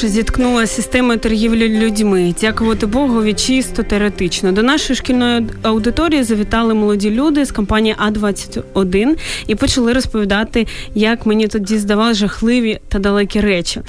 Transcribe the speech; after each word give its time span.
вперше 0.00 0.14
зіткнулася 0.14 0.82
з 0.82 0.86
темою 0.86 1.18
торгівлі 1.18 1.68
людьми, 1.68 2.34
дякувати 2.40 2.86
Богові, 2.86 3.34
чисто 3.34 3.82
теоретично. 3.82 4.52
До 4.52 4.62
нашої 4.62 4.96
шкільної 4.96 5.46
аудиторії 5.62 6.22
завітали 6.22 6.74
молоді 6.74 7.10
люди 7.10 7.44
з 7.44 7.52
компанії 7.52 7.94
А 7.98 8.10
21 8.10 9.16
і 9.46 9.54
почали 9.54 9.92
розповідати, 9.92 10.66
як 10.94 11.26
мені 11.26 11.48
тоді 11.48 11.78
здавали 11.78 12.14
жахливі 12.14 12.78
та 12.88 12.98
далекі 12.98 13.40
речі. 13.40 13.80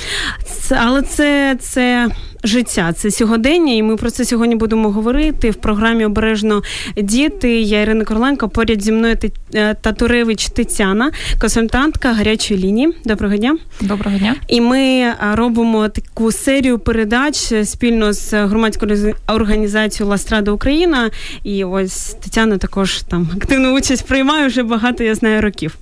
Але 0.69 1.01
це, 1.01 1.57
це 1.59 2.09
життя, 2.43 2.93
це 2.93 3.11
сьогодення, 3.11 3.73
і 3.73 3.83
ми 3.83 3.95
про 3.95 4.11
це 4.11 4.25
сьогодні 4.25 4.55
будемо 4.55 4.89
говорити 4.91 5.49
в 5.49 5.55
програмі 5.55 6.05
Обережно 6.05 6.61
діти. 6.97 7.61
Я 7.61 7.81
Ірина 7.81 8.05
Корленко, 8.05 8.49
поряд 8.49 8.81
зі 8.81 8.91
мною 8.91 9.15
е, 9.53 9.73
Татуревич 9.81 10.49
Тетяна, 10.49 11.11
консультантка 11.39 12.13
гарячої 12.13 12.59
лінії. 12.59 12.93
Доброго 13.05 13.37
дня. 13.37 13.57
Доброго 13.81 14.17
дня. 14.17 14.35
І 14.47 14.61
ми 14.61 14.79
е, 14.79 15.15
робимо 15.33 15.89
таку 15.89 16.31
серію 16.31 16.79
передач 16.79 17.53
спільно 17.63 18.13
з 18.13 18.33
громадською 18.33 19.15
організацією 19.27 20.09
Ластрада 20.09 20.51
Україна. 20.51 21.09
І 21.43 21.63
ось 21.63 22.13
Тетяна 22.13 22.57
також 22.57 23.01
там 23.01 23.29
активну 23.35 23.77
участь 23.77 24.07
приймає 24.07 24.47
вже 24.47 24.63
багато, 24.63 25.03
я 25.03 25.15
знаю, 25.15 25.41
років. 25.41 25.75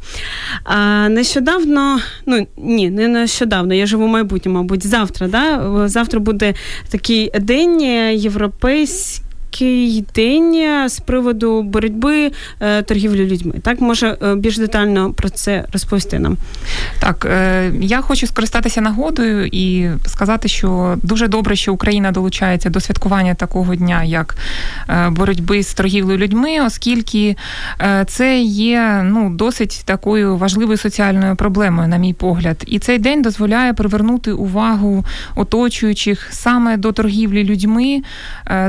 А, 0.63 1.10
Нещодавно, 1.10 1.99
ну 2.26 2.48
ні, 2.57 2.90
не 2.90 3.07
нещодавно, 3.07 3.74
я 3.74 3.85
живу 3.85 4.05
в 4.05 4.10
майбутньому, 4.10 4.57
мабуть, 4.57 4.87
завтра. 4.87 5.27
да? 5.27 5.87
Завтра 5.87 6.20
буде 6.20 6.49
такий 6.90 7.32
день 7.40 7.82
європейський 8.14 9.29
такий 9.52 10.05
день 10.16 10.90
з 10.90 11.00
приводу 11.00 11.64
боротьби 11.64 12.32
е, 12.62 12.82
торгівлі 12.82 13.26
людьми. 13.26 13.54
Так 13.62 13.82
може 13.82 14.18
е, 14.24 14.36
більш 14.36 14.58
детально 14.58 15.14
про 15.14 15.30
це 15.30 15.66
розповісти 15.74 16.20
нам. 16.20 16.38
Так, 17.00 17.28
е, 17.30 17.72
я 17.82 18.02
хочу 18.02 18.27
скористатися 18.27 18.82
нагодою 18.82 19.46
і 19.52 19.90
сказати, 20.05 20.48
що 20.48 20.98
дуже 21.04 21.27
добре, 21.27 21.55
що 21.55 21.74
Україна 21.74 22.12
долучається 22.12 22.70
до 22.70 22.80
святкування 22.80 23.34
такого 23.36 23.76
дня, 23.76 24.04
як 24.04 24.36
боротьби 25.10 25.64
з 25.64 25.74
торгівлею 25.74 26.18
людьми, 26.18 26.60
оскільки 26.66 27.36
це 28.08 28.40
є 28.42 29.02
ну 29.05 29.30
досить 29.30 29.82
такою 29.86 30.38
важливою 30.38 30.77
соціальною 30.77 31.36
проблемою, 31.36 31.88
на 31.88 31.98
мій 31.98 32.14
погляд. 32.14 32.64
І 32.68 32.80
цей 32.80 32.98
день 32.98 33.22
дозволяє 33.22 33.74
привернути 33.74 34.32
увагу 34.32 35.05
оточуючих 35.36 36.27
саме 36.32 36.77
до 36.77 36.92
торгівлі 36.92 37.44
людьми, 37.44 38.02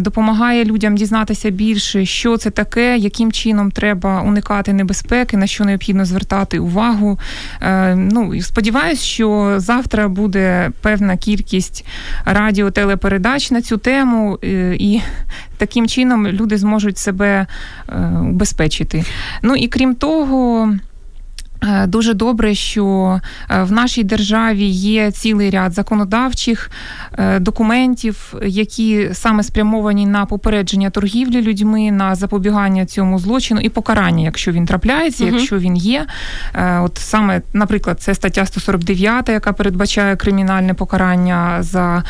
допомагає 0.01 0.65
людям 0.71 0.97
дізнатися 0.97 1.51
більше, 1.51 2.07
що 2.07 2.37
це 2.37 2.51
таке, 2.51 2.97
яким 2.99 3.33
чином 3.33 3.71
треба 3.71 4.21
уникати 4.21 4.73
небезпеки, 4.73 5.37
на 5.37 5.47
що 5.47 5.65
необхідно 5.65 6.05
звертати 6.05 6.59
увагу. 6.59 7.19
Е, 7.63 7.95
ну 7.95 8.43
сподіваюсь, 8.43 9.03
що 9.03 9.55
завтра 9.57 10.09
буде 10.09 10.71
певна 10.81 11.17
кількість 11.17 11.87
радіотелепередач 12.25 13.51
на 13.51 13.63
цю 13.63 13.77
тему, 13.77 14.39
е, 14.45 14.77
і 14.79 15.01
таким 15.57 15.89
чином 15.89 16.27
люди 16.27 16.59
зможуть 16.59 16.99
себе 16.99 17.47
е, 17.89 17.95
убезпечити. 18.21 19.05
Ну 19.43 19.57
і 19.57 19.69
крім 19.69 19.95
того. 19.95 20.73
Е, 21.63 21.87
дуже 21.87 22.15
добре, 22.15 22.55
що 22.55 23.21
е, 23.51 23.63
в 23.63 23.73
нашій 23.73 24.05
державі 24.05 24.65
є 24.67 25.11
цілий 25.11 25.51
ряд 25.51 25.73
законодавчих 25.73 26.71
е, 27.19 27.39
документів, 27.39 28.35
які 28.43 29.09
саме 29.13 29.43
спрямовані 29.43 30.07
на 30.07 30.27
попередження 30.27 30.91
торгівлі 30.91 31.43
людьми, 31.43 31.91
на 31.93 32.15
запобігання 32.15 32.87
цьому 32.87 33.19
злочину 33.19 33.61
і 33.61 33.69
покарання, 33.69 34.25
якщо 34.25 34.53
він 34.53 34.67
трапляється, 34.67 35.25
угу. 35.25 35.37
якщо 35.37 35.59
він 35.59 35.77
є. 35.77 36.07
От 36.81 36.99
саме, 36.99 37.43
наприклад, 37.53 38.01
це 38.01 38.15
стаття 38.15 38.47
149, 38.47 39.29
яка 39.29 39.53
передбачає 39.53 40.17
кримінальне 40.17 40.75
покарання 40.75 41.63
за 41.63 42.05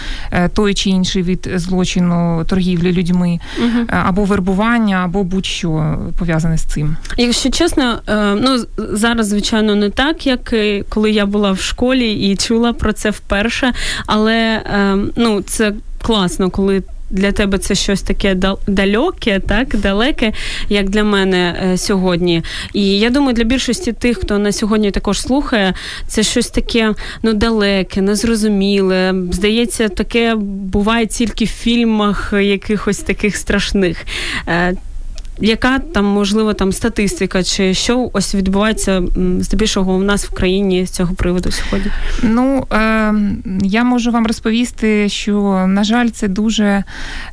той 0.54 0.74
чи 0.74 0.90
інший 0.90 1.22
від 1.22 1.50
злочину 1.54 2.44
торгівлі 2.44 2.92
людьми, 2.92 3.38
угу. 3.58 3.86
або 3.88 4.24
вербування, 4.24 4.96
або 5.04 5.24
будь-що 5.24 5.98
пов'язане 6.18 6.58
з 6.58 6.62
цим. 6.62 6.96
Якщо 7.16 7.50
чесно, 7.50 7.98
ну 8.36 8.64
зараз 8.78 9.32
звичайно, 9.40 9.74
не 9.74 9.90
так, 9.90 10.26
як 10.26 10.54
коли 10.88 11.10
я 11.10 11.26
була 11.26 11.52
в 11.52 11.60
школі 11.60 12.12
і 12.12 12.36
чула 12.36 12.72
про 12.72 12.92
це 12.92 13.10
вперше. 13.10 13.72
Але 14.06 14.62
ем, 14.74 15.10
ну, 15.16 15.42
це 15.42 15.72
класно, 16.02 16.50
коли. 16.50 16.82
Для 17.12 17.32
тебе 17.32 17.58
це 17.58 17.74
щось 17.74 18.02
таке 18.02 18.36
далеке, 18.66 19.40
так 19.48 19.76
далеке, 19.76 20.32
як 20.68 20.90
для 20.90 21.04
мене 21.04 21.60
е, 21.62 21.78
сьогодні. 21.78 22.42
І 22.72 22.98
я 22.98 23.10
думаю, 23.10 23.32
для 23.32 23.44
більшості 23.44 23.92
тих, 23.92 24.18
хто 24.18 24.38
на 24.38 24.52
сьогодні 24.52 24.90
також 24.90 25.20
слухає, 25.20 25.74
це 26.06 26.22
щось 26.22 26.50
таке 26.50 26.94
ну 27.22 27.32
далеке, 27.32 28.00
незрозуміле. 28.00 29.14
Здається, 29.32 29.88
таке 29.88 30.34
буває 30.34 31.06
тільки 31.06 31.44
в 31.44 31.48
фільмах 31.48 32.32
якихось 32.40 32.98
таких 32.98 33.36
страшних. 33.36 34.06
Яка 35.40 35.78
там 35.78 36.04
можливо 36.04 36.54
там 36.54 36.72
статистика, 36.72 37.42
чи 37.42 37.74
що 37.74 38.10
ось 38.12 38.34
відбувається 38.34 39.02
здебільшого 39.40 39.92
у 39.92 40.02
нас 40.02 40.24
в 40.26 40.34
країні 40.34 40.86
з 40.86 40.90
цього 40.90 41.14
приводу 41.14 41.50
сьогодні? 41.50 41.90
Ну 42.22 42.66
е, 42.72 43.14
я 43.62 43.84
можу 43.84 44.10
вам 44.10 44.26
розповісти, 44.26 45.08
що 45.08 45.64
на 45.68 45.84
жаль, 45.84 46.08
це 46.08 46.28
дуже 46.28 46.84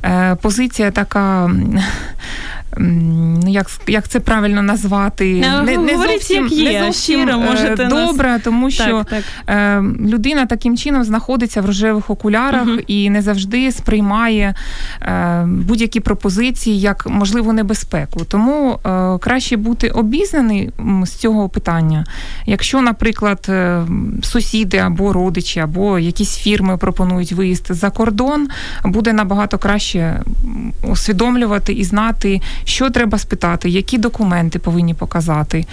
е, 0.04 0.36
позиція 0.42 0.90
така 0.90 1.50
як 3.46 3.70
як 3.86 4.08
це 4.08 4.20
правильно 4.20 4.62
назвати, 4.62 5.34
не, 5.34 5.62
не, 5.62 5.78
не 5.78 5.96
зовсім 5.96 6.42
як 6.44 6.52
є, 6.52 6.72
не 6.72 6.84
зовсім 6.84 7.20
щиро 7.20 7.38
можете 7.38 7.84
добре, 7.84 8.28
нас... 8.28 8.42
тому 8.42 8.70
що 8.70 9.04
так, 9.10 9.24
так. 9.44 9.56
Е, 9.56 9.82
людина 10.08 10.46
таким 10.46 10.76
чином 10.76 11.04
знаходиться 11.04 11.60
в 11.60 11.66
рожевих 11.66 12.10
окулярах 12.10 12.68
uh 12.68 12.84
і 12.86 13.10
не 13.10 13.22
завжди 13.22 13.72
сприймає 13.72 14.54
е, 15.02 15.44
будь-які 15.46 16.00
пропозиції 16.00 16.80
як 16.80 17.06
можливу 17.06 17.52
небезпеку. 17.52 18.24
Тому 18.24 18.78
е, 18.86 19.18
краще 19.18 19.56
бути 19.56 19.88
обізнаний 19.88 20.70
з 21.04 21.10
цього 21.10 21.48
питання. 21.48 22.06
Якщо, 22.46 22.80
наприклад, 22.82 23.46
е, 23.48 23.82
сусіди 24.22 24.78
або 24.78 25.12
родичі, 25.12 25.60
або 25.60 25.98
якісь 25.98 26.36
фірми 26.36 26.76
пропонують 26.76 27.32
виїзд 27.32 27.66
за 27.70 27.90
кордон, 27.90 28.48
буде 28.84 29.12
набагато 29.12 29.58
краще 29.58 30.22
усвідомлювати 30.82 31.72
і 31.72 31.84
знати, 31.84 32.40
що 32.68 32.90
треба 32.90 33.18
спитати, 33.18 33.68
які 33.68 33.98
документи 33.98 34.58
повинні 34.58 34.94
показати, 34.94 35.66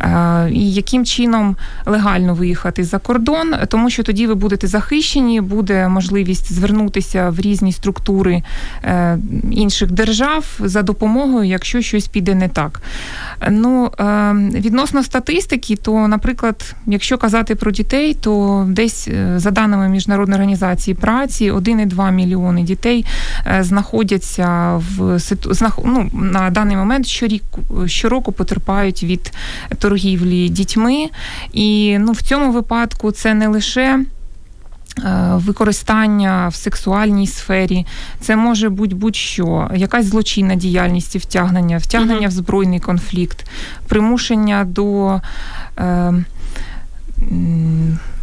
е, 0.00 0.50
і 0.50 0.72
яким 0.72 1.04
чином 1.04 1.56
легально 1.86 2.34
виїхати 2.34 2.84
за 2.84 2.98
кордон, 2.98 3.54
тому 3.68 3.90
що 3.90 4.02
тоді 4.02 4.26
ви 4.26 4.34
будете 4.34 4.66
захищені, 4.66 5.40
буде 5.40 5.88
можливість 5.88 6.52
звернутися 6.52 7.30
в 7.30 7.40
різні 7.40 7.72
структури 7.72 8.42
е, 8.84 9.18
інших 9.50 9.90
держав 9.92 10.44
за 10.60 10.82
допомогою, 10.82 11.44
якщо 11.44 11.80
щось 11.80 12.08
піде 12.08 12.34
не 12.34 12.48
так. 12.48 12.82
Ну, 13.50 13.90
е, 14.00 14.32
Відносно 14.54 15.02
статистики, 15.02 15.76
то, 15.76 16.08
наприклад, 16.08 16.74
якщо 16.86 17.18
казати 17.18 17.54
про 17.54 17.70
дітей, 17.70 18.14
то 18.14 18.64
десь 18.68 19.08
за 19.36 19.50
даними 19.50 19.88
міжнародної 19.88 20.36
організації 20.36 20.94
праці 20.94 21.52
1,2 21.52 22.12
мільйони 22.12 22.62
дітей 22.62 23.06
знаходяться 23.60 24.80
в 24.98 25.18
ну, 25.84 26.10
на 26.32 26.50
даний 26.50 26.76
момент 26.76 27.06
щорік 27.06 27.42
щороку 27.86 28.32
потерпають 28.32 29.02
від 29.02 29.32
торгівлі 29.78 30.48
дітьми, 30.48 31.08
і 31.52 31.98
ну 31.98 32.12
в 32.12 32.22
цьому 32.22 32.52
випадку 32.52 33.10
це 33.10 33.34
не 33.34 33.48
лише. 33.48 34.04
Е, 34.98 35.32
використання 35.34 36.48
в 36.48 36.54
сексуальній 36.54 37.26
сфері, 37.26 37.86
це 38.20 38.36
може 38.36 38.68
бути 38.68 38.94
будь-що, 38.94 39.70
якась 39.74 40.06
злочинна 40.06 40.54
діяльність 40.54 41.14
і 41.14 41.18
втягнення, 41.18 41.78
втягнення 41.78 42.26
uh-huh. 42.26 42.28
в 42.28 42.30
збройний 42.30 42.80
конфлікт, 42.80 43.46
примушення 43.88 44.64
до 44.64 45.20
е, 45.78 46.12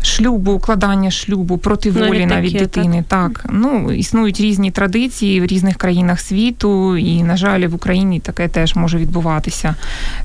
шлюбу, 0.01 0.51
укладання 0.51 1.11
шлюбу 1.11 1.57
проти 1.57 1.91
волі 1.91 2.05
навіть, 2.05 2.29
навіть 2.29 2.53
такі, 2.53 2.65
дитини. 2.65 3.03
Так. 3.07 3.39
так 3.43 3.51
ну 3.53 3.91
існують 3.91 4.41
різні 4.41 4.71
традиції 4.71 5.41
в 5.41 5.45
різних 5.45 5.77
країнах 5.77 6.19
світу, 6.19 6.97
і 6.97 7.23
на 7.23 7.37
жаль, 7.37 7.67
в 7.67 7.75
Україні 7.75 8.19
таке 8.19 8.47
теж 8.47 8.75
може 8.75 8.97
відбуватися. 8.97 9.75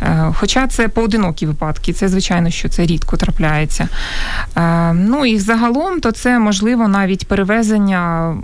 Е, 0.02 0.32
хоча 0.34 0.66
це 0.66 0.88
поодинокі 0.88 1.46
випадки, 1.46 1.92
це 1.92 2.08
звичайно, 2.08 2.50
що 2.50 2.68
це 2.68 2.86
рідко 2.86 3.16
трапляється. 3.16 3.88
Е, 4.56 4.92
ну 4.92 5.26
і 5.26 5.38
загалом, 5.38 6.00
то 6.00 6.12
це 6.12 6.38
можливо 6.38 6.88
навіть 6.88 7.28
перевезення 7.28 8.34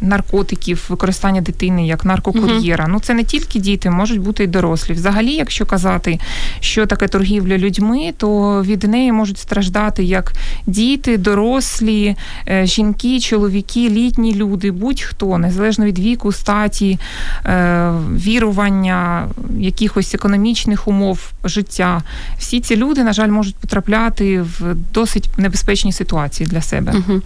наркотиків, 0.00 0.86
використання 0.88 1.40
дитини 1.40 1.86
як 1.86 2.04
наркокур'єра. 2.04 2.84
Угу. 2.84 2.92
Ну 2.92 3.00
це 3.00 3.14
не 3.14 3.24
тільки 3.24 3.58
діти, 3.58 3.90
можуть 3.90 4.20
бути 4.20 4.44
й 4.44 4.46
дорослі. 4.46 4.94
Взагалі, 4.94 5.32
якщо 5.32 5.66
казати, 5.66 6.18
що 6.60 6.86
таке 6.86 7.08
торгівля 7.08 7.58
людьми, 7.58 8.12
то 8.16 8.62
від 8.62 8.82
неї 8.82 9.12
можуть 9.12 9.38
страждати 9.38 10.04
як 10.04 10.31
діти, 10.66 11.18
дорослі, 11.18 12.16
е, 12.48 12.66
жінки, 12.66 13.20
чоловіки, 13.20 13.88
літні 13.88 14.34
люди, 14.34 14.70
будь-хто, 14.70 15.38
незалежно 15.38 15.84
від 15.84 15.98
віку, 15.98 16.32
статі, 16.32 16.98
е, 17.46 17.92
вірування, 18.16 19.28
якихось 19.58 20.14
економічних 20.14 20.88
умов 20.88 21.32
життя. 21.44 22.02
Всі 22.38 22.60
ці 22.60 22.76
люди, 22.76 23.04
на 23.04 23.12
жаль, 23.12 23.28
можуть 23.28 23.54
потрапляти 23.54 24.42
в 24.42 24.74
досить 24.94 25.28
небезпечні 25.36 25.92
ситуації 25.92 26.46
для 26.46 26.62
себе. 26.62 26.94
Угу. 26.94 27.20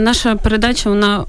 Наша 0.00 0.36
передача, 0.36 0.90
вона 0.90 1.24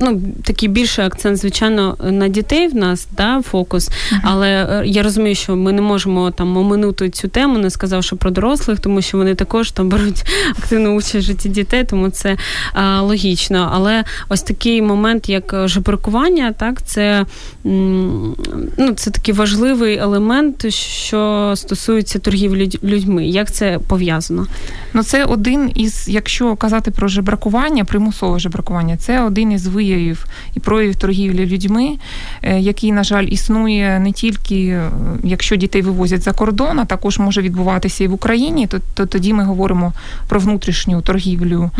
ну 0.00 0.22
такий 0.44 0.68
більший 0.68 1.04
акцент, 1.04 1.38
звичайно, 1.38 1.96
на 2.10 2.28
дітей 2.28 2.68
в 2.68 2.74
нас, 2.74 3.08
да, 3.16 3.42
фокус. 3.42 3.90
Але 4.22 4.82
я 4.86 5.02
розумію, 5.02 5.34
що 5.34 5.56
ми 5.56 5.72
не 5.72 5.82
можемо 5.82 6.30
там 6.30 6.56
оминути 6.56 7.10
цю 7.10 7.28
тему, 7.28 7.58
не 7.58 7.70
сказавши 7.70 8.16
про 8.16 8.30
дорослих, 8.30 8.78
тому 8.78 9.02
що 9.02 9.18
вони 9.18 9.34
також 9.34 9.70
там 9.70 9.88
беруть 9.94 10.24
активну 10.50 10.96
участь 10.96 11.14
в 11.14 11.20
житті 11.20 11.48
дітей, 11.48 11.84
тому 11.84 12.10
це 12.10 12.36
а, 12.72 13.02
логічно. 13.02 13.70
Але 13.72 14.04
ось 14.28 14.42
такий 14.42 14.82
момент, 14.82 15.28
як 15.28 15.54
жебракування, 15.64 16.52
так 16.52 16.82
це 16.82 17.26
ну, 17.64 18.92
це 18.96 19.10
такий 19.10 19.34
важливий 19.34 19.96
елемент, 19.96 20.74
що 20.74 21.52
стосується 21.56 22.18
торгівлі 22.18 22.70
людьми. 22.84 23.26
Як 23.26 23.52
це 23.52 23.78
пов'язано? 23.88 24.46
Ну, 24.92 25.02
це 25.02 25.24
один 25.24 25.70
із, 25.74 26.08
якщо 26.08 26.56
казати 26.56 26.90
про 26.90 27.08
жебракування, 27.08 27.84
примусове 27.84 28.38
жебракування, 28.38 28.96
це 28.96 29.22
один 29.22 29.52
із 29.52 29.66
виявів 29.66 30.26
і 30.54 30.60
проявів 30.60 30.96
торгівлі 30.96 31.46
людьми, 31.46 31.96
е, 32.42 32.60
який, 32.60 32.92
на 32.92 33.04
жаль, 33.04 33.26
існує 33.28 33.98
не 33.98 34.12
тільки 34.12 34.66
е, 34.66 34.90
якщо 35.24 35.56
дітей 35.56 35.82
вивозять 35.82 36.22
за 36.22 36.32
кордон, 36.32 36.78
а 36.78 36.84
також 36.84 37.18
може 37.18 37.42
відбуватися 37.42 38.04
і 38.04 38.08
в 38.08 38.14
Україні, 38.14 38.66
то, 38.66 38.80
то 38.94 39.06
тоді 39.06 39.32
ми 39.32 39.44
говоримо 39.44 39.92
про 40.28 40.33
внутрішню 40.38 41.00
торгівлю 41.00 41.70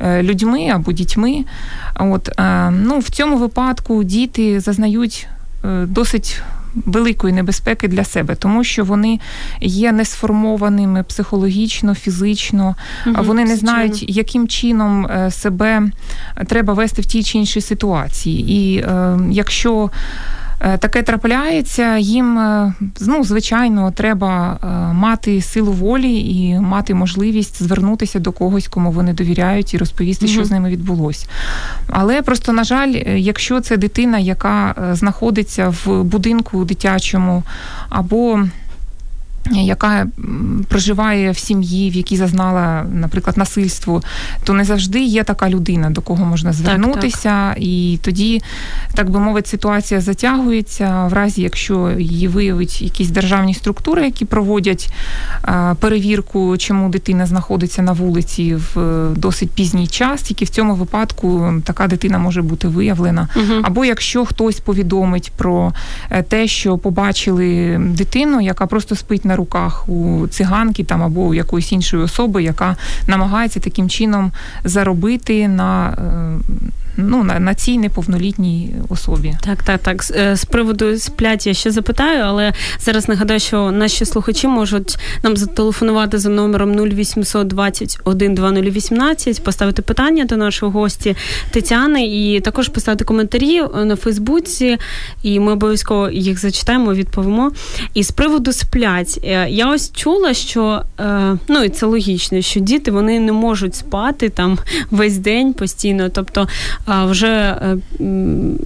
uh 0.00 0.22
людьми 0.22 0.68
або 0.68 0.92
дітьми. 0.92 1.44
От 1.94 2.28
ну 2.70 2.98
в 2.98 3.10
цьому 3.10 3.36
випадку 3.36 4.04
діти 4.04 4.60
зазнають 4.60 5.28
досить 5.86 6.42
великої 6.74 7.34
небезпеки 7.34 7.88
для 7.88 8.04
себе, 8.04 8.34
тому 8.34 8.64
що 8.64 8.84
вони 8.84 9.20
є 9.60 9.92
несформованими 9.92 11.02
психологічно, 11.02 11.94
фізично, 11.94 12.76
угу, 13.06 13.16
вони 13.18 13.44
не 13.44 13.56
знають, 13.56 14.04
яким 14.08 14.48
чином 14.48 15.06
е, 15.06 15.30
себе 15.30 15.82
треба 16.46 16.74
вести 16.74 17.02
в 17.02 17.06
тій 17.06 17.22
чи 17.22 17.38
іншій 17.38 17.60
ситуації. 17.60 18.52
І 18.52 18.78
е, 18.78 19.18
якщо 19.30 19.90
Е, 19.90 20.41
таке 20.62 21.02
трапляється, 21.02 21.96
їм 21.98 22.38
е, 22.38 22.74
ну, 23.00 23.24
звичайно 23.24 23.90
треба 23.90 24.58
е, 24.62 24.66
мати 24.94 25.42
силу 25.42 25.72
волі 25.72 26.20
і 26.20 26.60
мати 26.60 26.94
можливість 26.94 27.62
звернутися 27.62 28.18
до 28.18 28.32
когось, 28.32 28.68
кому 28.68 28.90
вони 28.90 29.12
довіряють, 29.12 29.74
і 29.74 29.78
розповісти, 29.78 30.26
mm 30.26 30.32
що 30.32 30.44
з 30.44 30.50
ними 30.50 30.70
відбулося. 30.70 31.26
Але 31.88 32.22
просто, 32.22 32.52
на 32.52 32.64
жаль, 32.64 32.92
якщо 33.16 33.60
це 33.60 33.76
дитина, 33.76 34.18
яка 34.18 34.74
знаходиться 34.92 35.68
в 35.68 36.04
будинку 36.04 36.64
дитячому 36.64 37.42
або 37.88 38.44
яка 39.50 40.06
проживає 40.68 41.30
в 41.30 41.38
сім'ї, 41.38 41.90
в 41.90 41.94
якій 41.94 42.16
зазнала, 42.16 42.86
наприклад, 42.92 43.38
насильство, 43.38 44.02
то 44.44 44.52
не 44.52 44.64
завжди 44.64 45.00
є 45.00 45.24
така 45.24 45.50
людина, 45.50 45.90
до 45.90 46.00
кого 46.00 46.24
можна 46.24 46.52
звернутися, 46.52 47.22
так, 47.22 47.54
так. 47.54 47.64
і 47.64 47.98
тоді, 48.02 48.42
так 48.94 49.10
би 49.10 49.20
мовити, 49.20 49.48
ситуація 49.48 50.00
затягується 50.00 51.06
в 51.06 51.12
разі, 51.12 51.42
якщо 51.42 51.90
її 51.98 52.28
виявить 52.28 52.82
якісь 52.82 53.08
державні 53.08 53.54
структури, 53.54 54.04
які 54.04 54.24
проводять 54.24 54.92
перевірку, 55.80 56.56
чому 56.58 56.88
дитина 56.88 57.26
знаходиться 57.26 57.82
на 57.82 57.92
вулиці 57.92 58.54
в 58.54 59.06
досить 59.16 59.50
пізній 59.50 59.86
час, 59.86 60.22
тільки 60.22 60.44
в 60.44 60.48
цьому 60.48 60.74
випадку 60.74 61.54
така 61.64 61.86
дитина 61.86 62.18
може 62.18 62.42
бути 62.42 62.68
виявлена. 62.68 63.28
Угу. 63.36 63.60
Або 63.62 63.84
якщо 63.84 64.24
хтось 64.24 64.60
повідомить 64.60 65.32
про 65.36 65.72
е, 66.10 66.22
те, 66.22 66.46
що 66.46 66.78
побачили 66.78 67.78
дитину, 67.78 68.40
яка 68.40 68.66
просто 68.66 68.96
спить 68.96 69.24
на 69.24 69.31
на 69.32 69.36
руках 69.36 69.88
у 69.88 70.26
циганки 70.28 70.84
там 70.84 71.02
або 71.02 71.20
у 71.20 71.34
якоїсь 71.34 71.72
іншої 71.72 72.02
особи, 72.02 72.42
яка 72.42 72.76
намагається 73.06 73.60
таким 73.60 73.88
чином 73.88 74.32
заробити 74.64 75.48
на 75.48 75.88
е, 75.88 76.72
ну, 76.96 77.24
на, 77.24 77.40
на 77.40 77.54
цій 77.54 77.78
неповнолітній 77.78 78.74
особі. 78.88 79.34
Так, 79.44 79.62
так, 79.62 79.80
так. 79.80 80.02
З, 80.02 80.10
е, 80.10 80.36
з 80.36 80.44
приводу 80.44 80.98
сплять 80.98 81.46
я 81.46 81.54
ще 81.54 81.70
запитаю, 81.70 82.22
але 82.24 82.52
зараз 82.80 83.08
нагадаю, 83.08 83.40
що 83.40 83.70
наші 83.70 84.04
слухачі 84.04 84.48
можуть 84.48 84.98
нам 85.22 85.36
зателефонувати 85.36 86.18
за 86.18 86.28
номером 86.28 86.90
0800 86.90 87.46
21 87.46 88.34
2018, 88.34 89.44
поставити 89.44 89.82
питання 89.82 90.24
до 90.24 90.36
нашої 90.36 90.72
гості 90.72 91.16
Тетяни, 91.50 92.06
і 92.06 92.40
також 92.40 92.68
поставити 92.68 93.04
коментарі 93.04 93.56
е, 93.56 93.84
на 93.84 93.96
Фейсбуці, 93.96 94.78
і 95.22 95.40
ми 95.40 95.52
обов'язково 95.52 96.10
їх 96.10 96.40
зачитаємо, 96.40 96.94
відповімо. 96.94 97.52
І 97.94 98.02
з 98.02 98.10
приводу 98.10 98.52
сплять, 98.52 99.20
е, 99.24 99.50
я 99.50 99.72
ось 99.72 99.92
чула, 99.92 100.34
що 100.34 100.82
ну 101.48 101.62
і 101.64 101.68
це 101.68 101.86
логічно, 101.86 102.40
що 102.40 102.60
діти 102.60 102.90
вони 102.90 103.20
не 103.20 103.32
можуть 103.32 103.74
спати 103.74 104.28
там 104.28 104.58
весь 104.90 105.18
день 105.18 105.52
постійно. 105.52 106.08
Тобто 106.08 106.48
вже 106.86 107.26
е, 107.26 107.76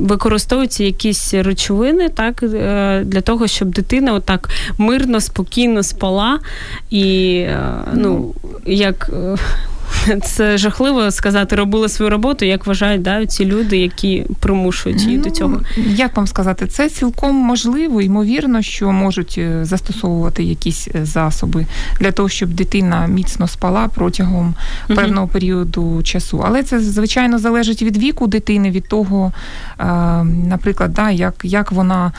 використовуються 0.00 0.84
якісь 0.84 1.34
речовини, 1.34 2.08
так 2.08 2.42
е, 2.42 3.02
для 3.04 3.20
того, 3.20 3.46
щоб 3.46 3.68
дитина 3.68 4.12
отак 4.12 4.48
мирно, 4.78 5.20
спокійно 5.20 5.82
спала 5.82 6.38
і 6.90 7.36
е, 7.38 7.58
ну 7.94 8.34
як. 8.66 9.10
Це 10.24 10.58
жахливо 10.58 11.10
сказати, 11.10 11.56
робили 11.56 11.88
свою 11.88 12.10
роботу, 12.10 12.44
як 12.44 12.66
вважають 12.66 13.02
да, 13.02 13.26
ці 13.26 13.44
люди, 13.44 13.78
які 13.78 14.24
примушують 14.40 15.02
її 15.02 15.16
ну, 15.16 15.24
до 15.24 15.30
цього. 15.30 15.60
Як 15.76 16.16
вам 16.16 16.26
сказати, 16.26 16.66
це 16.66 16.88
цілком 16.88 17.36
можливо, 17.36 18.00
ймовірно, 18.02 18.62
що 18.62 18.92
можуть 18.92 19.34
е, 19.38 19.64
застосовувати 19.64 20.44
якісь 20.44 20.88
е, 20.94 21.04
засоби 21.04 21.66
для 22.00 22.12
того, 22.12 22.28
щоб 22.28 22.48
дитина 22.48 23.06
міцно 23.06 23.48
спала 23.48 23.88
протягом 23.94 24.54
певного 24.86 25.28
періоду 25.28 26.02
часу. 26.02 26.42
Але 26.46 26.62
це 26.62 26.80
звичайно 26.80 27.38
залежить 27.38 27.82
від 27.82 27.96
віку 27.96 28.26
дитини, 28.26 28.70
від 28.70 28.88
того, 28.88 29.32
е, 29.80 29.84
наприклад, 30.24 30.92
да, 30.92 31.10
як, 31.10 31.34
як 31.44 31.72
вона. 31.72 32.12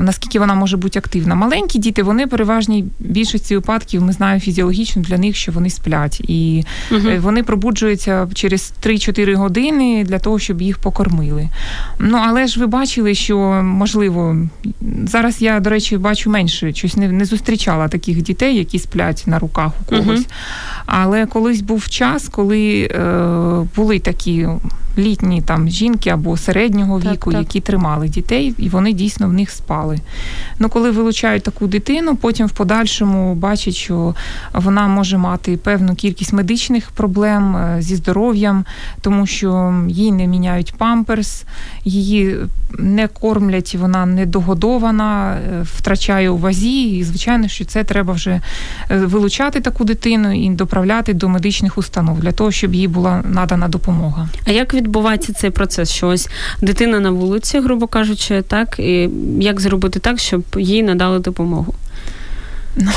Наскільки 0.00 0.38
вона 0.38 0.54
може 0.54 0.76
бути 0.76 0.98
активна? 0.98 1.34
Маленькі 1.34 1.78
діти, 1.78 2.02
вони 2.02 2.26
переважній 2.26 2.84
більшості 2.98 3.54
випадків 3.54 4.02
ми 4.02 4.12
знаємо 4.12 4.40
фізіологічно 4.40 5.02
для 5.02 5.18
них, 5.18 5.36
що 5.36 5.52
вони 5.52 5.70
сплять, 5.70 6.20
і 6.20 6.64
Угу. 6.90 7.08
Вони 7.18 7.42
пробуджуються 7.42 8.28
через 8.34 8.72
3-4 8.82 9.34
години 9.34 10.04
для 10.04 10.18
того, 10.18 10.38
щоб 10.38 10.62
їх 10.62 10.78
покормили. 10.78 11.48
Ну, 11.98 12.18
але 12.22 12.46
ж 12.46 12.60
ви 12.60 12.66
бачили, 12.66 13.14
що 13.14 13.38
можливо, 13.64 14.36
зараз 15.04 15.42
я, 15.42 15.60
до 15.60 15.70
речі, 15.70 15.96
бачу 15.96 16.30
менше, 16.30 16.72
щось 16.72 16.96
не 16.96 17.08
не 17.12 17.24
зустрічала 17.24 17.88
таких 17.88 18.22
дітей, 18.22 18.56
які 18.56 18.78
сплять 18.78 19.24
на 19.26 19.38
руках 19.38 19.72
у 19.80 19.84
когось. 19.84 20.20
Угу. 20.20 20.28
Але 20.86 21.26
колись 21.26 21.60
був 21.60 21.88
час, 21.88 22.28
коли 22.28 22.90
е, 22.94 23.66
були 23.76 23.98
такі 23.98 24.48
літні 24.98 25.42
там 25.42 25.68
жінки 25.68 26.10
або 26.10 26.36
середнього 26.36 27.00
так, 27.00 27.12
віку, 27.12 27.32
так. 27.32 27.40
які 27.40 27.60
тримали 27.60 28.08
дітей, 28.08 28.54
і 28.58 28.68
вони 28.68 28.92
дійсно 28.92 29.28
в 29.28 29.32
них 29.32 29.50
спали. 29.60 29.98
Ну, 30.58 30.68
коли 30.68 30.90
вилучають 30.90 31.42
таку 31.42 31.66
дитину, 31.66 32.16
потім 32.16 32.46
в 32.46 32.50
подальшому 32.50 33.34
бачать, 33.34 33.74
що 33.74 34.14
вона 34.52 34.88
може 34.88 35.18
мати 35.18 35.56
певну 35.56 35.94
кількість 35.94 36.32
медичних 36.32 36.90
проблем 36.90 37.56
е, 37.56 37.82
зі 37.82 37.96
здоров'ям, 37.96 38.64
тому 39.00 39.26
що 39.26 39.74
їй 39.88 40.12
не 40.12 40.26
міняють 40.26 40.74
памперс, 40.78 41.44
її 41.84 42.36
не 42.78 43.08
кормлять, 43.08 43.74
вона 43.74 44.06
не 44.06 44.26
догодована, 44.26 45.34
е, 45.34 45.62
втрачає 45.62 46.30
у 46.30 46.36
вазі. 46.36 46.82
І, 46.82 47.04
звичайно, 47.04 47.48
що 47.48 47.64
це 47.64 47.84
треба 47.84 48.12
вже 48.12 48.40
е, 48.90 48.96
вилучати 48.96 49.60
таку 49.60 49.84
дитину 49.84 50.44
і 50.44 50.50
доправляти 50.50 51.14
до 51.14 51.28
медичних 51.28 51.78
установ 51.78 52.20
для 52.20 52.32
того, 52.32 52.50
щоб 52.50 52.74
їй 52.74 52.88
була 52.88 53.22
надана 53.24 53.68
допомога. 53.68 54.28
А 54.46 54.50
як 54.50 54.74
відбувається 54.74 55.32
цей 55.32 55.50
процес? 55.50 55.90
Що 55.90 56.08
ось 56.08 56.28
дитина 56.62 57.00
на 57.00 57.10
вулиці, 57.10 57.60
грубо 57.60 57.86
кажучи, 57.86 58.42
так 58.42 58.78
і 58.78 59.10
як 59.40 59.49
зробити 59.58 59.98
так, 59.98 60.18
щоб 60.18 60.42
їй 60.56 60.82
надали 60.82 61.18
допомогу? 61.18 61.74
Ну, 62.76 62.90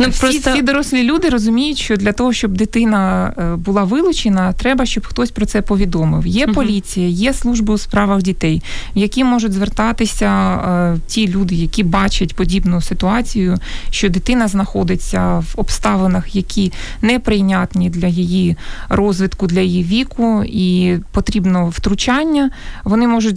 ну 0.00 0.08
Всі 0.08 0.20
просто... 0.20 0.52
всі 0.52 0.62
дорослі 0.62 1.02
люди 1.02 1.28
розуміють, 1.28 1.78
що 1.78 1.96
для 1.96 2.12
того, 2.12 2.32
щоб 2.32 2.52
дитина 2.52 3.32
е, 3.38 3.56
була 3.56 3.84
вилучена, 3.84 4.52
треба, 4.52 4.86
щоб 4.86 5.06
хтось 5.06 5.30
про 5.30 5.46
це 5.46 5.62
повідомив. 5.62 6.26
Є 6.26 6.46
uh 6.46 6.54
поліція, 6.54 7.08
є 7.08 7.32
служби 7.32 7.74
у 7.74 7.78
справах 7.78 8.22
дітей, 8.22 8.62
в 8.94 8.98
які 8.98 9.24
можуть 9.24 9.52
звертатися 9.52 10.54
е, 10.54 10.98
ті 11.06 11.28
люди, 11.28 11.54
які 11.54 11.82
бачать 11.82 12.36
подібну 12.36 12.80
ситуацію, 12.80 13.58
що 13.90 14.08
дитина 14.08 14.48
знаходиться 14.48 15.38
в 15.38 15.52
обставинах, 15.56 16.36
які 16.36 16.72
неприйнятні 17.02 17.90
для 17.90 18.06
її 18.06 18.56
розвитку, 18.88 19.46
для 19.46 19.60
її 19.60 19.84
віку, 19.84 20.44
і 20.44 20.98
потрібно 21.12 21.68
втручання. 21.68 22.50
Вони 22.84 23.06
можуть 23.06 23.36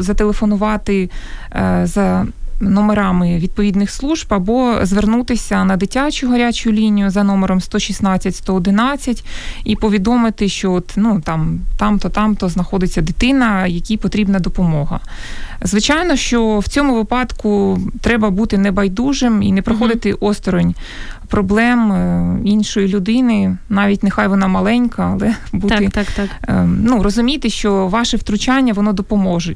зателефонувати 0.00 1.10
е, 1.52 1.82
за 1.84 2.26
номерами 2.70 3.38
відповідних 3.38 3.90
служб 3.90 4.26
або 4.28 4.78
звернутися 4.82 5.64
на 5.64 5.76
дитячу 5.76 6.30
гарячу 6.30 6.72
лінію 6.72 7.10
за 7.10 7.22
номером 7.22 7.60
116 7.60 8.36
111 8.36 9.24
і 9.64 9.76
повідомити, 9.76 10.48
що 10.48 10.72
от 10.72 10.92
ну 10.96 11.20
там 11.20 11.60
там-то, 11.78 12.08
там-то 12.08 12.48
знаходиться 12.48 13.02
дитина, 13.02 13.66
якій 13.66 13.96
потрібна 13.96 14.38
допомога. 14.38 15.00
Звичайно, 15.62 16.16
що 16.16 16.58
в 16.58 16.68
цьому 16.68 16.94
випадку 16.94 17.78
треба 18.00 18.30
бути 18.30 18.58
небайдужим 18.58 19.42
і 19.42 19.52
не 19.52 19.62
проходити 19.62 20.12
mm-hmm. 20.12 20.26
осторонь 20.26 20.74
проблем 21.28 21.92
е, 21.92 22.38
іншої 22.44 22.88
людини, 22.88 23.56
навіть 23.68 24.02
нехай 24.02 24.28
вона 24.28 24.48
маленька, 24.48 25.10
але 25.12 25.34
бути 25.52 25.74
так, 25.74 25.90
так, 25.90 26.06
так. 26.16 26.30
Ем, 26.48 26.80
ну 26.84 27.02
розуміти, 27.02 27.50
що 27.50 27.88
ваше 27.88 28.16
втручання 28.16 28.72
воно 28.72 28.92
допоможе. 28.92 29.54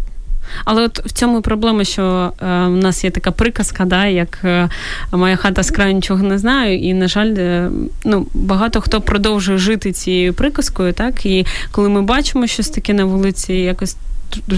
Але 0.64 0.83
от 0.83 0.99
в 1.07 1.12
цьому 1.12 1.43
проблема, 1.43 1.85
що 1.85 2.33
е, 2.43 2.45
в 2.47 2.76
нас 2.76 3.05
є 3.05 3.11
така 3.11 3.31
приказка, 3.31 3.85
да, 3.85 4.07
як 4.07 4.38
е, 4.45 4.69
моя 5.12 5.37
хата 5.37 5.62
з 5.62 5.71
краю 5.71 5.95
нічого 5.95 6.23
не 6.23 6.38
знаю, 6.38 6.78
і, 6.78 6.95
на 6.95 7.09
жаль, 7.09 7.35
е, 7.38 7.71
ну, 8.05 8.26
багато 8.35 8.81
хто 8.81 9.00
продовжує 9.00 9.59
жити 9.59 9.93
цією 9.93 10.35
приказкою, 10.35 10.93
так, 10.93 11.26
і 11.26 11.47
коли 11.73 11.88
ми 11.88 12.02
бачимо 12.02 12.47
щось 12.47 12.69
таке 12.69 12.95
на 12.95 13.05
вулиці, 13.05 13.52
якось 13.52 13.97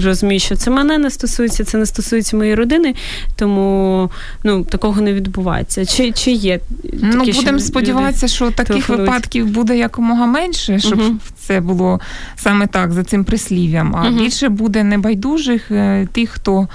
розумію, 0.04 0.40
що 0.40 0.56
це 0.56 0.70
мене 0.70 0.98
не 0.98 1.10
стосується, 1.10 1.64
це 1.64 1.78
не 1.78 1.86
стосується 1.86 2.36
моєї 2.36 2.54
родини, 2.54 2.94
тому 3.36 4.10
ну, 4.44 4.64
такого 4.64 5.00
не 5.00 5.12
відбувається. 5.12 5.86
Чи 5.86 6.12
чи 6.12 6.30
є 6.30 6.60
Ну, 7.02 7.24
будемо 7.24 7.58
сподіватися, 7.58 8.28
що 8.28 8.50
таких 8.50 8.88
випадків 8.88 9.46
буде 9.46 9.78
якомога 9.78 10.26
менше, 10.26 10.78
щоб 10.78 10.98
uh 10.98 11.14
це 11.38 11.60
було 11.60 12.00
саме 12.36 12.66
так, 12.66 12.92
за 12.92 13.04
цим 13.04 13.24
прислів'ям. 13.24 13.96
А 13.96 14.08
uh 14.08 14.18
більше 14.18 14.48
буде 14.48 14.84
небайдужих 14.84 15.70
е, 15.70 16.08
тих, 16.12 16.30
хто 16.30 16.68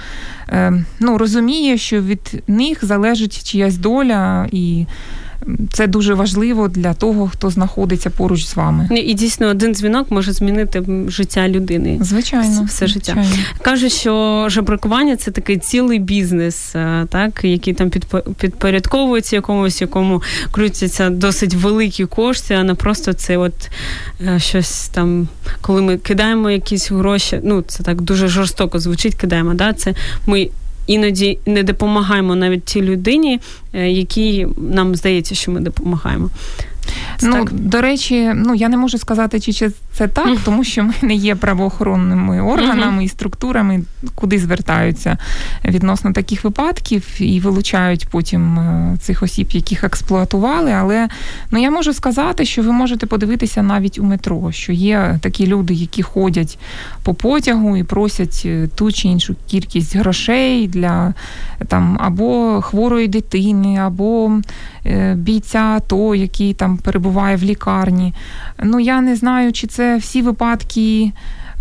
е, 0.48 0.84
ну, 1.00 1.18
розуміє, 1.18 1.78
що 1.78 2.02
від 2.02 2.42
них 2.48 2.84
залежить 2.84 3.44
чиясь 3.44 3.76
доля 3.76 4.48
і 4.52 4.86
це 5.72 5.86
дуже 5.86 6.14
важливо 6.14 6.68
для 6.68 6.94
того, 6.94 7.28
хто 7.28 7.50
знаходиться 7.50 8.10
поруч 8.10 8.46
з 8.46 8.56
вами. 8.56 8.88
І 8.90 9.14
дійсно 9.14 9.46
один 9.46 9.74
дзвінок 9.74 10.10
може 10.10 10.32
змінити 10.32 10.82
життя 11.08 11.48
людини. 11.48 11.98
Звичайно, 12.00 12.64
все 12.64 12.86
життя 12.86 13.12
звичайно. 13.12 13.44
кажуть, 13.62 13.92
що 13.92 14.46
жебракування 14.50 15.16
це 15.16 15.30
такий 15.30 15.56
цілий 15.56 15.98
бізнес, 15.98 16.76
е, 16.76 17.06
так 17.10 17.44
який 17.44 17.74
там 17.74 17.90
підпорядковується 18.38 19.36
якомусь, 19.36 19.80
якому 19.80 20.22
крутяться 20.50 21.10
досить 21.10 21.54
великі 21.54 22.06
кошти, 22.06 22.54
а 22.54 22.62
не 22.62 22.74
просто 22.74 23.12
це, 23.12 23.36
от 23.36 23.70
е, 24.26 24.38
щось 24.38 24.88
там, 24.88 25.28
коли 25.60 25.82
ми 25.82 25.98
кидаємо 25.98 26.50
якісь 26.50 26.90
гроші. 26.90 27.40
Ну 27.42 27.62
це 27.62 27.82
так 27.82 28.00
дуже 28.00 28.28
жорстоко 28.28 28.78
звучить. 28.78 29.14
Кидаємо. 29.14 29.54
Да, 29.54 29.72
це 29.72 29.94
ми 30.26 30.48
іноді 30.86 31.38
не 31.46 31.62
допомагаємо 31.62 32.34
навіть 32.34 32.64
тій 32.64 32.82
людині, 32.82 33.40
е, 33.72 33.90
якій 33.90 34.46
нам 34.56 34.96
здається, 34.96 35.34
що 35.34 35.50
ми 35.50 35.60
допомагаємо. 35.60 36.30
Ну, 37.22 37.32
так. 37.32 37.52
До 37.52 37.80
речі, 37.80 38.32
ну 38.34 38.54
я 38.54 38.68
не 38.68 38.76
можу 38.76 38.98
сказати, 38.98 39.40
чи 39.40 39.70
це 39.96 40.08
так, 40.08 40.38
тому 40.44 40.64
що 40.64 40.84
ми 40.84 40.94
не 41.02 41.14
є 41.14 41.34
правоохоронними 41.34 42.40
органами 42.40 43.04
і 43.04 43.08
структурами, 43.08 43.82
куди 44.14 44.38
звертаються 44.38 45.18
відносно 45.64 46.12
таких 46.12 46.44
випадків 46.44 47.06
і 47.18 47.40
вилучають 47.40 48.08
потім 48.10 48.58
е, 48.58 48.96
цих 49.00 49.22
осіб, 49.22 49.48
яких 49.50 49.84
експлуатували. 49.84 50.72
Але 50.72 51.08
ну 51.50 51.62
я 51.62 51.70
можу 51.70 51.92
сказати, 51.92 52.44
що 52.44 52.62
ви 52.62 52.72
можете 52.72 53.06
подивитися 53.06 53.62
навіть 53.62 53.98
у 53.98 54.04
метро, 54.04 54.52
що 54.52 54.72
є 54.72 55.18
такі 55.22 55.46
люди, 55.46 55.74
які 55.74 56.02
ходять 56.02 56.58
по 57.02 57.14
потягу 57.14 57.76
і 57.76 57.82
просять 57.82 58.42
е, 58.44 58.68
ту 58.74 58.92
чи 58.92 59.08
іншу 59.08 59.36
кількість 59.46 59.96
грошей 59.96 60.68
для 60.68 61.14
там 61.68 61.98
або 62.00 62.60
хворої 62.62 63.08
дитини, 63.08 63.76
або 63.76 64.40
е, 64.86 65.14
бійця 65.14 65.58
АТО, 65.58 66.14
який 66.14 66.54
там 66.54 66.76
перебуває 66.76 67.36
в 67.36 67.42
лікарні. 67.42 68.14
Ну 68.62 68.80
я 68.80 69.00
не 69.00 69.16
знаю, 69.16 69.52
чи 69.52 69.66
це 69.66 69.85
всі 69.94 70.22
випадки 70.22 71.12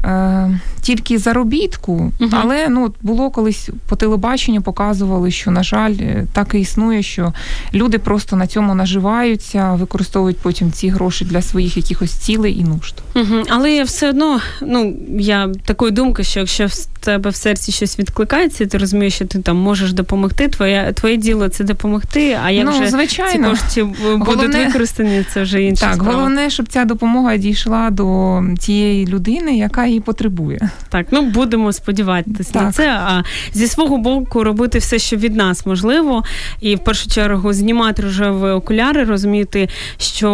е, 0.03 0.59
тільки 0.81 1.17
заробітку, 1.17 1.93
угу. 1.93 2.29
але 2.31 2.69
ну 2.69 2.93
було 3.01 3.29
колись 3.29 3.69
по 3.87 3.95
телебаченню 3.95 4.61
показували, 4.61 5.31
що 5.31 5.51
на 5.51 5.63
жаль, 5.63 5.95
е, 5.99 6.25
так 6.33 6.53
і 6.53 6.59
існує, 6.59 7.03
що 7.03 7.33
люди 7.73 7.99
просто 7.99 8.35
на 8.35 8.47
цьому 8.47 8.75
наживаються, 8.75 9.73
використовують 9.73 10.37
потім 10.37 10.71
ці 10.71 10.89
гроші 10.89 11.25
для 11.25 11.41
своїх 11.41 11.77
якихось 11.77 12.11
цілей 12.11 12.57
і 12.57 12.63
нужд. 12.63 12.95
Угу. 13.15 13.43
Але 13.49 13.83
все 13.83 14.09
одно, 14.09 14.39
ну 14.61 14.95
я 15.19 15.49
такої 15.65 15.91
думки, 15.91 16.23
що 16.23 16.39
якщо 16.39 16.67
тебе 17.05 17.29
в 17.29 17.35
серці 17.35 17.71
щось 17.71 17.99
відкликається, 17.99 18.65
ти 18.65 18.77
розумієш, 18.77 19.13
що 19.13 19.25
ти 19.25 19.39
там 19.39 19.57
можеш 19.57 19.93
допомогти. 19.93 20.47
Твоє 20.47 20.93
твоє 20.93 21.17
діло 21.17 21.49
це 21.49 21.63
допомогти. 21.63 22.37
А 22.43 22.51
як 22.51 22.65
ну, 22.65 22.71
вже 22.71 22.89
звичайно. 22.89 23.55
ці 23.55 23.61
кошти 23.61 23.83
будуть 23.83 24.27
головне, 24.27 24.65
використані, 24.65 25.25
це 25.33 25.41
вже 25.41 25.63
інша 25.63 25.85
так. 25.85 25.95
справа. 25.95 26.13
Головне, 26.13 26.49
щоб 26.49 26.67
ця 26.67 26.85
допомога 26.85 27.37
дійшла 27.37 27.89
до 27.89 28.41
тієї 28.59 29.07
людини, 29.07 29.57
яка 29.57 29.85
її 29.85 29.99
потребує. 29.99 30.69
Так, 30.89 31.07
ну 31.11 31.21
будемо 31.21 31.73
сподіватися 31.73 32.53
так. 32.53 32.63
на 32.63 32.71
це. 32.71 32.89
А 32.89 33.23
зі 33.53 33.67
свого 33.67 33.97
боку 33.97 34.43
робити 34.43 34.79
все, 34.79 34.99
що 34.99 35.15
від 35.15 35.35
нас 35.35 35.65
можливо, 35.65 36.23
і 36.61 36.75
в 36.75 36.79
першу 36.79 37.09
чергу 37.09 37.53
знімати 37.53 38.01
рожеві 38.01 38.49
окуляри, 38.51 39.03
розуміти, 39.03 39.69
що 39.97 40.29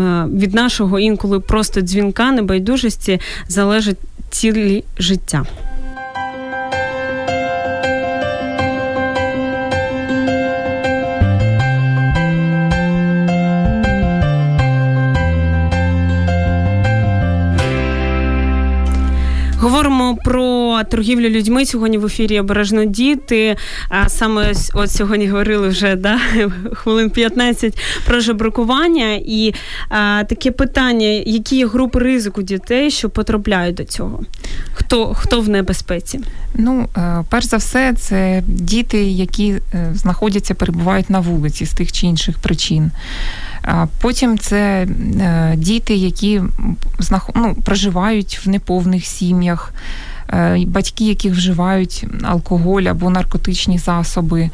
е, 0.00 0.36
від 0.38 0.54
нашого 0.54 0.98
інколи 0.98 1.40
просто 1.40 1.80
дзвінка 1.80 2.32
небайдужості 2.32 3.20
залежить 3.48 3.98
цілі 4.30 4.84
життя. 4.98 5.44
Говоримо 19.60 20.16
про 20.24 20.80
торгівлю 20.90 21.28
людьми 21.28 21.66
сьогодні 21.66 21.98
в 21.98 22.06
ефірі 22.06 22.40
обережно 22.40 22.84
діти. 22.84 23.56
А 23.88 24.08
саме 24.08 24.52
от 24.74 24.90
сьогодні 24.90 25.28
говорили 25.28 25.68
вже 25.68 25.96
да, 25.96 26.18
хвилин 26.72 27.10
15 27.10 27.78
про 28.06 28.20
жебракування. 28.20 29.14
І 29.14 29.54
а, 29.88 30.24
таке 30.28 30.50
питання: 30.50 31.06
які 31.06 31.56
є 31.56 31.66
групи 31.66 31.98
ризику 31.98 32.42
дітей, 32.42 32.90
що 32.90 33.10
потрапляють 33.10 33.74
до 33.74 33.84
цього? 33.84 34.20
Хто 34.72 35.14
хто 35.14 35.40
в 35.40 35.48
небезпеці? 35.48 36.20
Ну, 36.54 36.88
е, 36.96 37.24
перш 37.30 37.46
за 37.46 37.56
все, 37.56 37.94
це 37.94 38.42
діти, 38.46 39.04
які 39.04 39.48
е, 39.74 39.92
знаходяться, 39.94 40.54
перебувають 40.54 41.10
на 41.10 41.20
вулиці 41.20 41.66
з 41.66 41.72
тих 41.72 41.92
чи 41.92 42.06
інших 42.06 42.38
причин. 42.38 42.90
Потім 44.00 44.38
це 44.38 44.86
е, 45.20 45.54
діти, 45.56 45.94
які 45.94 46.42
ну, 47.34 47.56
проживають 47.64 48.40
в 48.46 48.48
неповних 48.48 49.04
сім'ях, 49.04 49.72
е, 50.30 50.64
батьки, 50.66 51.04
які 51.04 51.30
вживають 51.30 52.06
алкоголь 52.22 52.82
або 52.82 53.10
наркотичні 53.10 53.78
засоби. 53.78 54.50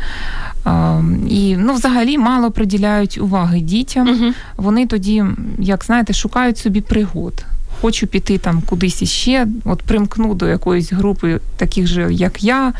І 1.28 1.56
ну, 1.56 1.75
взагалі 1.75 2.18
мало 2.18 2.50
приділяють 2.50 3.18
уваги 3.18 3.61
дітям. 3.61 4.09
Угу. 4.09 4.33
Вони 4.56 4.87
тоді, 4.87 5.25
як 5.59 5.85
знаєте, 5.85 6.12
шукають 6.12 6.59
собі 6.59 6.80
пригод 6.80 7.44
хочу 7.85 8.07
піти 8.07 8.38
там 8.38 8.62
кудись 8.67 9.03
іще, 9.03 9.47
от 9.64 9.83
примкну 9.83 10.35
до 10.35 10.49
якоїсь 10.49 10.93
групи, 10.93 11.41
таких 11.57 11.87
же, 11.87 12.12
як 12.12 12.45
я, 12.45 12.73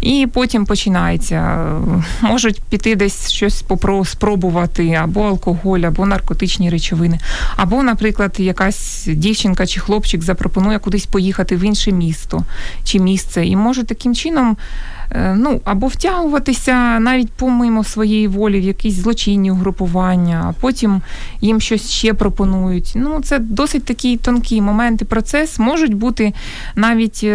і 0.00 0.28
потім 0.32 0.64
починається. 0.66 1.66
Можуть 2.20 2.62
піти 2.62 2.96
десь 2.96 3.30
щось 3.30 3.62
попро 3.62 4.04
спробувати, 4.04 4.92
або 4.92 5.22
алкоголь, 5.22 5.80
або 5.80 6.06
наркотичні 6.06 6.70
речовини, 6.70 7.18
або, 7.56 7.82
наприклад, 7.82 8.34
якась 8.38 9.08
дівчинка 9.12 9.66
чи 9.66 9.80
хлопчик 9.80 10.22
запропонує 10.22 10.78
кудись 10.78 11.06
поїхати 11.06 11.56
в 11.56 11.60
інше 11.60 11.92
місто 11.92 12.44
чи 12.84 12.98
місце, 12.98 13.46
і 13.46 13.56
може 13.56 13.84
таким 13.84 14.14
чином. 14.14 14.56
Е, 15.12 15.34
ну, 15.38 15.60
або 15.64 15.86
втягуватися 15.86 16.98
навіть 16.98 17.32
помимо 17.32 17.84
своєї 17.84 18.28
волі 18.28 18.60
в 18.60 18.62
якісь 18.62 18.94
злочинні 18.94 19.50
угрупування, 19.50 20.44
а 20.48 20.60
потім 20.60 21.02
їм 21.40 21.60
щось 21.60 21.90
ще 21.90 22.14
пропонують. 22.14 22.92
Ну, 22.96 23.20
Це 23.22 23.38
досить 23.38 23.84
такий 23.84 24.16
тонкий 24.16 24.60
момент 24.60 25.02
і 25.02 25.04
процес. 25.04 25.58
Можуть 25.58 25.94
бути 25.94 26.34
навіть. 26.76 27.26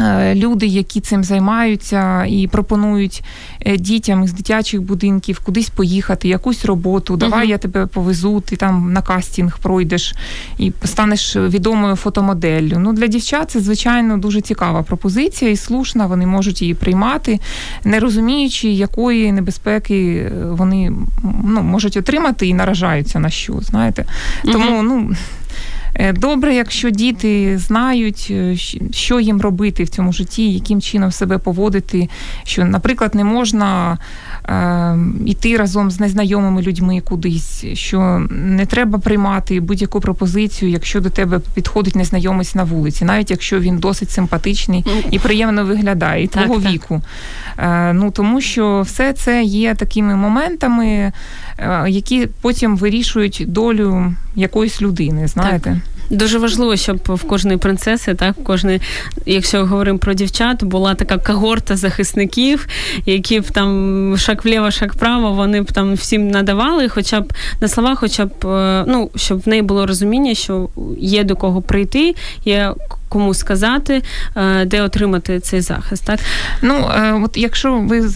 Е, 0.00 0.34
люди, 0.34 0.66
які 0.66 1.00
цим 1.00 1.24
займаються 1.24 2.24
і 2.24 2.46
пропонують 2.46 3.24
е, 3.60 3.76
дітям 3.76 4.26
з 4.26 4.32
дитячих 4.32 4.82
будинків 4.82 5.40
кудись 5.40 5.70
поїхати, 5.70 6.28
якусь 6.28 6.64
роботу. 6.64 7.16
Давай 7.16 7.46
uh-huh. 7.46 7.50
я 7.50 7.58
тебе 7.58 7.86
повезу, 7.86 8.40
ти 8.40 8.56
там 8.56 8.92
на 8.92 9.02
кастинг 9.02 9.58
пройдеш 9.58 10.14
і 10.58 10.72
станеш 10.84 11.36
відомою 11.36 11.96
фотомоделлю. 11.96 12.78
Ну 12.78 12.92
для 12.92 13.06
дівчат 13.06 13.50
це 13.50 13.60
звичайно 13.60 14.18
дуже 14.18 14.40
цікава 14.40 14.82
пропозиція 14.82 15.50
і 15.50 15.56
слушна. 15.56 16.06
Вони 16.06 16.26
можуть 16.26 16.62
її 16.62 16.74
приймати, 16.74 17.40
не 17.84 18.00
розуміючи, 18.00 18.68
якої 18.68 19.32
небезпеки 19.32 20.14
е, 20.14 20.32
вони 20.50 20.92
ну, 21.44 21.62
можуть 21.62 21.96
отримати 21.96 22.46
і 22.46 22.54
наражаються 22.54 23.18
на 23.18 23.30
що. 23.30 23.58
Знаєте, 23.62 24.04
uh-huh. 24.44 24.52
тому 24.52 24.82
ну. 24.82 25.10
Е, 25.94 26.12
добре, 26.12 26.54
якщо 26.54 26.90
діти 26.90 27.58
знають, 27.58 28.28
е, 28.30 28.56
що 28.92 29.20
їм 29.20 29.40
робити 29.40 29.84
в 29.84 29.88
цьому 29.88 30.12
житті, 30.12 30.52
яким 30.52 30.80
чином 30.80 31.12
себе 31.12 31.38
поводити, 31.38 32.08
що, 32.44 32.64
наприклад, 32.64 33.14
не 33.14 33.24
можна 33.24 33.98
йти 35.26 35.56
разом 35.56 35.90
з 35.90 36.00
незнайомими 36.00 36.62
людьми 36.62 37.00
кудись, 37.00 37.64
що 37.72 38.26
не 38.30 38.66
треба 38.66 38.98
приймати 38.98 39.60
будь-яку 39.60 40.00
пропозицію, 40.00 40.70
якщо 40.70 41.00
до 41.00 41.10
тебе 41.10 41.40
підходить 41.54 41.96
незнайомець 41.96 42.54
на 42.54 42.64
вулиці, 42.64 43.04
навіть 43.04 43.30
якщо 43.30 43.60
він 43.60 43.78
досить 43.78 44.10
симпатичний 44.10 44.84
і 45.10 45.18
приємно 45.18 45.64
виглядає, 45.64 46.24
і 46.24 46.26
твого 46.26 46.60
так, 46.60 46.72
віку. 46.72 47.02
Е, 47.58 47.92
ну 47.92 48.10
тому 48.10 48.40
що 48.40 48.80
все 48.80 49.12
це 49.12 49.42
є 49.42 49.74
такими 49.74 50.16
моментами, 50.16 51.12
е, 51.58 51.84
які 51.88 52.28
потім 52.40 52.76
вирішують 52.76 53.44
долю 53.48 54.14
якоїсь 54.34 54.82
людини. 54.82 55.28
Знаєте. 55.28 55.70
Так. 55.70 55.99
Дуже 56.10 56.38
важливо, 56.38 56.76
щоб 56.76 56.98
в 57.08 57.24
кожної 57.24 57.58
принцеси, 57.58 58.14
так 58.14 58.36
в 58.36 58.44
кожної, 58.44 58.80
якщо 59.26 59.66
говоримо 59.66 59.98
про 59.98 60.14
дівчат, 60.14 60.64
була 60.64 60.94
така 60.94 61.18
когорта 61.18 61.76
захисників, 61.76 62.66
які 63.06 63.40
б 63.40 63.50
там 63.50 64.14
шаг 64.18 64.36
вліво, 64.44 64.70
шаг 64.70 64.90
вправо, 64.94 65.32
вони 65.32 65.62
б 65.62 65.72
там 65.72 65.94
всім 65.94 66.28
надавали, 66.28 66.88
хоча 66.88 67.20
б 67.20 67.32
на 67.60 67.68
слова, 67.68 67.94
хоча 67.94 68.26
б 68.26 68.46
е, 68.46 68.84
ну 68.88 69.10
щоб 69.16 69.40
в 69.40 69.48
неї 69.48 69.62
було 69.62 69.86
розуміння, 69.86 70.34
що 70.34 70.68
є 70.98 71.24
до 71.24 71.36
кого 71.36 71.62
прийти, 71.62 72.14
є 72.44 72.74
кому 73.10 73.34
сказати, 73.34 74.02
е, 74.36 74.64
де 74.64 74.82
отримати 74.82 75.40
цей 75.40 75.60
захист. 75.60 76.04
Так 76.04 76.20
ну 76.62 76.74
е, 76.74 77.12
от 77.12 77.36
якщо 77.36 77.78
ви 77.78 78.10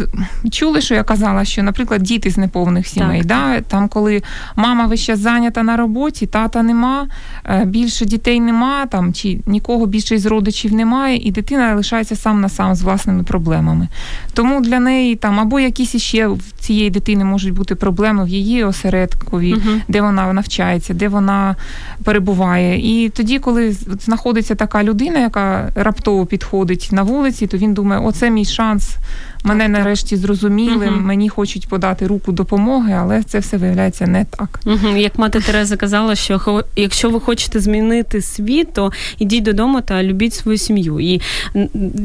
чули, 0.50 0.80
що 0.80 0.94
я 0.94 1.02
казала, 1.02 1.44
що, 1.44 1.62
наприклад, 1.62 2.02
діти 2.02 2.30
з 2.30 2.36
неповних 2.36 2.86
сімей, 2.86 3.18
так. 3.18 3.26
да 3.26 3.60
там, 3.60 3.88
коли 3.88 4.22
мама 4.56 4.86
весь 4.86 5.00
час 5.00 5.18
зайнята 5.18 5.62
на 5.62 5.76
роботі, 5.76 6.26
тата 6.26 6.62
нема, 6.62 7.06
е, 7.44 7.64
більше 7.64 8.04
дітей 8.04 8.40
нема, 8.40 8.86
там 8.86 9.12
чи 9.14 9.38
нікого 9.46 9.86
більше 9.86 10.14
із 10.14 10.26
родичів 10.26 10.72
немає, 10.72 11.16
і 11.16 11.30
дитина 11.30 11.74
лишається 11.74 12.16
сам 12.16 12.40
на 12.40 12.48
сам 12.48 12.74
з 12.74 12.82
власними 12.82 13.22
проблемами. 13.22 13.88
Тому 14.32 14.60
для 14.60 14.80
неї 14.80 15.16
там 15.16 15.40
або 15.40 15.60
якісь 15.60 15.94
іще 15.94 16.26
в 16.26 16.42
цієї 16.58 16.90
дитини 16.90 17.24
можуть 17.24 17.54
бути 17.54 17.74
проблеми 17.74 18.24
в 18.24 18.28
її 18.28 18.64
осередкові, 18.64 19.52
угу. 19.52 19.80
де 19.88 20.00
вона 20.00 20.32
навчається, 20.32 20.94
де 20.94 21.08
вона 21.08 21.56
перебуває. 22.04 23.04
І 23.04 23.08
тоді, 23.08 23.38
коли 23.38 23.72
знаходиться 24.04 24.54
така 24.54 24.83
людина, 24.84 25.20
яка 25.20 25.72
раптово 25.74 26.26
підходить 26.26 26.88
на 26.92 27.02
вулиці, 27.02 27.46
то 27.46 27.56
він 27.56 27.74
думає, 27.74 28.00
оце 28.04 28.30
мій 28.30 28.44
шанс 28.44 28.96
Мене 29.46 29.68
нарешті 29.68 30.16
зрозуміли, 30.16 30.88
угу. 30.88 31.00
мені 31.00 31.28
хочуть 31.28 31.68
подати 31.68 32.06
руку 32.06 32.32
допомоги, 32.32 32.92
але 32.92 33.22
це 33.22 33.38
все 33.38 33.56
виявляється 33.56 34.06
не 34.06 34.24
так. 34.24 34.60
Угу. 34.66 34.96
Як 34.96 35.18
мати 35.18 35.40
Тереза 35.40 35.76
казала, 35.76 36.14
що 36.14 36.64
якщо 36.76 37.10
ви 37.10 37.20
хочете 37.20 37.60
змінити 37.60 38.22
світ, 38.22 38.72
то 38.72 38.92
ідіть 39.18 39.42
додому 39.42 39.80
та 39.80 40.02
любіть 40.02 40.34
свою 40.34 40.58
сім'ю. 40.58 41.00
І 41.00 41.20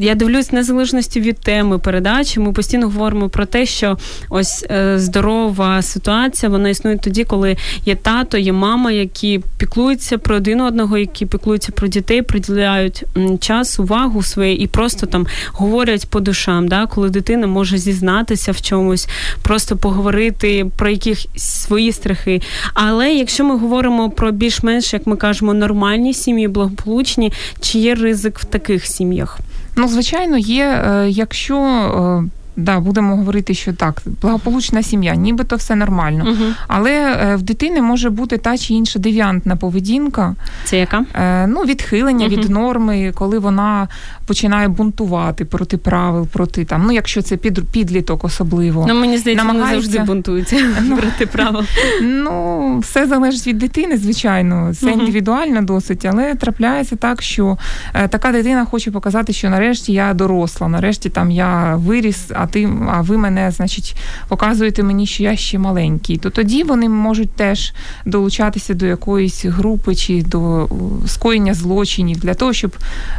я 0.00 0.14
дивлюсь, 0.14 0.52
незалежності 0.52 1.20
від 1.20 1.38
теми 1.38 1.78
передачі, 1.78 2.40
ми 2.40 2.52
постійно 2.52 2.86
говоримо 2.86 3.28
про 3.28 3.46
те, 3.46 3.66
що 3.66 3.98
ось 4.28 4.66
е, 4.70 4.98
здорова 4.98 5.82
ситуація 5.82 6.50
вона 6.50 6.68
існує 6.68 6.98
тоді, 6.98 7.24
коли 7.24 7.56
є 7.86 7.94
тато, 7.94 8.38
є 8.38 8.52
мама, 8.52 8.92
які 8.92 9.40
піклуються 9.58 10.18
про 10.18 10.36
один 10.36 10.60
одного, 10.60 10.98
які 10.98 11.26
піклуються 11.26 11.72
про 11.72 11.88
дітей, 11.88 12.22
приділяють 12.22 13.04
час, 13.40 13.80
увагу 13.80 14.22
своє 14.22 14.54
і 14.54 14.66
просто 14.66 15.06
там 15.06 15.26
говорять 15.52 16.06
по 16.10 16.20
душам, 16.20 16.68
да, 16.68 16.86
коли 16.86 17.10
дитина 17.10 17.29
дитина 17.30 17.46
може 17.46 17.78
зізнатися 17.78 18.52
в 18.52 18.60
чомусь, 18.60 19.08
просто 19.42 19.76
поговорити 19.76 20.66
про 20.76 20.90
якісь 20.90 21.26
свої 21.36 21.92
страхи. 21.92 22.40
Але 22.74 23.14
якщо 23.14 23.44
ми 23.44 23.58
говоримо 23.58 24.10
про 24.10 24.32
більш-менш, 24.32 24.92
як 24.92 25.06
ми 25.06 25.16
кажемо, 25.16 25.54
нормальні 25.54 26.14
сім'ї, 26.14 26.48
благополучні, 26.48 27.32
чи 27.60 27.78
є 27.78 27.94
ризик 27.94 28.38
в 28.38 28.44
таких 28.44 28.86
сім'ях? 28.86 29.38
Ну, 29.76 29.88
звичайно, 29.88 30.38
є, 30.38 30.64
е, 30.64 31.06
якщо 31.10 31.56
е, 31.56 32.24
Да, 32.60 32.80
будемо 32.80 33.16
говорити, 33.16 33.54
що 33.54 33.72
так, 33.72 34.02
благополучна 34.22 34.82
сім'я, 34.82 35.14
нібито 35.14 35.56
все 35.56 35.74
нормально. 35.74 36.24
Угу. 36.28 36.44
Але 36.68 36.92
е, 36.92 37.36
в 37.36 37.42
дитини 37.42 37.82
може 37.82 38.10
бути 38.10 38.38
та 38.38 38.58
чи 38.58 38.74
інша 38.74 38.98
девіантна 38.98 39.56
поведінка. 39.56 40.34
Це 40.64 40.78
яка? 40.78 41.04
Е, 41.14 41.46
ну, 41.46 41.60
відхилення 41.60 42.26
угу. 42.26 42.36
від 42.36 42.50
норми, 42.50 43.12
коли 43.14 43.38
вона 43.38 43.88
починає 44.26 44.68
бунтувати 44.68 45.44
проти 45.44 45.76
правил, 45.76 46.26
проти 46.26 46.64
там, 46.64 46.82
ну 46.86 46.92
якщо 46.92 47.22
це 47.22 47.36
під, 47.36 47.68
підліток 47.72 48.24
особливо. 48.24 48.86
Ну, 48.88 48.94
мені 48.94 49.18
здається, 49.18 49.44
намагається... 49.44 49.76
вони 49.76 49.82
завжди 49.82 50.12
бунтуються 50.12 50.56
ну, 50.82 50.96
проти 50.96 51.26
правил. 51.26 51.64
Ну, 52.02 52.78
все 52.78 53.06
залежить 53.06 53.46
від 53.46 53.58
дитини, 53.58 53.96
звичайно. 53.96 54.74
Це 54.74 54.86
угу. 54.86 55.00
індивідуально 55.00 55.62
досить, 55.62 56.04
але 56.04 56.34
трапляється 56.34 56.96
так, 56.96 57.22
що 57.22 57.58
е, 57.94 58.08
така 58.08 58.32
дитина 58.32 58.64
хоче 58.64 58.90
показати, 58.90 59.32
що 59.32 59.50
нарешті 59.50 59.92
я 59.92 60.14
доросла, 60.14 60.68
нарешті 60.68 61.08
там 61.08 61.30
я 61.30 61.76
виріс, 61.76 62.30
а 62.34 62.46
ти, 62.50 62.68
а 62.88 63.00
ви 63.00 63.16
мене, 63.16 63.50
значить, 63.50 63.96
показуєте 64.28 64.82
мені, 64.82 65.06
що 65.06 65.22
я 65.22 65.36
ще 65.36 65.58
маленький, 65.58 66.16
то 66.16 66.30
тоді 66.30 66.62
вони 66.62 66.88
можуть 66.88 67.30
теж 67.30 67.72
долучатися 68.06 68.74
до 68.74 68.86
якоїсь 68.86 69.44
групи 69.44 69.94
чи 69.94 70.22
до 70.22 70.68
скоєння 71.06 71.54
злочинів 71.54 72.18
для 72.18 72.34
того, 72.34 72.52
щоб 72.52 72.76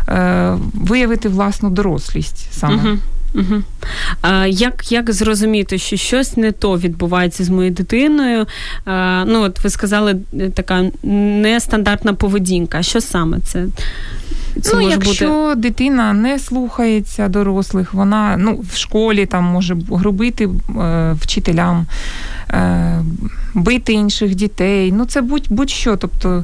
е, 0.08 0.58
виявити 0.74 1.30
власну 1.30 1.70
дорослість 1.70 2.48
саме. 2.54 2.76
Угу. 2.76 2.98
Угу. 3.36 3.62
А, 4.22 4.46
Як 4.48 4.92
як 4.92 5.12
зрозуміти, 5.12 5.78
що 5.78 5.98
щось 5.98 6.38
не 6.38 6.52
то 6.52 6.78
відбувається 6.78 7.44
з 7.44 7.50
моєю 7.50 7.74
дитиною? 7.74 8.46
А, 8.86 9.24
Ну, 9.28 9.42
от 9.42 9.64
ви 9.64 9.70
сказали, 9.70 10.16
е, 10.40 10.50
така 10.50 10.86
нестандартна 11.04 12.14
поведінка. 12.14 12.84
Що 12.84 13.02
саме 13.02 13.40
це? 13.40 13.66
Це 14.62 14.72
ну, 14.74 14.82
може 14.82 14.92
якщо 14.96 15.28
бути... 15.28 15.62
дитина 15.62 16.14
не 16.14 16.40
слухається 16.40 17.28
дорослих, 17.28 17.94
вона 17.94 18.36
ну, 18.38 18.64
в 18.74 18.78
школі 18.78 19.26
там 19.26 19.44
може 19.44 19.78
грубити 19.92 20.50
е, 20.80 21.16
вчителям, 21.22 21.86
е, 22.50 23.02
бити 23.54 23.94
інших 23.94 24.36
дітей. 24.36 24.92
Ну, 24.92 25.06
це 25.06 25.22
будь, 25.22 25.46
будь-що. 25.50 25.98
Тобто 25.98 26.44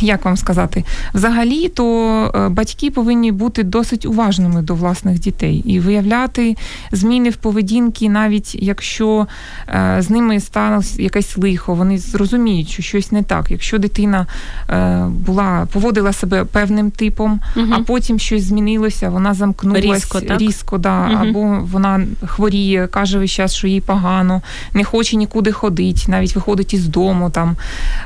як 0.00 0.24
вам 0.24 0.36
сказати, 0.36 0.84
взагалі, 1.14 1.68
то 1.68 1.86
е, 2.34 2.48
батьки 2.48 2.90
повинні 2.90 3.32
бути 3.32 3.62
досить 3.62 4.06
уважними 4.06 4.62
до 4.62 4.74
власних 4.74 5.18
дітей 5.18 5.62
і 5.66 5.80
виявляти 5.80 6.56
зміни 6.92 7.30
в 7.30 7.36
поведінці, 7.36 8.08
навіть 8.08 8.54
якщо 8.54 9.26
е, 9.68 9.96
з 9.98 10.10
ними 10.10 10.40
сталося 10.40 11.02
якесь 11.02 11.38
лихо, 11.38 11.74
вони 11.74 11.98
зрозуміють, 11.98 12.68
що 12.68 12.82
щось 12.82 13.12
не 13.12 13.22
так. 13.22 13.50
Якщо 13.50 13.78
дитина 13.78 14.26
е, 14.70 15.06
була 15.26 15.66
поводила 15.72 16.12
себе 16.12 16.44
певним 16.44 16.90
типом, 16.90 17.40
угу. 17.56 17.66
а 17.70 17.78
потім 17.78 18.18
щось 18.18 18.42
змінилося, 18.42 19.10
вона 19.10 19.34
замкнулася 19.34 19.94
різко, 19.94 20.20
так? 20.20 20.40
різко 20.40 20.78
да, 20.78 21.08
угу. 21.12 21.18
або 21.20 21.66
вона 21.72 22.00
хворіє, 22.26 22.86
каже 22.86 23.18
весь 23.18 23.30
час, 23.30 23.54
що 23.54 23.68
їй 23.68 23.80
погано, 23.80 24.42
не 24.74 24.84
хоче 24.84 25.16
нікуди 25.16 25.52
ходити, 25.52 26.00
навіть 26.08 26.34
виходить 26.34 26.74
із 26.74 26.88
дому 26.88 27.30
там, 27.30 27.56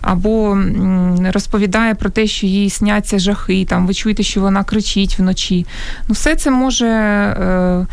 або 0.02 0.58
розповідає 1.32 1.47
розповідає 1.48 1.94
про 1.94 2.10
те, 2.10 2.26
що 2.26 2.46
їй 2.46 2.70
сняться 2.70 3.18
жахи, 3.18 3.64
там 3.64 3.86
ви 3.86 3.94
чуєте, 3.94 4.22
що 4.22 4.40
вона 4.40 4.64
кричить 4.64 5.18
вночі. 5.18 5.66
Ну, 6.08 6.12
все 6.12 6.36
це 6.36 6.50
може. 6.50 6.86
Е, 6.86 7.86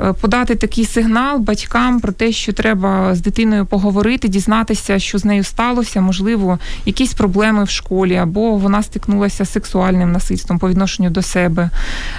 Е, 0.00 0.12
подати 0.12 0.54
такий 0.54 0.84
сигнал 0.84 1.38
батькам 1.38 2.00
про 2.00 2.12
те, 2.12 2.32
що 2.32 2.52
треба 2.52 3.14
з 3.14 3.20
дитиною 3.20 3.66
поговорити, 3.66 4.28
дізнатися, 4.28 4.98
що 4.98 5.18
з 5.18 5.24
нею 5.24 5.44
сталося, 5.44 6.00
можливо, 6.00 6.58
якісь 6.86 7.14
проблеми 7.14 7.64
в 7.64 7.70
школі, 7.70 8.16
або 8.16 8.56
вона 8.56 8.82
стикнулася 8.82 9.44
з 9.44 9.52
сексуальним 9.52 10.12
насильством 10.12 10.58
по 10.58 10.68
відношенню 10.68 11.10
до 11.10 11.22
себе. 11.22 11.70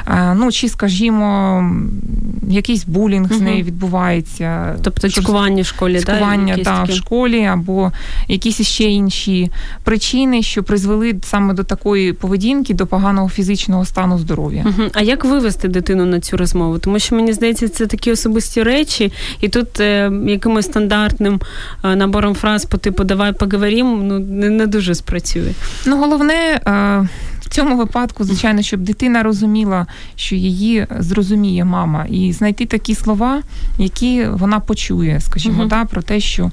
Е, 0.07 0.33
ну 0.33 0.51
чи, 0.51 0.69
скажімо, 0.69 1.63
якийсь 2.47 2.85
булінг 2.85 3.27
угу. 3.31 3.39
з 3.39 3.41
нею 3.41 3.63
відбувається, 3.63 4.75
тобто 4.83 5.09
цькування 5.09 5.61
в 5.61 5.65
школі, 5.65 5.99
цькування 5.99 6.55
да, 6.57 6.63
та, 6.63 6.83
в 6.83 6.91
школі, 6.91 7.43
або 7.43 7.91
якісь 8.27 8.61
ще 8.61 8.83
інші 8.83 9.51
причини, 9.83 10.41
що 10.41 10.63
призвели 10.63 11.15
саме 11.23 11.53
до 11.53 11.63
такої 11.63 12.13
поведінки, 12.13 12.73
до 12.73 12.87
поганого 12.87 13.29
фізичного 13.29 13.85
стану 13.85 14.17
здоров'я. 14.17 14.65
Угу. 14.65 14.89
А 14.93 15.01
як 15.01 15.25
вивести 15.25 15.67
дитину 15.67 16.05
на 16.05 16.19
цю 16.19 16.37
розмову? 16.37 16.79
Тому 16.79 16.99
що 16.99 17.15
мені 17.15 17.33
здається 17.33 17.69
це 17.69 17.85
такі 17.85 18.11
особисті 18.11 18.63
речі, 18.63 19.11
і 19.41 19.49
тут 19.49 19.79
е, 19.79 20.11
якимось 20.27 20.65
стандартним 20.65 21.41
е, 21.83 21.95
набором 21.95 22.35
фраз 22.35 22.65
по 22.65 22.77
типу 22.77 23.03
Давай 23.03 23.33
поговоримо, 23.33 24.03
ну 24.03 24.19
не, 24.19 24.49
не 24.49 24.67
дуже 24.67 24.95
спрацює. 24.95 25.51
Ну, 25.85 25.97
головне. 25.97 26.59
Е... 26.67 27.07
В 27.47 27.49
цьому 27.49 27.77
випадку, 27.77 28.23
звичайно, 28.23 28.61
щоб 28.61 28.79
дитина 28.79 29.23
розуміла, 29.23 29.85
що 30.15 30.35
її 30.35 30.87
зрозуміє 30.99 31.65
мама, 31.65 32.05
і 32.09 32.33
знайти 32.33 32.65
такі 32.65 32.95
слова, 32.95 33.41
які 33.77 34.25
вона 34.25 34.59
почує, 34.59 35.21
скажімо, 35.21 35.63
uh-huh. 35.63 35.67
да, 35.67 35.85
про 35.85 36.01
те, 36.01 36.19
що 36.19 36.51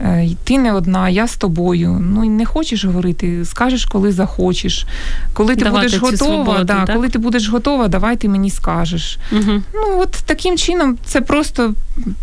е, 0.00 0.28
ти 0.44 0.58
не 0.58 0.72
одна, 0.72 1.08
я 1.08 1.26
з 1.26 1.36
тобою. 1.36 1.98
Ну 2.00 2.24
і 2.24 2.28
не 2.28 2.44
хочеш 2.44 2.84
говорити, 2.84 3.44
скажеш, 3.44 3.84
коли 3.84 4.12
захочеш. 4.12 4.86
Коли 5.32 5.56
ти 5.56 5.64
Давати 5.64 5.86
будеш 5.86 6.00
готова, 6.00 6.16
свободу, 6.16 6.64
да, 6.64 6.84
так? 6.84 6.96
коли 6.96 7.08
ти 7.08 7.18
будеш 7.18 7.48
готова, 7.48 7.88
давай 7.88 8.16
ти 8.16 8.28
мені 8.28 8.50
скажеш. 8.50 9.18
Uh-huh. 9.32 9.62
Ну 9.74 10.00
от 10.00 10.10
таким 10.10 10.56
чином 10.58 10.98
це 11.04 11.20
просто 11.20 11.74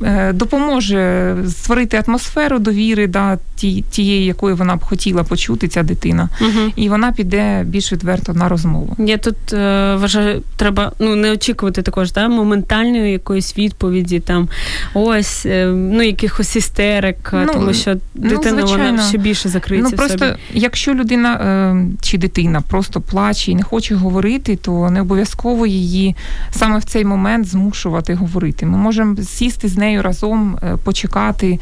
е, 0.04 0.34
допоможе 0.34 1.36
створити 1.50 2.04
атмосферу 2.08 2.60
довіри, 2.60 3.08
да, 3.08 3.38
ті, 3.56 3.82
тієї, 3.82 4.26
якої 4.26 4.56
вона 4.56 4.76
б 4.76 4.84
хотіла 4.84 5.24
почути, 5.24 5.68
ця 5.68 5.84
дитина, 5.84 6.30
uh-huh. 6.42 6.74
і 6.76 6.90
вона 6.90 7.12
піде 7.12 7.64
більш 7.68 7.92
відверто 7.92 8.13
на 8.34 8.50
розмову. 8.50 8.96
Я 9.00 9.18
тут 9.18 9.54
е, 9.54 9.96
вважаю, 9.96 10.42
треба 10.56 10.92
ну 11.00 11.16
не 11.16 11.32
очікувати 11.32 11.82
також 11.82 12.12
да, 12.12 12.28
моментальної 12.28 13.12
якоїсь 13.12 13.58
відповіді, 13.58 14.20
там 14.20 14.50
ось 14.94 15.46
е, 15.46 15.66
ну 15.66 16.02
якихось 16.02 16.56
істерик, 16.56 17.30
ну, 17.34 17.48
тому 17.54 17.74
що 17.74 17.96
ну, 18.16 18.30
дитина 18.30 18.62
ну, 18.62 18.68
вона 18.68 19.04
ще 19.04 19.18
більше 19.18 19.50
закриється. 19.50 19.92
Ну 19.92 19.98
просто 19.98 20.26
в 20.26 20.30
собі. 20.30 20.40
якщо 20.54 20.94
людина 20.94 21.34
е, 21.34 21.76
чи 22.02 22.18
дитина 22.18 22.62
просто 22.62 23.02
плаче 23.02 23.52
і 23.52 23.56
не 23.56 23.64
хоче 23.64 23.96
говорити, 23.96 24.56
то 24.56 24.90
не 24.90 25.02
обов'язково 25.02 25.68
її 25.68 26.16
саме 26.52 26.78
в 26.78 26.84
цей 26.84 27.06
момент 27.06 27.48
змушувати 27.48 28.14
говорити. 28.14 28.66
Ми 28.66 28.78
можемо 28.78 29.18
сісти 29.18 29.68
з 29.68 29.78
нею 29.78 30.02
разом, 30.02 30.58
е, 30.64 30.78
почекати, 30.84 31.60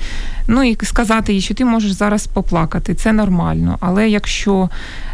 ну 0.48 0.64
і 0.64 0.78
сказати 0.84 1.34
їй, 1.34 1.42
що 1.42 1.54
ти 1.54 1.66
можеш 1.66 1.92
зараз 1.92 2.28
поплакати. 2.28 2.94
Це 2.94 3.14
нормально. 3.14 3.78
Але 3.80 4.10
якщо 4.10 4.70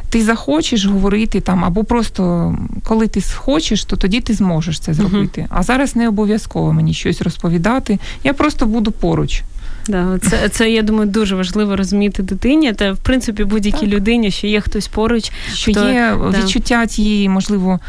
ти 0.09 0.23
захочеш 0.23 0.85
говорити 0.85 1.41
там, 1.41 1.65
або 1.65 1.83
просто 1.83 2.55
коли 2.83 3.07
ти 3.07 3.21
схочеш, 3.21 3.85
то 3.85 3.95
тоді 3.95 4.21
ти 4.21 4.33
зможеш 4.33 4.79
це 4.79 4.93
зробити. 4.93 5.41
Uh-huh. 5.41 5.57
А 5.59 5.63
зараз 5.63 5.95
не 5.95 6.07
обов'язково 6.07 6.73
мені 6.73 6.93
щось 6.93 7.21
розповідати. 7.21 7.99
Я 8.23 8.33
просто 8.33 8.65
буду 8.65 8.91
поруч. 8.91 9.43
Да, 9.87 10.19
це 10.29 10.49
це 10.49 10.71
я 10.71 10.81
думаю 10.81 11.09
дуже 11.09 11.35
важливо 11.35 11.75
розуміти 11.75 12.23
дитині. 12.23 12.73
Та 12.73 12.91
в 12.91 12.97
принципі 12.97 13.43
будь-якій 13.43 13.79
так. 13.79 13.89
людині, 13.89 14.31
що 14.31 14.47
є 14.47 14.61
хтось 14.61 14.87
поруч, 14.87 15.31
що 15.53 15.71
хто, 15.71 15.89
є 15.89 16.17
да. 16.31 16.39
відчуття 16.39 16.85
тієї 16.85 17.29
можливо. 17.29 17.79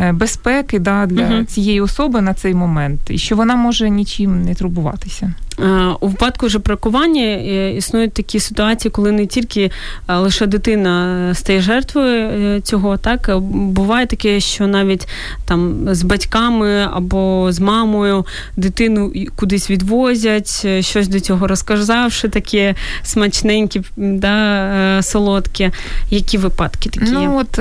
Е, 0.00 0.12
безпеки 0.12 0.78
да, 0.78 1.06
для 1.06 1.22
uh 1.22 1.44
цієї 1.44 1.80
особи 1.80 2.20
на 2.20 2.34
цей 2.34 2.54
момент, 2.54 3.00
і 3.08 3.18
що 3.18 3.36
вона 3.36 3.56
може 3.56 3.90
нічим 3.90 4.42
не 4.42 4.54
турбуватися. 4.54 5.32
Е, 5.62 5.94
у 6.00 6.08
випадку 6.08 6.46
вже 6.46 6.58
бракування 6.58 7.22
е, 7.22 7.76
існують 7.76 8.12
такі 8.12 8.40
ситуації, 8.40 8.92
коли 8.92 9.12
не 9.12 9.26
тільки 9.26 9.70
лише 10.08 10.46
дитина 10.46 11.34
стає 11.34 11.60
жертвою 11.60 12.60
цього, 12.60 12.96
так 12.96 13.38
буває 13.40 14.06
таке, 14.06 14.40
що 14.40 14.66
навіть 14.66 15.08
там 15.44 15.88
з 15.94 16.02
батьками 16.02 16.88
або 16.92 17.52
з 17.52 17.60
мамою 17.60 18.26
дитину 18.56 19.12
кудись 19.36 19.70
відвозять, 19.70 20.66
щось 20.80 21.08
до 21.08 21.20
цього 21.20 21.46
розказавши, 21.46 22.28
таке 22.28 22.74
смачненькі, 23.02 23.82
да, 23.96 24.98
солодкі. 25.02 25.70
Які 26.10 26.38
випадки 26.38 26.90
такі? 26.90 27.12
Ну, 27.12 27.38
от 27.38 27.60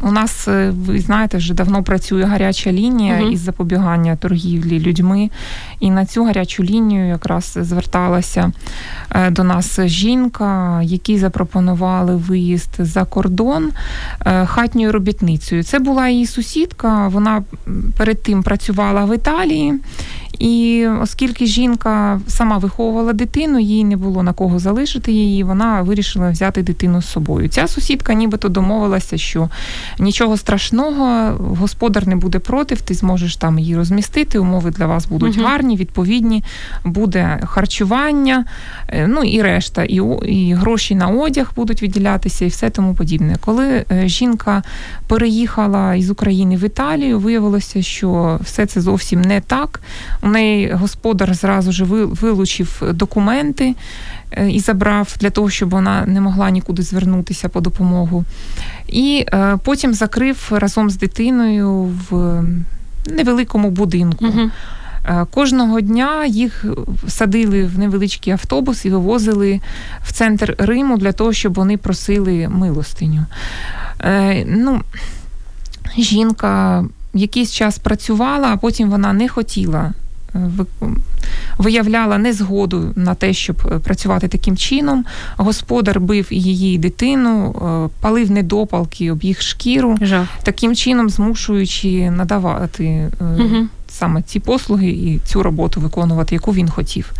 у 0.00 0.12
нас, 0.12 0.48
ви 0.70 1.00
знаєте, 1.00 1.36
вже 1.36 1.54
давно 1.54 1.82
працює 1.82 2.24
гаряча 2.24 2.72
лінія 2.72 3.14
uh 3.14 3.30
із 3.30 3.40
запобігання 3.40 4.16
торгівлі 4.16 4.80
людьми. 4.80 5.30
І 5.80 5.90
на 5.90 6.06
цю 6.06 6.24
гарячу 6.24 6.64
лінію 6.64 7.05
якраз 7.06 7.58
зверталася 7.60 8.52
е, 9.10 9.30
до 9.30 9.44
нас 9.44 9.80
жінка, 9.80 10.80
якій 10.82 11.18
запропонували 11.18 12.16
виїзд 12.16 12.70
за 12.78 13.04
кордон 13.04 13.72
е, 14.26 14.46
хатньою 14.46 14.92
робітницею. 14.92 15.62
Це 15.62 15.78
була 15.78 16.08
її 16.08 16.26
сусідка. 16.26 17.08
Вона 17.08 17.42
перед 17.96 18.22
тим 18.22 18.42
працювала 18.42 19.04
в 19.04 19.14
Італії. 19.14 19.74
І 20.38 20.86
оскільки 21.02 21.46
жінка 21.46 22.20
сама 22.28 22.58
виховувала 22.58 23.12
дитину, 23.12 23.58
їй 23.58 23.84
не 23.84 23.96
було 23.96 24.22
на 24.22 24.32
кого 24.32 24.58
залишити 24.58 25.12
її, 25.12 25.44
вона 25.44 25.82
вирішила 25.82 26.30
взяти 26.30 26.62
дитину 26.62 27.02
з 27.02 27.06
собою. 27.06 27.48
Ця 27.48 27.66
сусідка 27.66 28.14
нібито 28.14 28.48
домовилася, 28.48 29.18
що 29.18 29.48
нічого 29.98 30.36
страшного, 30.36 31.36
господар 31.38 32.08
не 32.08 32.16
буде 32.16 32.38
проти, 32.38 32.76
ти 32.76 32.94
зможеш 32.94 33.36
там 33.36 33.58
її 33.58 33.76
розмістити. 33.76 34.38
Умови 34.38 34.70
для 34.70 34.86
вас 34.86 35.06
будуть 35.06 35.36
угу. 35.36 35.46
гарні, 35.46 35.76
відповідні, 35.76 36.44
буде 36.84 37.40
харчування, 37.46 38.44
е, 38.88 39.06
ну 39.06 39.22
і 39.22 39.42
решта, 39.42 39.84
і 39.84 40.00
і 40.26 40.52
гроші 40.52 40.94
на 40.94 41.08
одяг 41.08 41.52
будуть 41.56 41.82
виділятися, 41.82 42.44
і 42.44 42.48
все 42.48 42.70
тому 42.70 42.94
подібне. 42.94 43.36
Коли 43.40 43.84
е, 43.92 44.08
жінка 44.08 44.62
переїхала 45.06 45.94
із 45.94 46.10
України 46.10 46.56
в 46.56 46.64
Італію, 46.64 47.18
виявилося, 47.18 47.82
що 47.82 48.38
все 48.42 48.66
це 48.66 48.80
зовсім 48.80 49.20
не 49.20 49.40
так. 49.40 49.80
У 50.26 50.28
неї 50.28 50.72
господар 50.72 51.34
зразу 51.34 51.72
ж 51.72 51.84
вилучив 51.84 52.82
документи 52.92 53.74
е, 54.30 54.50
і 54.50 54.60
забрав 54.60 55.16
для 55.20 55.30
того, 55.30 55.50
щоб 55.50 55.70
вона 55.70 56.06
не 56.06 56.20
могла 56.20 56.50
нікуди 56.50 56.82
звернутися 56.82 57.48
по 57.48 57.60
допомогу. 57.60 58.24
І 58.88 59.26
е, 59.32 59.58
потім 59.64 59.94
закрив 59.94 60.48
разом 60.50 60.90
з 60.90 60.96
дитиною 60.96 61.92
в 62.10 62.42
невеликому 63.10 63.70
будинку. 63.70 64.26
Угу. 64.26 64.50
Кожного 65.30 65.80
дня 65.80 66.24
їх 66.24 66.64
садили 67.08 67.64
в 67.64 67.78
невеличкий 67.78 68.32
автобус 68.32 68.84
і 68.84 68.90
вивозили 68.90 69.60
в 70.04 70.12
центр 70.12 70.54
Риму 70.58 70.98
для 70.98 71.12
того, 71.12 71.32
щоб 71.32 71.54
вони 71.54 71.76
просили 71.76 72.48
милостиню. 72.48 73.26
Ну, 74.46 74.80
Жінка 75.98 76.84
якийсь 77.14 77.52
час 77.52 77.78
працювала, 77.78 78.48
а 78.52 78.56
потім 78.56 78.90
вона 78.90 79.12
не 79.12 79.28
хотіла 79.28 79.92
виявляла 81.58 82.18
незгоду 82.18 82.92
на 82.96 83.14
те, 83.14 83.32
щоб 83.32 83.56
е, 83.72 83.78
працювати 83.78 84.28
таким 84.28 84.56
чином. 84.56 85.04
Господар 85.36 86.00
бив 86.00 86.26
її 86.30 86.78
дитину, 86.78 87.50
е, 87.50 88.00
палив 88.00 88.30
недопалки 88.30 89.10
об 89.10 89.22
їх 89.22 89.42
шкіру, 89.42 89.98
Жах. 90.00 90.28
таким 90.42 90.76
чином 90.76 91.10
змушуючи 91.10 92.10
надавати 92.10 93.10
угу. 93.20 93.66
саме 93.88 94.22
ці 94.22 94.40
послуги 94.40 94.88
і 94.88 95.20
цю 95.24 95.42
роботу 95.42 95.80
виконувати, 95.80 96.34
яку 96.34 96.52
він 96.52 96.68
хотів. 96.68 97.12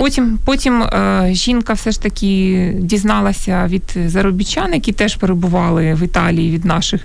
Потім 0.00 0.38
потім 0.44 0.82
е, 0.82 1.28
жінка 1.32 1.72
все 1.72 1.90
ж 1.90 2.02
таки 2.02 2.72
дізналася 2.78 3.66
від 3.68 3.96
заробітчан, 4.06 4.74
які 4.74 4.92
теж 4.92 5.16
перебували 5.16 5.94
в 5.94 6.02
Італії 6.02 6.50
від 6.50 6.64
наших, 6.64 7.02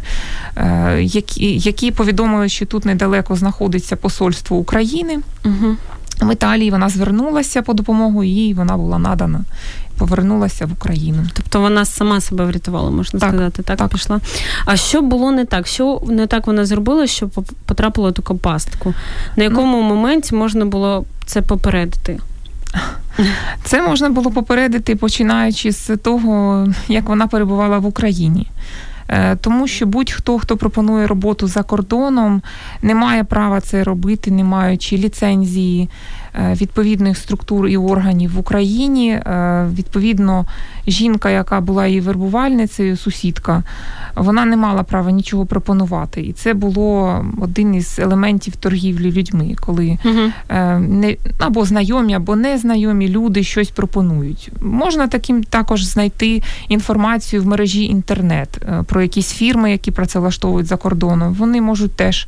е, 0.58 0.98
які 1.02 1.58
які 1.58 1.92
повідомили, 1.92 2.50
що 2.50 2.66
тут 2.66 2.86
недалеко 2.86 3.36
знаходиться 3.36 3.96
посольство 3.96 4.58
України. 4.58 5.20
Угу. 5.46 5.76
В 6.22 6.34
Італії 6.34 6.72
вона 6.72 6.90
звернулася 6.90 7.62
по 7.62 7.74
допомогу, 7.74 8.24
їй 8.24 8.54
вона 8.54 8.78
була 8.78 9.00
надана. 9.00 9.42
Повернулася 9.98 10.66
в 10.66 10.72
Україну. 10.72 11.28
Тобто 11.34 11.62
вона 11.62 11.86
сама 11.86 12.22
себе 12.22 12.46
врятувала, 12.46 12.92
можна 12.92 13.20
так, 13.20 13.30
сказати, 13.30 13.64
так, 13.64 13.78
так 13.78 13.90
пішла. 13.90 14.20
А 14.66 14.78
що 14.78 15.02
було 15.02 15.32
не 15.32 15.46
так? 15.46 15.68
Що 15.68 16.02
не 16.08 16.28
так 16.28 16.48
вона 16.48 16.66
зробила, 16.66 17.08
що 17.08 17.30
потрапила 17.66 18.10
в 18.10 18.14
таку 18.14 18.38
пастку? 18.38 18.94
На 19.36 19.44
якому 19.44 19.78
ну, 19.78 19.84
моменті 19.84 20.36
можна 20.36 20.66
було 20.66 21.06
це 21.26 21.42
попередити? 21.42 22.20
Це 23.64 23.82
можна 23.82 24.10
було 24.10 24.32
попередити, 24.32 24.96
починаючи 24.96 25.72
з 25.72 25.98
того, 25.98 26.68
як 26.88 27.10
вона 27.10 27.28
перебувала 27.28 27.80
в 27.80 27.86
Україні. 27.86 28.48
Е, 29.10 29.36
тому 29.36 29.68
що 29.68 29.86
будь-хто, 29.86 30.40
хто 30.40 30.58
пропонує 30.58 31.08
роботу 31.08 31.48
за 31.48 31.64
кордоном, 31.64 32.42
не 32.82 32.96
має 32.96 33.24
права 33.24 33.62
це 33.62 33.84
робити, 33.84 34.32
не 34.32 34.44
маючи 34.44 34.98
ліцензії 34.98 35.90
відповідних 36.38 37.18
структур 37.18 37.68
і 37.68 37.78
органів 37.78 38.34
в 38.36 38.40
Україні. 38.40 39.10
Е, 39.10 39.70
відповідно, 39.74 40.46
жінка, 40.88 41.30
яка 41.30 41.62
була 41.62 41.88
її 41.88 42.02
вербувальницею, 42.02 42.98
сусідка, 42.98 43.64
вона 44.16 44.46
не 44.46 44.58
мала 44.58 44.84
права 44.84 45.12
нічого 45.12 45.46
пропонувати. 45.46 46.22
І 46.22 46.34
це 46.34 46.54
було 46.54 47.26
один 47.42 47.76
із 47.76 48.00
елементів 48.00 48.56
торгівлі 48.56 49.12
людьми, 49.12 49.56
коли 49.60 49.98
угу. 50.06 50.32
не 50.80 51.16
або 51.40 51.66
знайомі, 51.66 52.14
або 52.14 52.36
незнайомі 52.36 53.08
люди 53.08 53.44
щось 53.44 53.70
пропонують. 53.70 54.52
Можна 54.62 55.08
таким 55.08 55.44
також 55.44 55.84
знайти 55.84 56.44
інформацію 56.70 57.44
в 57.44 57.48
мережі 57.48 57.84
інтернет 57.84 58.62
про 58.86 59.02
якісь 59.02 59.34
фірми, 59.34 59.72
які 59.72 59.92
працевлаштовують 59.92 60.68
за 60.68 60.78
кордоном. 60.78 61.34
Вони 61.34 61.62
можуть 61.62 61.92
теж. 61.96 62.28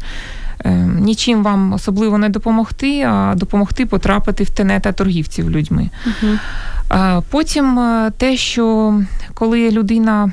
Нічим 0.99 1.43
вам 1.43 1.73
особливо 1.73 2.17
не 2.17 2.29
допомогти, 2.29 3.01
а 3.01 3.33
допомогти 3.35 3.85
потрапити 3.85 4.43
в 4.43 4.49
тенета 4.49 4.91
торгівців 4.91 5.49
людьми. 5.49 5.89
uh 6.21 7.21
Потім 7.29 7.79
е, 7.79 8.11
те, 8.17 8.37
що 8.37 8.93
коли 9.33 9.71
людина 9.71 10.31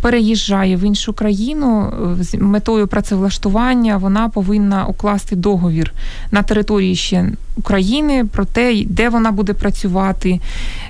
переїжджає 0.00 0.76
в 0.76 0.80
іншу 0.84 1.12
країну 1.12 1.92
е, 2.20 2.24
з 2.24 2.34
метою 2.34 2.86
працевлаштування, 2.86 3.96
вона 3.96 4.28
повинна 4.28 4.86
укласти 4.86 5.36
договір 5.36 5.92
на 6.30 6.42
території 6.42 6.96
ще 6.96 7.32
України 7.56 8.24
про 8.24 8.44
те, 8.44 8.82
де 8.86 9.08
вона 9.08 9.32
буде 9.32 9.52
працювати 9.52 10.40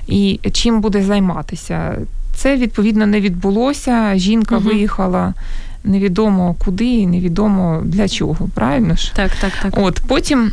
і 0.07 0.39
чим 0.51 0.81
буде 0.81 1.03
займатися. 1.03 1.95
це 2.35 2.57
відповідно 2.57 3.07
не 3.07 3.21
відбулося. 3.21 4.17
Жінка 4.17 4.57
угу. 4.57 4.65
виїхала. 4.65 5.33
Невідомо 5.87 6.55
куди 6.65 6.85
і 6.85 7.07
невідомо 7.07 7.81
для 7.85 8.07
чого, 8.07 8.49
правильно 8.53 8.95
ж? 8.95 9.11
Так, 9.15 9.31
так, 9.41 9.51
так. 9.61 9.73
От 9.77 10.01
потім 10.07 10.51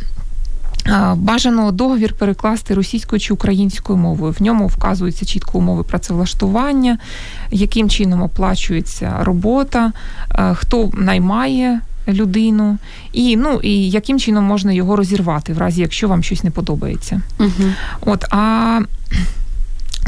Бажано 1.15 1.71
договір 1.71 2.13
перекласти 2.13 2.73
російською 2.73 3.19
чи 3.19 3.33
українською 3.33 3.99
мовою. 3.99 4.35
В 4.39 4.43
ньому 4.43 4.67
вказуються 4.67 5.25
чітко 5.25 5.57
умови 5.57 5.83
працевлаштування, 5.83 6.97
яким 7.51 7.89
чином 7.89 8.21
оплачується 8.21 9.13
робота, 9.21 9.91
хто 10.53 10.91
наймає 10.93 11.79
людину, 12.07 12.77
і 13.13 13.37
ну 13.37 13.59
і 13.63 13.89
яким 13.89 14.19
чином 14.19 14.45
можна 14.45 14.71
його 14.71 14.95
розірвати, 14.95 15.53
в 15.53 15.57
разі 15.57 15.81
якщо 15.81 16.07
вам 16.07 16.23
щось 16.23 16.43
не 16.43 16.51
подобається. 16.51 17.21
Угу. 17.39 17.49
От 18.01 18.25
а 18.29 18.79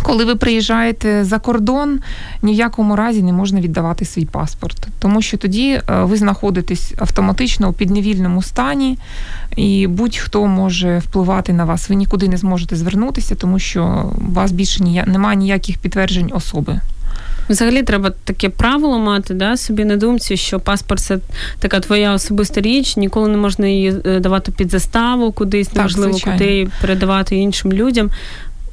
коли 0.04 0.26
ви 0.26 0.36
приїжджаєте 0.36 1.24
за 1.24 1.40
кордон, 1.40 2.00
ні 2.42 2.54
в 2.54 2.56
якому 2.56 2.96
разі 2.96 3.24
не 3.24 3.34
можна 3.34 3.62
віддавати 3.62 4.06
свій 4.06 4.26
паспорт, 4.26 4.88
тому 5.00 5.22
що 5.22 5.38
тоді 5.38 5.70
е, 5.70 5.82
ви 6.04 6.18
знаходитесь 6.18 6.94
автоматично 6.98 7.70
у 7.70 7.74
підневільному 7.74 8.42
стані, 8.42 8.98
і 9.56 9.88
будь-хто 9.88 10.48
може 10.48 11.00
впливати 11.00 11.54
на 11.54 11.66
вас. 11.66 11.90
Ви 11.90 11.96
нікуди 11.96 12.28
не 12.28 12.38
зможете 12.38 12.76
звернутися, 12.76 13.36
тому 13.36 13.60
що 13.60 14.12
у 14.30 14.34
вас 14.34 14.52
більше 14.52 14.84
нія... 14.84 15.06
немає 15.06 15.38
ніяких 15.38 15.78
підтверджень 15.78 16.32
особи. 16.34 16.80
Взагалі 17.50 17.84
треба 17.84 18.12
таке 18.24 18.50
правило 18.50 19.00
мати, 19.00 19.34
да, 19.34 19.58
собі 19.58 19.86
на 19.86 19.96
думці, 19.96 20.38
що 20.38 20.60
паспорт 20.60 21.02
це 21.02 21.18
така 21.60 21.80
твоя 21.80 22.14
особиста 22.14 22.62
річ, 22.62 22.98
ніколи 22.98 23.28
не 23.28 23.38
можна 23.38 23.68
її 23.68 23.96
е, 24.06 24.20
давати 24.20 24.52
під 24.52 24.72
заставу 24.72 25.32
кудись, 25.32 25.74
неможливо 25.74 26.18
куди 26.24 26.68
передавати 26.82 27.36
іншим 27.36 27.74
людям 27.74 28.10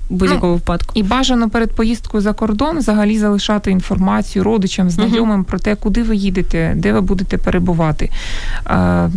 будь-якому 0.09 0.53
ну, 0.53 0.55
випадку. 0.55 0.93
І 0.95 1.03
бажано 1.03 1.51
перед 1.51 1.73
поїздкою 1.73 2.23
за 2.23 2.33
кордон 2.33 2.79
взагалі 2.79 3.19
залишати 3.19 3.71
інформацію 3.71 4.45
родичам, 4.45 4.91
знайомим 4.91 5.41
uh-huh. 5.41 5.45
про 5.45 5.59
те, 5.59 5.75
куди 5.77 6.03
ви 6.03 6.17
їдете, 6.17 6.73
де 6.77 6.93
ви 6.93 7.01
будете 7.01 7.39
перебувати. 7.39 8.11
Е, 8.67 9.11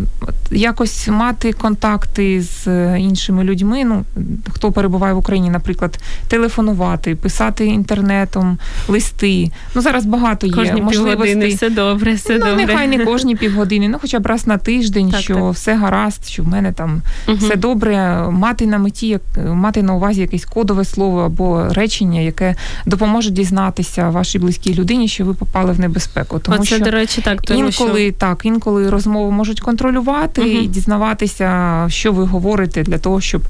якось 0.51 1.07
мати 1.07 1.53
контакти 1.53 2.41
з 2.41 2.67
іншими 2.97 3.43
людьми. 3.43 3.85
Ну, 3.85 4.05
хто 4.49 4.71
перебуває 4.71 5.13
в 5.13 5.17
Україні, 5.17 5.49
наприклад, 5.49 5.99
телефонувати, 6.27 7.15
писати 7.15 7.65
інтернетом, 7.65 8.57
листи. 8.87 9.51
Ну 9.75 9.81
зараз 9.81 10.05
багато 10.05 10.47
є 10.47 10.53
Кожні 10.53 10.81
можливостей. 10.81 11.55
все 11.55 11.69
добре, 11.69 12.13
все 12.13 12.33
ну, 12.33 12.39
добре. 12.39 12.65
нехай 12.65 12.87
не 12.87 13.05
кожні 13.05 13.35
півгодини, 13.41 13.89
ну 13.89 13.97
хоча 14.01 14.19
б 14.19 14.25
раз 14.25 14.47
на 14.47 14.57
тиждень, 14.57 15.09
так, 15.09 15.21
що 15.21 15.33
так. 15.35 15.53
все 15.53 15.75
гаразд, 15.75 16.25
що 16.25 16.43
в 16.43 16.47
мене 16.47 16.71
там 16.71 17.01
uh-huh. 17.27 17.37
все 17.37 17.55
добре. 17.55 18.27
Мати 18.31 18.67
на 18.67 18.77
меті, 18.77 19.19
мати 19.45 19.83
на 19.83 19.93
увазі 19.93 20.21
якийсь 20.21 20.45
кодовий 20.45 20.76
кодове 20.77 20.85
слово 20.85 21.21
або 21.21 21.67
речення, 21.69 22.21
яке 22.21 22.55
допоможе 22.85 23.29
дізнатися 23.29 24.09
вашій 24.09 24.39
близькій 24.39 24.73
людині, 24.73 25.07
що 25.07 25.25
ви 25.25 25.33
попали 25.33 25.71
в 25.71 25.79
небезпеку. 25.79 26.39
Тому 26.39 26.57
Оце, 26.57 26.75
що 26.75 26.85
до 26.85 26.91
речі, 26.91 27.21
так 27.21 27.41
тому 27.41 27.59
інколи 27.59 28.09
що... 28.09 28.17
так, 28.17 28.41
інколи 28.43 28.89
розмову 28.89 29.31
можуть 29.31 29.59
контролювати 29.59 30.41
угу. 30.41 30.49
і 30.49 30.67
дізнаватися, 30.67 31.85
що 31.89 32.11
ви 32.11 32.23
говорите, 32.25 32.83
для 32.83 32.97
того, 32.97 33.21
щоб 33.21 33.41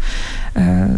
е, 0.56 0.90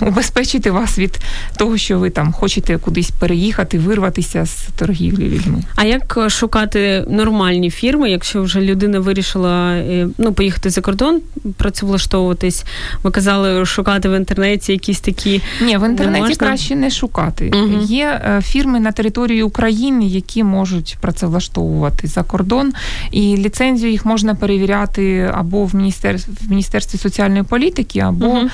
убезпечити 0.00 0.70
вас 0.70 0.98
від 0.98 1.20
того, 1.56 1.76
що 1.76 1.98
ви 1.98 2.10
там 2.10 2.32
хочете 2.32 2.78
кудись 2.78 3.10
переїхати, 3.10 3.78
вирватися 3.78 4.46
з 4.46 4.66
торгівлі 4.76 5.28
людьми. 5.28 5.62
А 5.76 5.84
як 5.84 6.18
шукати 6.28 7.04
нормальні 7.08 7.70
фірми, 7.70 8.10
якщо 8.10 8.42
вже 8.42 8.60
людина 8.60 9.00
вирішила 9.00 9.72
е, 9.72 10.08
ну 10.18 10.32
поїхати 10.32 10.70
за 10.70 10.80
кордон, 10.80 11.20
працевлаштовуватись? 11.56 12.64
Ви 13.02 13.10
казали 13.10 13.66
шукати 13.66 14.08
в 14.08 14.16
інтернеті 14.16 14.72
якісь 14.72 15.00
такі 15.00 15.42
ні, 15.64 15.76
в 15.76 15.88
інтернеті 15.88 16.28
не 16.28 16.34
краще 16.34 16.76
не 16.76 16.90
шукати. 16.90 17.50
Угу. 17.54 17.82
Є 17.82 18.20
е, 18.24 18.40
фірми 18.42 18.80
на 18.80 18.92
території 18.92 19.42
України, 19.42 20.06
які 20.06 20.44
можуть 20.44 20.96
працевлаштовувати 21.00 22.06
за 22.06 22.22
кордон, 22.22 22.72
і 23.10 23.36
ліцензію 23.36 23.92
їх 23.92 24.06
можна 24.06 24.34
перевіряти 24.34 25.30
або 25.34 25.64
в 25.64 25.74
міністерстві 25.74 26.32
в 26.46 26.50
міністерстві 26.50 26.98
соціальної 26.98 27.42
політики, 27.42 28.00
або 28.00 28.26
угу. 28.26 28.50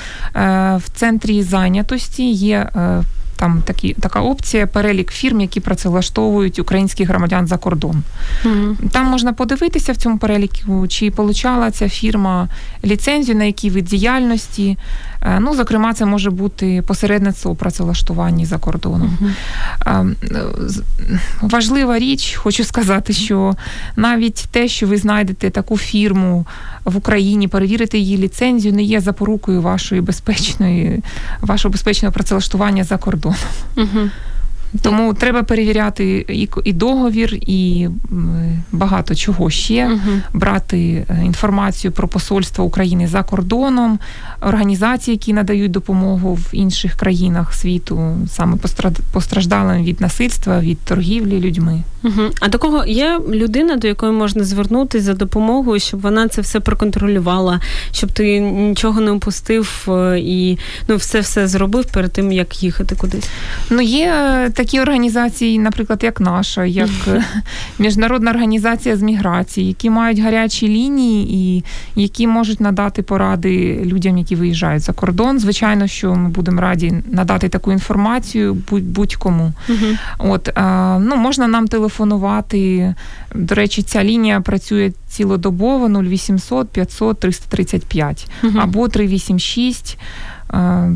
в 0.77 0.83
центрі 0.95 1.43
зайнятості. 1.43 2.31
Є 2.31 2.71
е, 2.77 3.03
там 3.41 3.63
такі 3.65 3.95
така 4.01 4.21
опція, 4.21 4.67
перелік 4.67 5.11
фірм, 5.11 5.41
які 5.41 5.61
працевлаштовують 5.61 6.59
українських 6.59 7.09
громадян 7.09 7.47
за 7.47 7.57
кордон. 7.57 8.03
mm 8.45 8.77
Там 8.93 9.07
можна 9.07 9.33
подивитися 9.33 9.93
в 9.93 9.97
цьому 9.97 10.19
переліку, 10.19 10.89
чи 10.89 11.11
отримала 11.11 11.71
ця 11.71 11.89
фірма 11.89 12.49
ліцензію, 12.85 13.39
на 13.39 13.45
який 13.45 13.71
вид 13.71 13.85
діяльності. 13.85 14.79
Е, 15.23 15.41
ну, 15.41 15.55
зокрема, 15.55 15.95
це 15.95 16.07
може 16.07 16.31
бути 16.31 16.83
посередництво 16.87 17.51
у 17.51 17.55
працевлаштуванні 17.55 18.47
за 18.47 18.59
кордоном. 18.59 19.19
uh 19.19 20.15
Важлива 21.41 21.99
річ, 21.99 22.35
хочу 22.35 22.65
сказати, 22.65 23.13
що 23.13 23.57
навіть 23.97 24.49
те, 24.51 24.69
що 24.69 24.87
ви 24.87 24.97
знайдете 24.97 25.51
таку 25.51 25.79
фірму 25.79 26.47
в 26.85 26.97
Україні, 26.97 27.49
перевірити 27.49 27.99
її 27.99 28.17
ліцензію, 28.17 28.75
не 28.75 28.83
є 28.83 29.01
запорукою 29.01 29.63
вашої 29.63 30.01
безпечної, 30.01 31.03
вашого 31.41 31.73
безпечного 31.73 32.13
працевлаштування 32.13 32.85
за 32.85 32.97
кордоном. 33.31 33.37
Угу. 33.77 34.11
Тому 34.83 35.15
треба 35.15 35.43
перевіряти 35.43 36.27
і 36.29 36.49
і 36.65 36.73
договір, 36.73 37.35
і 37.35 37.89
багато 38.73 39.15
чого 39.15 39.51
ще 39.51 39.87
угу. 39.87 40.21
брати 40.33 41.07
е, 41.11 41.23
інформацію 41.25 41.93
про 41.93 42.09
посольство 42.09 42.65
України 42.65 43.07
за 43.07 43.23
кордоном, 43.23 43.99
організації, 44.41 45.15
які 45.15 45.33
надають 45.33 45.71
допомогу 45.71 46.35
в 46.35 46.49
інших 46.53 46.95
країнах 46.95 47.55
світу, 47.55 48.17
саме 48.29 48.57
постраждалим 49.13 49.85
від 49.85 50.01
насильства, 50.01 50.61
від 50.61 50.79
торгівлі 50.79 51.41
людьми. 51.41 51.83
Угу. 52.05 52.23
А 52.41 52.49
до 52.49 52.59
кого 52.59 52.85
є 52.87 53.21
людина, 53.31 53.77
до 53.77 53.89
якої 53.89 54.13
можна 54.13 54.45
звернутися 54.45 55.05
за 55.05 55.15
допомогою, 55.15 55.81
щоб 55.81 56.01
вона 56.01 56.29
це 56.29 56.41
все 56.41 56.61
проконтролювала, 56.61 57.61
щоб 57.93 58.13
ти 58.13 58.41
нічого 58.41 59.01
не 59.01 59.11
упустив 59.11 59.87
е, 59.89 60.19
і 60.19 60.59
ну 60.89 60.97
все 60.97 61.21
все 61.21 61.49
зробив 61.49 61.85
перед 61.85 62.13
тим, 62.13 62.33
як 62.33 62.63
їхати 62.63 62.95
кудись? 62.95 63.29
Ну 63.71 63.81
є 63.81 64.07
е, 64.07 64.51
такі 64.61 64.81
організації, 64.81 65.59
наприклад, 65.59 66.01
як 66.03 66.21
наша, 66.21 66.65
як 66.65 66.91
е, 67.07 67.25
міжнародна 67.79 68.31
організація 68.31 68.97
з 68.97 69.03
міграції, 69.03 69.69
які 69.69 69.91
мають 69.91 70.19
гарячі 70.19 70.69
лінії 70.69 71.29
і 71.35 71.65
які 72.01 72.27
можуть 72.27 72.61
надати 72.61 73.03
поради 73.03 73.83
людям, 73.85 74.19
які 74.19 74.37
виїжджають 74.37 74.83
за 74.83 74.93
кордон. 74.93 75.39
Звичайно, 75.39 75.87
що 75.87 76.15
ми 76.15 76.29
будемо 76.29 76.61
раді 76.61 76.95
надати 77.11 77.49
таку 77.49 77.73
інформацію 77.73 78.55
будь-кому. 78.71 79.53
Угу. 79.69 79.87
От 80.19 80.49
ну 81.01 81.17
можна 81.17 81.49
нам 81.49 81.69
телефонувати. 81.69 82.95
До 83.35 83.55
речі, 83.55 83.83
ця 83.83 84.05
лінія 84.05 84.41
працює 84.41 84.93
цілодобово 85.09 86.03
0800 86.03 86.69
500 86.69 87.21
335 87.21 88.27
угу. 88.43 88.59
або 88.59 88.89
386. 88.89 89.99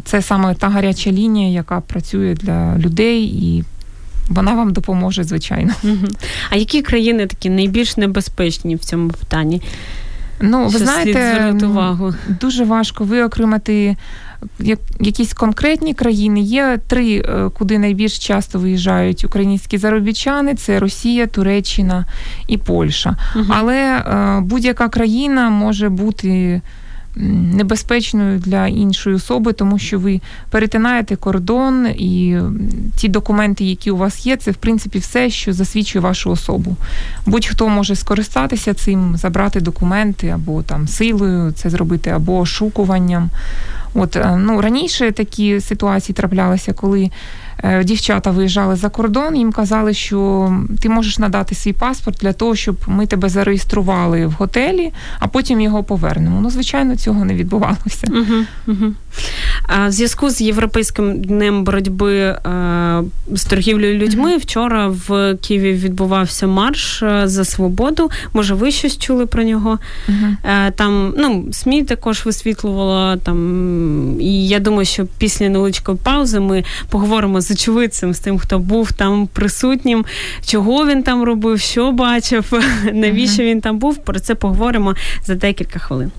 Це 0.05 0.23
саме 0.23 0.55
та 0.55 0.69
гаряча 0.69 1.13
лінія, 1.13 1.49
яка 1.49 1.81
працює 1.81 2.35
для 2.35 2.79
людей 2.79 3.25
і 3.25 3.65
вона 4.29 4.55
вам 4.55 4.73
допоможе, 4.73 5.25
звичайно. 5.25 5.75
А 6.51 6.57
які 6.57 6.83
країни 6.83 7.27
такі 7.27 7.51
найбільш 7.51 7.97
небезпечні 7.97 8.77
в 8.77 8.79
цьому 8.79 9.11
питанні? 9.11 9.63
Ну, 10.41 10.67
ви 10.67 10.79
знаєте, 10.79 11.55
увагу? 11.63 12.15
дуже 12.41 12.65
важко 12.65 13.05
виокремити 13.05 13.97
якісь 15.01 15.33
конкретні 15.33 15.95
країни. 15.95 16.41
Є 16.41 16.79
три, 16.87 17.17
е, 17.17 17.51
куди 17.59 17.79
найбільш 17.79 18.19
часто 18.19 18.59
виїжджають 18.59 19.25
українські 19.25 19.79
заробітчани: 19.79 20.55
це 20.55 20.79
Росія, 20.79 21.27
Туреччина 21.27 22.07
і 22.49 22.59
Польща. 22.59 23.17
Угу. 23.37 23.45
Але 23.49 23.77
е, 23.77 24.41
будь-яка 24.41 24.89
країна 24.89 25.51
може 25.51 25.89
бути 25.89 26.61
небезпечною 27.17 28.39
для 28.39 28.67
іншої 28.67 29.17
особи, 29.17 29.53
тому 29.53 29.79
що 29.79 29.99
ви 29.99 30.21
перетинаєте 30.51 31.17
кордон, 31.17 31.87
і 31.87 32.39
ті 32.97 33.09
документи, 33.09 33.65
які 33.65 33.91
у 33.91 33.97
вас 33.97 34.27
є, 34.27 34.37
це 34.37 34.51
в 34.51 34.57
принципі 34.57 34.99
все, 34.99 35.31
що 35.31 35.53
засвідчує 35.53 36.03
вашу 36.03 36.31
особу. 36.31 36.77
Будь-хто 37.27 37.69
може 37.69 37.97
скористатися 37.97 38.75
цим, 38.75 39.17
забрати 39.17 39.61
документи 39.61 40.29
або 40.29 40.63
там 40.63 40.89
силою 40.89 41.53
це 41.53 41.71
зробити, 41.71 42.11
або 42.11 42.39
ошукуванням. 42.39 43.31
От 43.95 44.17
е, 44.17 44.37
ну 44.37 44.61
раніше 44.61 45.13
такі 45.13 45.61
ситуації 45.61 46.15
траплялися, 46.15 46.73
коли 46.73 47.11
дівчата 47.85 48.31
виїжджали 48.31 48.77
за 48.77 48.89
кордон, 48.89 49.37
їм 49.37 49.53
казали, 49.53 49.95
що 49.95 50.53
ти 50.81 50.89
можеш 50.89 51.19
надати 51.19 51.55
свій 51.55 51.73
паспорт 51.73 52.19
для 52.21 52.33
того, 52.33 52.57
щоб 52.57 52.77
ми 52.87 53.07
тебе 53.07 53.29
зареєстрували 53.29 54.27
в 54.27 54.33
готелі, 54.33 54.93
а 55.19 55.27
потім 55.27 55.61
його 55.61 55.85
повернемо. 55.85 56.41
Ну, 56.41 56.51
звичайно, 56.51 56.97
цього 56.97 57.25
не 57.25 57.35
відбувалося. 57.35 58.07
Угу, 58.09 58.45
угу. 58.67 58.93
А 59.69 59.89
в 59.89 59.93
зв'язку 59.93 60.31
з 60.31 60.41
європейським 60.41 61.21
днем 61.21 61.65
боротьби 61.65 62.15
е, 62.17 62.39
з 63.33 63.45
торгівлею 63.45 63.99
людьми 63.99 64.37
вчора 64.37 64.89
в 64.89 65.35
Києві 65.35 65.73
відбувався 65.73 66.47
марш 66.47 67.03
е, 67.03 67.23
за 67.29 67.45
свободу. 67.45 68.11
Може, 68.33 68.55
ви 68.55 68.71
щось 68.71 68.99
чули 68.99 69.27
про 69.27 69.43
нього? 69.43 69.79
Uh-huh. 70.09 70.73
Там 70.73 71.15
ну, 71.19 71.45
СМІ 71.53 71.83
також 71.85 72.27
висвітлювало 72.27 73.17
там. 73.17 74.21
І 74.21 74.49
я 74.49 74.61
думаю, 74.61 74.85
що 74.85 75.07
після 75.19 75.49
невеличкої 75.49 75.99
паузи 76.03 76.41
ми 76.41 76.65
поговоримо 76.89 77.41
з 77.41 77.54
очевидцем, 77.55 78.15
з 78.15 78.19
тим, 78.19 78.39
хто 78.39 78.59
був 78.59 78.93
там 78.93 79.27
присутнім, 79.27 80.05
чого 80.47 80.87
він 80.87 81.03
там 81.03 81.23
робив, 81.23 81.61
що 81.61 81.93
бачив, 81.93 82.53
навіщо 82.93 83.43
він 83.43 83.61
там 83.61 83.79
був. 83.79 83.97
Про 83.97 84.21
це 84.21 84.35
поговоримо 84.35 84.95
за 85.27 85.35
декілька 85.35 85.79
хвилин. 85.79 86.11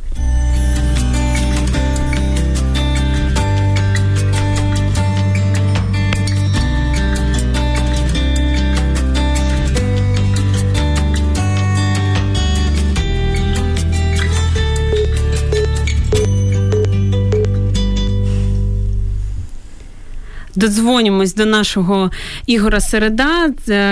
Додзвонімось 20.55 21.35
до 21.35 21.45
нашого 21.45 22.11
Ігора 22.45 22.79
Середа. 22.79 23.47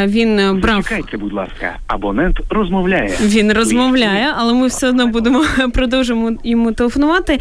Він 0.06 0.62
брав 0.62 0.84
Чекайте, 0.84 1.18
будь 1.18 1.34
ласка, 1.34 1.78
абонент 1.88 2.38
розмовляє. 2.50 3.18
Він 3.22 3.54
розмовляє, 3.54 4.34
але 4.38 4.54
ми 4.54 4.68
все 4.68 4.90
одно 4.90 5.08
будемо 5.08 5.44
продовжимо 5.74 6.32
йому 6.44 6.72
телефонувати. 6.72 7.40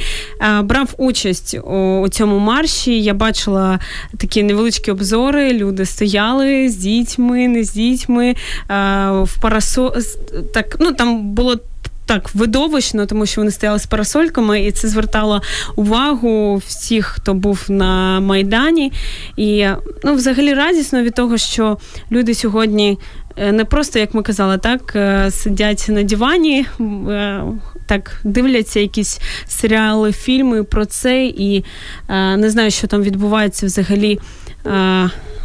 Брав 0.62 0.94
участь 0.98 1.58
у 1.64 2.08
цьому 2.10 2.38
марші. 2.38 3.00
Я 3.02 3.14
бачила 3.14 3.78
такі 4.18 4.42
невеличкі 4.42 4.90
обзори. 4.90 5.52
Люди 5.52 5.84
стояли 5.84 6.68
з 6.68 6.76
дітьми, 6.76 7.48
не 7.48 7.64
з 7.64 7.72
дітьми 7.72 8.34
в 9.22 9.40
парасо... 9.40 9.94
так. 10.54 10.76
Ну 10.80 10.92
там 10.92 11.22
було 11.22 11.56
так 12.06 12.34
видовищно, 12.34 13.06
тому 13.06 13.26
що 13.26 13.40
вони 13.40 13.50
стояли 13.50 13.78
з 13.78 13.86
парасольками, 13.86 14.62
і 14.62 14.72
це 14.72 14.88
звертало 14.88 15.42
увагу 15.76 16.62
всіх, 16.66 17.06
хто 17.06 17.34
був 17.34 17.64
на 17.68 18.20
Майдані. 18.20 18.92
І 19.36 19.66
ну, 20.04 20.14
взагалі 20.14 20.54
радісно 20.54 21.02
від 21.02 21.14
того, 21.14 21.38
що 21.38 21.78
люди 22.12 22.34
сьогодні 22.34 22.98
е, 23.36 23.52
не 23.52 23.64
просто, 23.64 23.98
як 23.98 24.14
ми 24.14 24.22
казали, 24.22 24.58
так 24.58 24.92
е, 24.96 25.30
сидять 25.30 25.86
на 25.88 26.02
дивані. 26.02 26.66
Е, 26.80 27.42
так 27.86 28.20
дивляться 28.24 28.80
якісь 28.80 29.20
серіали, 29.46 30.12
фільми 30.12 30.64
про 30.64 30.84
це, 30.84 31.24
і 31.24 31.64
не 32.08 32.50
знаю, 32.50 32.70
що 32.70 32.86
там 32.86 33.02
відбувається 33.02 33.66
взагалі 33.66 34.18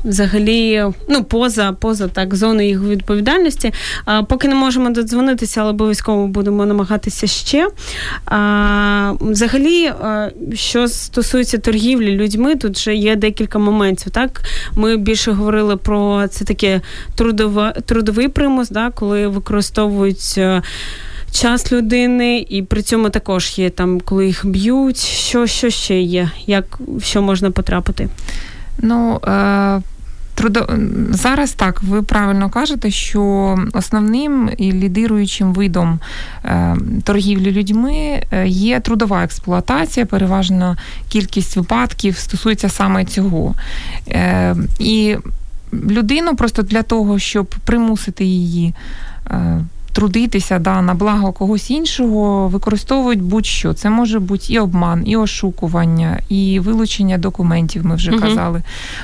взагалі 0.04 0.84
ну, 1.10 1.24
поза 1.24 1.72
поза 1.72 2.08
так 2.08 2.36
зоною 2.36 2.68
їх 2.68 2.82
відповідальності. 2.82 3.74
А, 4.06 4.24
Поки 4.24 4.48
не 4.48 4.56
можемо 4.56 4.90
додзвонитися, 4.90 5.62
але 5.62 5.70
обов'язково 5.70 6.28
будемо 6.28 6.66
намагатися 6.66 7.28
ще. 7.28 7.68
А, 8.26 9.14
Взагалі, 9.20 9.92
що 10.54 10.88
стосується 10.88 11.58
торгівлі 11.58 12.12
людьми, 12.12 12.56
тут 12.56 12.78
вже 12.78 12.96
є 12.96 13.16
декілька 13.16 13.60
моментів. 13.60 14.12
Так, 14.12 14.42
Ми 14.76 14.98
більше 14.98 15.32
говорили 15.32 15.78
про 15.78 16.28
це 16.28 16.46
таке 16.46 16.82
трудове, 17.16 17.74
трудовий 17.86 18.28
примус, 18.28 18.70
да, 18.70 18.92
коли 18.96 19.28
використовують. 19.28 20.36
Е, 20.38 20.62
час 21.32 21.72
людини, 21.72 22.46
і 22.50 22.64
при 22.64 22.82
цьому 22.82 23.10
також 23.10 23.60
є 23.60 23.70
там, 23.70 24.02
коли 24.02 24.26
їх 24.28 24.46
б'ють. 24.46 24.98
Що 24.98 25.48
що 25.48 25.70
ще 25.70 26.02
є? 26.02 26.32
Як 26.48 26.80
що 27.02 27.22
можна 27.22 27.52
потрапити? 27.52 28.10
Ну 28.78 29.20
е, 29.28 29.82
трудо 30.36 30.70
зараз 31.10 31.52
так, 31.52 31.84
ви 31.84 32.02
правильно 32.02 32.50
кажете, 32.50 32.92
що 32.92 33.56
основним 33.74 34.50
і 34.58 34.72
лідируючим 34.72 35.54
видом 35.54 36.00
е, 36.46 36.76
торгівлі 37.04 37.52
людьми 37.52 38.24
е, 38.32 38.48
є 38.48 38.80
трудова 38.80 39.24
експлуатація. 39.24 40.06
Переважна 40.06 40.78
кількість 41.10 41.56
випадків 41.56 42.18
стосується 42.18 42.70
саме 42.70 43.06
цього. 43.06 43.56
І 44.80 45.18
людину 45.74 46.36
просто 46.36 46.62
для 46.62 46.84
того, 46.84 47.20
щоб 47.20 47.56
примусити 47.66 48.26
її. 48.26 48.74
Трудитися 49.98 50.60
да, 50.60 50.82
на 50.82 50.94
благо 50.94 51.32
когось 51.32 51.72
іншого, 51.72 52.48
використовують 52.48 53.22
будь-що. 53.22 53.74
Це 53.74 53.90
може 53.90 54.20
бути 54.20 54.54
і 54.54 54.60
обман, 54.60 55.04
і 55.06 55.18
ошукування, 55.18 56.20
і 56.30 56.60
вилучення 56.60 57.18
документів, 57.18 57.86
ми 57.86 57.96
вже 57.96 58.12
uh 58.12 58.20
казали, 58.20 58.62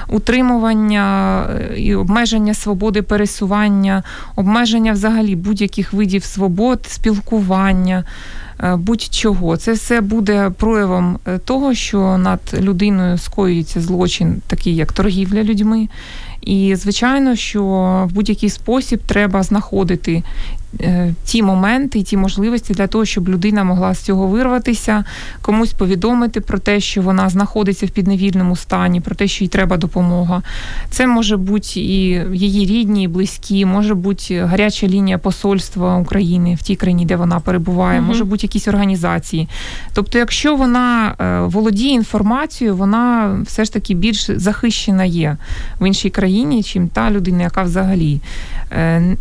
утримування 0.10 1.39
е, 1.49 1.79
і 1.79 1.95
обмеження 1.95 2.53
свободи 2.53 3.01
пересування, 3.01 4.03
обмеження 4.36 4.91
взагалі 4.91 5.36
будь-яких 5.36 5.93
видів 5.93 6.23
свобод, 6.23 6.86
спілкування. 6.88 8.03
Е, 8.63 8.75
будь-чого, 8.75 9.58
це 9.58 9.73
все 9.73 10.01
буде 10.01 10.51
проявом 10.58 11.19
е, 11.27 11.38
того, 11.38 11.73
що 11.73 12.17
над 12.17 12.39
людиною 12.60 13.17
скоюється 13.17 13.82
злочин, 13.82 14.41
такий 14.47 14.75
як 14.75 14.93
торгівля 14.93 15.43
людьми, 15.43 15.88
і 16.41 16.75
звичайно, 16.75 17.36
що 17.36 17.63
в 18.10 18.13
будь-який 18.13 18.49
спосіб 18.49 19.01
треба 19.08 19.43
знаходити 19.43 20.23
ті 21.23 21.43
моменти, 21.43 22.03
ті 22.03 22.17
можливості 22.17 22.73
для 22.73 22.88
того, 22.88 23.05
щоб 23.05 23.29
людина 23.29 23.63
могла 23.63 23.93
з 23.93 23.99
цього 23.99 24.27
вирватися, 24.27 25.03
комусь 25.41 25.73
повідомити 25.73 26.41
про 26.41 26.59
те, 26.59 26.79
що 26.79 27.01
вона 27.01 27.29
знаходиться 27.29 27.86
в 27.86 27.89
підневільному 27.89 28.55
стані, 28.55 29.01
про 29.01 29.15
те, 29.15 29.27
що 29.27 29.43
їй 29.43 29.47
треба 29.47 29.77
допомога. 29.77 30.41
Це 30.89 31.07
може 31.07 31.38
бути 31.38 31.79
і 31.79 32.21
її 32.33 32.65
рідні, 32.65 33.03
і 33.03 33.07
близькі, 33.07 33.65
може 33.65 33.95
бути 33.95 34.43
гаряча 34.43 34.88
лінія 34.88 35.17
посольства 35.17 35.97
України 35.97 36.55
в 36.55 36.62
тій 36.62 36.75
країні, 36.75 37.05
де 37.05 37.15
вона 37.15 37.39
перебуває, 37.39 37.99
угу. 37.99 38.07
може 38.07 38.23
бути 38.25 38.45
якісь 38.45 38.67
організації. 38.67 39.47
Тобто, 39.93 40.17
якщо 40.17 40.55
вона 40.55 41.15
е, 41.19 41.39
володіє 41.39 41.93
інформацією, 41.93 42.75
вона 42.75 43.38
все 43.45 43.65
ж 43.65 43.73
таки 43.73 43.93
більш 43.93 44.31
захищена 44.31 45.05
є 45.05 45.38
в 45.79 45.88
іншій 45.88 46.09
країні, 46.09 46.63
чим 46.63 46.88
та 46.88 47.12
людина, 47.12 47.43
яка 47.43 47.63
взагалі 47.63 48.21
е, 48.71 49.15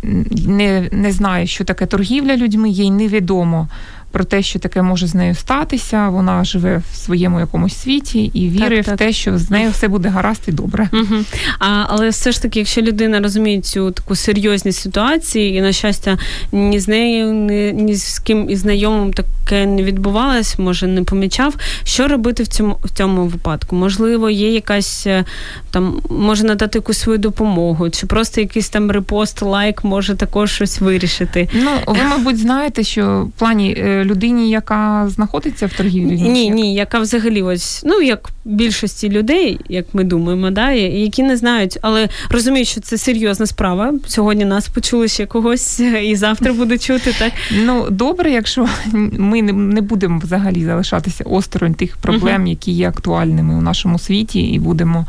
не, 0.47 0.89
не 0.91 1.11
знає 1.11 1.42
що 1.45 1.63
таке 1.63 1.85
торгівля 1.85 2.37
людьми, 2.37 2.69
їй 2.69 2.91
невідомо 2.91 3.67
про 4.13 4.23
те, 4.23 4.41
що 4.41 4.59
таке 4.59 4.81
може 4.81 5.07
з 5.07 5.15
нею 5.15 5.35
статися. 5.35 6.09
Вона 6.09 6.43
живе 6.43 6.81
в 6.91 6.95
своєму 6.95 7.39
якомусь 7.39 7.77
світі 7.77 8.31
і 8.33 8.49
вірить 8.49 8.85
так, 8.85 8.95
в 8.95 8.97
те, 8.97 9.13
що 9.13 9.37
з 9.37 9.49
нею 9.49 9.71
все 9.71 9.87
буде 9.87 10.09
гаразд 10.09 10.41
і 10.47 10.51
добре. 10.51 10.89
Угу. 10.93 11.23
А, 11.59 11.85
Але 11.87 12.09
все 12.09 12.31
ж 12.31 12.41
таки, 12.41 12.59
якщо 12.59 12.81
людина 12.81 13.19
розуміє 13.19 13.61
цю 13.61 13.91
таку 13.91 14.15
серйозність 14.15 14.79
ситуації, 14.79 15.55
і 15.55 15.61
на 15.61 15.71
щастя, 15.71 16.17
ні 16.51 16.79
з 16.79 16.87
нею, 16.87 17.33
ні, 17.33 17.73
ні 17.73 17.95
з 17.95 18.19
ким 18.19 18.49
із 18.49 18.59
знайомим 18.59 19.13
таке 19.13 19.65
не 19.65 19.83
відбувалось, 19.83 20.59
може 20.59 20.87
не 20.87 21.03
помічав, 21.03 21.55
що 21.83 22.07
робити 22.07 22.43
в 22.43 22.47
цьому 22.47 22.77
в 22.83 22.89
цьому 22.89 23.25
випадку? 23.25 23.75
Можливо, 23.75 24.29
є 24.29 24.53
якась 24.53 25.07
е, 25.07 25.25
там, 25.71 26.01
може 26.09 26.43
надати 26.43 26.77
якусь 26.77 26.97
свою 26.97 27.17
допомогу, 27.17 27.89
чи 27.89 28.05
просто 28.05 28.41
якийсь 28.41 28.69
там 28.69 28.91
репост, 28.91 29.41
лайк 29.41 29.83
може 29.83 30.15
також 30.15 30.51
щось 30.51 30.81
вирішити. 30.81 31.49
Ну 31.53 31.71
ви, 31.87 32.03
мабуть, 32.03 32.37
знаєте, 32.37 32.83
що 32.83 33.29
в 33.35 33.39
плані 33.39 33.75
е, 33.77 34.02
людині, 34.03 34.49
яка 34.49 35.09
знаходиться 35.09 35.67
в 35.67 35.73
торгівлі? 35.73 36.21
Ні, 36.21 36.49
ні, 36.49 36.73
яка 36.73 36.99
взагалі 36.99 37.41
ось, 37.41 37.83
ну 37.85 38.01
як 38.01 38.29
більшості 38.45 39.09
людей, 39.09 39.59
як 39.69 39.85
ми 39.93 40.03
думаємо, 40.03 40.51
да, 40.51 40.71
які 40.71 41.23
не 41.23 41.37
знають, 41.37 41.77
але 41.81 42.09
розуміють, 42.29 42.67
що 42.67 42.81
це 42.81 42.97
серйозна 42.97 43.45
справа. 43.45 43.93
Сьогодні 44.07 44.45
нас 44.45 44.67
почули 44.67 45.07
ще 45.07 45.25
когось 45.25 45.79
і 46.03 46.15
завтра 46.15 46.53
буде 46.53 46.77
чути. 46.77 47.15
так? 47.19 47.33
Ну 47.65 47.89
добре, 47.89 48.31
якщо 48.31 48.67
ми 48.93 49.41
не 49.41 49.81
будемо 49.81 50.19
взагалі 50.19 50.65
залишатися 50.65 51.23
осторонь 51.23 51.73
тих 51.73 51.97
проблем, 51.97 52.47
які 52.47 52.71
є 52.71 52.89
актуальними 52.89 53.55
у 53.55 53.61
нашому 53.61 53.99
світі, 53.99 54.39
і 54.39 54.59
будемо 54.59 55.05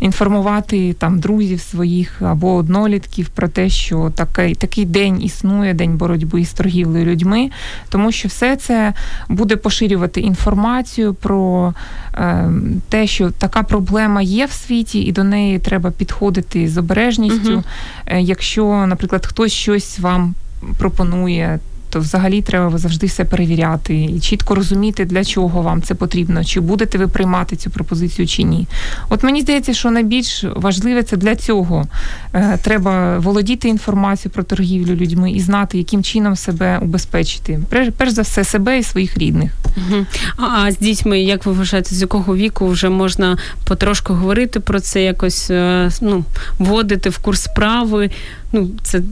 інформувати 0.00 0.92
там 0.92 1.20
друзів 1.20 1.60
своїх 1.60 2.22
або 2.22 2.54
однолітків 2.54 3.28
про 3.28 3.48
те, 3.48 3.68
що 3.68 4.12
такий 4.16 4.54
такий 4.54 4.84
день 4.84 5.22
існує, 5.22 5.74
день 5.74 5.96
боротьби 5.96 6.44
з 6.44 6.52
торгівлею 6.52 7.06
людьми, 7.06 7.50
тому 7.88 8.12
що 8.12 8.28
все 8.32 8.56
це 8.56 8.94
буде 9.28 9.56
поширювати 9.56 10.20
інформацію 10.20 11.14
про 11.14 11.74
е, 12.14 12.50
те, 12.88 13.06
що 13.06 13.30
така 13.30 13.62
проблема 13.62 14.22
є 14.22 14.46
в 14.46 14.52
світі, 14.52 15.00
і 15.00 15.12
до 15.12 15.24
неї 15.24 15.58
треба 15.58 15.90
підходити 15.90 16.68
з 16.68 16.78
обережністю. 16.78 17.52
Угу. 17.52 17.62
Якщо, 18.18 18.86
наприклад, 18.86 19.26
хтось 19.26 19.52
щось 19.52 19.98
вам 19.98 20.34
пропонує 20.78 21.58
то 21.92 22.00
взагалі 22.00 22.42
треба 22.42 22.78
завжди 22.78 23.06
все 23.06 23.24
перевіряти 23.24 24.04
і 24.04 24.20
чітко 24.20 24.54
розуміти, 24.54 25.04
для 25.04 25.24
чого 25.24 25.62
вам 25.62 25.82
це 25.82 25.94
потрібно, 25.94 26.44
чи 26.44 26.60
будете 26.60 26.98
ви 26.98 27.08
приймати 27.08 27.56
цю 27.56 27.70
пропозицію 27.70 28.28
чи 28.28 28.42
ні. 28.42 28.66
От 29.08 29.22
мені 29.22 29.40
здається, 29.40 29.74
що 29.74 29.90
найбільш 29.90 30.44
важливе 30.56 31.02
це 31.02 31.16
для 31.16 31.36
цього. 31.36 31.86
Е, 32.34 32.58
треба 32.62 33.18
володіти 33.18 33.68
інформацією 33.68 34.32
про 34.34 34.42
торгівлю 34.42 34.94
людьми 34.94 35.32
і 35.32 35.40
знати, 35.40 35.78
яким 35.78 36.02
чином 36.02 36.36
себе 36.36 36.78
убезпечити. 36.82 37.60
Перш 37.96 38.10
за 38.10 38.22
все, 38.22 38.44
себе 38.44 38.78
і 38.78 38.82
своїх 38.82 39.18
рідних. 39.18 39.52
А 40.36 40.72
з 40.72 40.78
дітьми, 40.78 41.20
як 41.20 41.46
ви 41.46 41.52
вважаєте, 41.52 41.94
з 41.94 42.00
якого 42.00 42.36
віку 42.36 42.68
вже 42.68 42.88
можна 42.88 43.38
потрошку 43.68 44.14
говорити 44.14 44.60
про 44.60 44.80
це, 44.80 45.02
якось 45.02 45.50
е, 45.50 45.90
ну, 46.00 46.24
вводити 46.58 47.10
в 47.10 47.18
курс 47.18 47.42
справи? 47.42 48.10
Ну, 48.52 48.70
це 48.82 49.02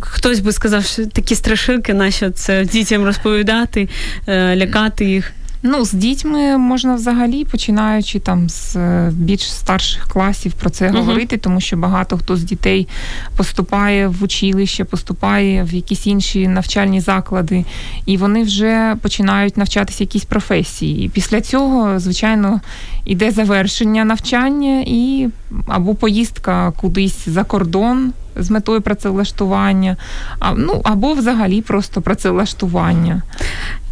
хтось 0.00 0.40
би 0.40 0.52
сказав, 0.52 0.84
що 0.84 1.06
такі 1.06 1.34
страшилки, 1.34 1.94
нащо 1.94 2.30
це 2.30 2.64
дітям 2.64 3.04
розповідати, 3.04 3.88
е, 4.26 4.56
лякати 4.56 5.04
їх. 5.04 5.32
Ну, 5.62 5.84
з 5.84 5.92
дітьми 5.92 6.58
можна 6.58 6.94
взагалі, 6.94 7.44
починаючи 7.44 8.18
там 8.18 8.48
з 8.48 8.76
е, 8.76 9.12
більш 9.14 9.52
старших 9.52 10.08
класів 10.08 10.52
про 10.52 10.70
це 10.70 10.88
uh-huh. 10.88 10.96
говорити, 10.96 11.36
тому 11.36 11.60
що 11.60 11.76
багато 11.76 12.18
хто 12.18 12.36
з 12.36 12.42
дітей 12.42 12.88
поступає 13.36 14.08
в 14.08 14.22
училище, 14.22 14.84
поступає 14.84 15.64
в 15.64 15.74
якісь 15.74 16.06
інші 16.06 16.48
навчальні 16.48 17.00
заклади, 17.00 17.64
і 18.06 18.16
вони 18.16 18.42
вже 18.42 18.96
починають 19.02 19.56
навчатися 19.56 20.04
якісь 20.04 20.24
професії. 20.24 21.04
І 21.04 21.08
після 21.08 21.40
цього, 21.40 22.00
звичайно, 22.00 22.60
іде 23.04 23.30
завершення 23.30 24.04
навчання 24.04 24.84
і 24.86 25.28
або 25.66 25.94
поїздка 25.94 26.70
кудись 26.70 27.28
за 27.28 27.44
кордон. 27.44 28.12
З 28.36 28.50
метою 28.50 28.80
працевлаштування, 28.80 29.96
а 30.38 30.52
ну 30.52 30.80
або 30.84 31.12
взагалі 31.12 31.60
просто 31.62 32.02
працевлаштування. 32.02 33.22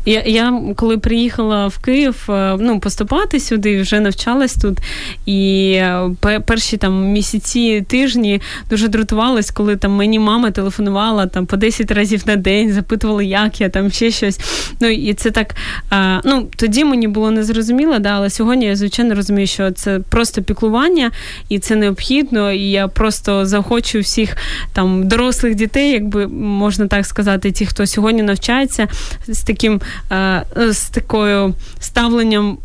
Я 0.06 0.22
я 0.26 0.60
коли 0.76 0.98
приїхала 0.98 1.66
в 1.66 1.78
Київ 1.78 2.26
е, 2.28 2.56
ну, 2.60 2.80
поступати 2.80 3.40
сюди, 3.40 3.80
вже 3.80 4.00
навчалась 4.00 4.54
тут. 4.54 4.78
І 5.26 5.72
е, 5.72 6.10
перші 6.46 6.76
там 6.76 7.06
місяці, 7.06 7.84
тижні 7.88 8.40
дуже 8.70 8.88
дратувалась, 8.88 9.50
коли 9.50 9.76
там 9.76 9.92
мені 9.92 10.18
мама 10.18 10.50
телефонувала 10.50 11.26
там 11.26 11.46
по 11.46 11.56
10 11.56 11.90
разів 11.90 12.22
на 12.26 12.36
день, 12.36 12.72
запитувала, 12.72 13.22
як 13.22 13.60
я 13.60 13.68
там 13.68 13.90
ще 13.90 14.10
щось. 14.10 14.40
Ну 14.80 14.88
і 14.88 15.14
це 15.14 15.30
так. 15.30 15.54
А, 15.90 16.20
ну 16.24 16.48
тоді 16.56 16.84
мені 16.84 17.08
було 17.08 17.30
незрозуміло, 17.30 17.98
да, 17.98 18.08
але 18.08 18.30
сьогодні 18.30 18.66
я 18.66 18.76
звичайно 18.76 19.14
розумію, 19.14 19.46
що 19.46 19.70
це 19.70 19.98
просто 19.98 20.42
піклування 20.42 21.10
і 21.48 21.58
це 21.58 21.76
необхідно. 21.76 22.52
І 22.52 22.70
я 22.70 22.88
просто 22.88 23.46
захочу 23.46 24.00
всіх 24.00 24.33
там 24.72 25.08
дорослих 25.08 25.54
дітей, 25.54 25.90
якби 25.90 26.26
можна 26.28 26.86
так 26.86 27.06
сказати, 27.06 27.52
ті, 27.52 27.66
хто 27.66 27.86
сьогодні 27.86 28.22
навчається 28.22 28.88
з 29.28 29.42
таким. 29.42 29.80
Е, 30.12 30.44
з 30.56 30.88
такою 30.88 31.54
ставленням, 31.80 32.58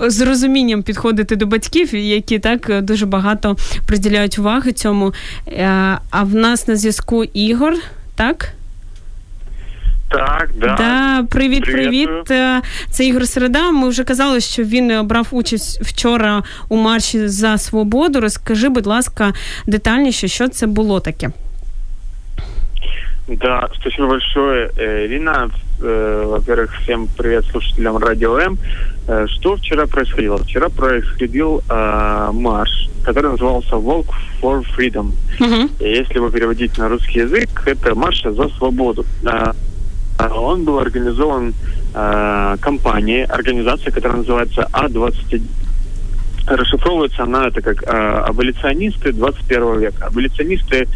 з 0.00 0.20
розумінням 0.20 0.82
підходити 0.82 1.36
до 1.36 1.46
батьків, 1.46 1.94
які 1.94 2.38
так 2.38 2.82
дуже 2.82 3.06
багато 3.06 3.56
приділяють 3.86 4.38
уваги 4.38 4.72
цьому. 4.72 5.14
Е, 5.48 5.98
а 6.10 6.22
в 6.22 6.34
нас 6.34 6.68
на 6.68 6.76
зв'язку 6.76 7.24
Ігор, 7.24 7.74
так? 8.14 8.52
Так, 10.09 10.49
да. 10.55 10.75
Да, 10.77 11.23
Привіт, 11.29 11.63
привіт. 11.63 12.31
Е, 12.31 12.61
це 12.89 13.05
Ігор 13.05 13.27
Середа. 13.27 13.71
Ми 13.71 13.89
вже 13.89 14.03
казали, 14.03 14.39
що 14.39 14.63
він 14.63 15.07
брав 15.07 15.27
участь 15.31 15.81
вчора 15.81 16.43
у 16.69 16.77
марші 16.77 17.27
за 17.27 17.57
свободу. 17.57 18.19
Розкажи, 18.19 18.69
будь 18.69 18.87
ласка, 18.87 19.33
детальніше, 19.67 20.27
що 20.27 20.47
це 20.47 20.67
було 20.67 20.99
таке. 20.99 21.29
Да, 23.27 23.69
спасибо 23.79 24.07
большое, 24.07 24.69
Ирина. 24.77 25.49
Э, 25.81 26.23
во-первых, 26.27 26.77
всем 26.81 27.07
привет 27.07 27.45
слушателям 27.45 27.97
Радио 27.97 28.37
М. 28.37 28.57
Э, 29.07 29.25
что 29.27 29.55
вчера 29.55 29.87
происходило? 29.87 30.37
Вчера 30.37 30.69
происходил 30.69 31.63
э, 31.69 32.31
марш, 32.33 32.89
который 33.03 33.31
назывался 33.31 33.77
Walk 33.77 34.07
for 34.41 34.63
Freedom. 34.75 35.11
Uh-huh. 35.39 35.69
И 35.79 35.89
если 35.89 36.15
его 36.15 36.29
переводить 36.29 36.77
на 36.77 36.89
русский 36.89 37.19
язык, 37.19 37.63
это 37.65 37.95
марш 37.95 38.23
за 38.23 38.49
свободу. 38.49 39.05
Э, 40.18 40.28
он 40.28 40.64
был 40.64 40.78
организован 40.78 41.54
э, 41.94 42.56
компанией, 42.60 43.24
организацией, 43.24 43.92
которая 43.92 44.18
называется 44.18 44.68
А21 44.72 45.42
расшифровывается 46.46 47.24
она 47.24 47.48
это 47.48 47.60
как 47.60 47.82
э, 47.82 47.86
аболиционисты 47.86 49.12
21 49.12 49.80
века. 49.80 50.06
Аболиционисты 50.06 50.88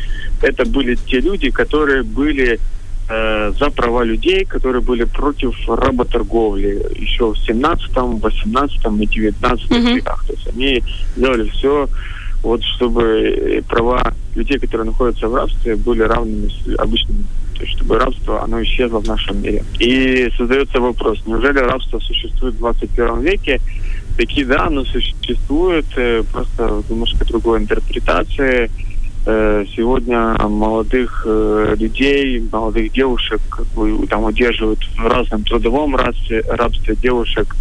это 0.43 0.65
были 0.65 0.95
те 0.95 1.21
люди, 1.21 1.51
которые 1.51 2.03
были 2.03 2.61
э, 3.09 3.53
за 3.59 3.71
права 3.71 4.05
людей, 4.05 4.45
которые 4.45 4.81
были 4.81 5.05
против 5.05 5.57
работорговли 5.69 6.87
еще 6.95 7.33
в 7.33 7.39
17, 7.39 7.91
18 7.97 8.77
и 9.01 9.07
19 9.07 9.71
mm-hmm. 9.71 9.95
веках. 9.95 10.25
То 10.27 10.33
есть 10.33 10.49
они 10.49 10.85
делали 11.17 11.49
все, 11.51 11.89
вот, 12.43 12.63
чтобы 12.63 13.63
права 13.69 14.15
людей, 14.35 14.59
которые 14.59 14.87
находятся 14.87 15.29
в 15.29 15.35
рабстве, 15.35 15.75
были 15.77 16.03
равными 16.03 16.49
с 16.49 16.79
обычными 16.79 17.25
то 17.61 17.67
есть 17.67 17.77
чтобы 17.77 17.99
рабство, 17.99 18.43
оно 18.43 18.63
исчезло 18.63 19.01
в 19.01 19.07
нашем 19.07 19.43
мире. 19.43 19.63
И 19.79 20.33
создается 20.39 20.81
вопрос, 20.81 21.19
неужели 21.27 21.59
рабство 21.59 21.99
существует 21.99 22.55
в 22.55 22.59
21 22.59 23.21
веке? 23.21 23.61
Такие, 24.17 24.47
да, 24.47 24.65
оно 24.65 24.83
существует, 24.85 25.85
э, 25.97 26.23
просто 26.33 26.83
немножко 26.89 27.27
другой 27.27 27.59
интерпретации. 27.59 28.71
Э, 29.27 29.65
сегодня 29.77 30.39
молодых 30.49 31.25
э, 31.27 31.75
людей, 31.79 32.43
молодых 32.51 32.93
девушек 32.93 33.43
там 34.09 34.25
удерживают 34.25 34.81
в 34.97 35.07
разном 35.07 35.45
трудовом 35.45 35.97
рабстве, 35.97 36.43
рабстве 36.49 36.97
девушек, 36.97 37.55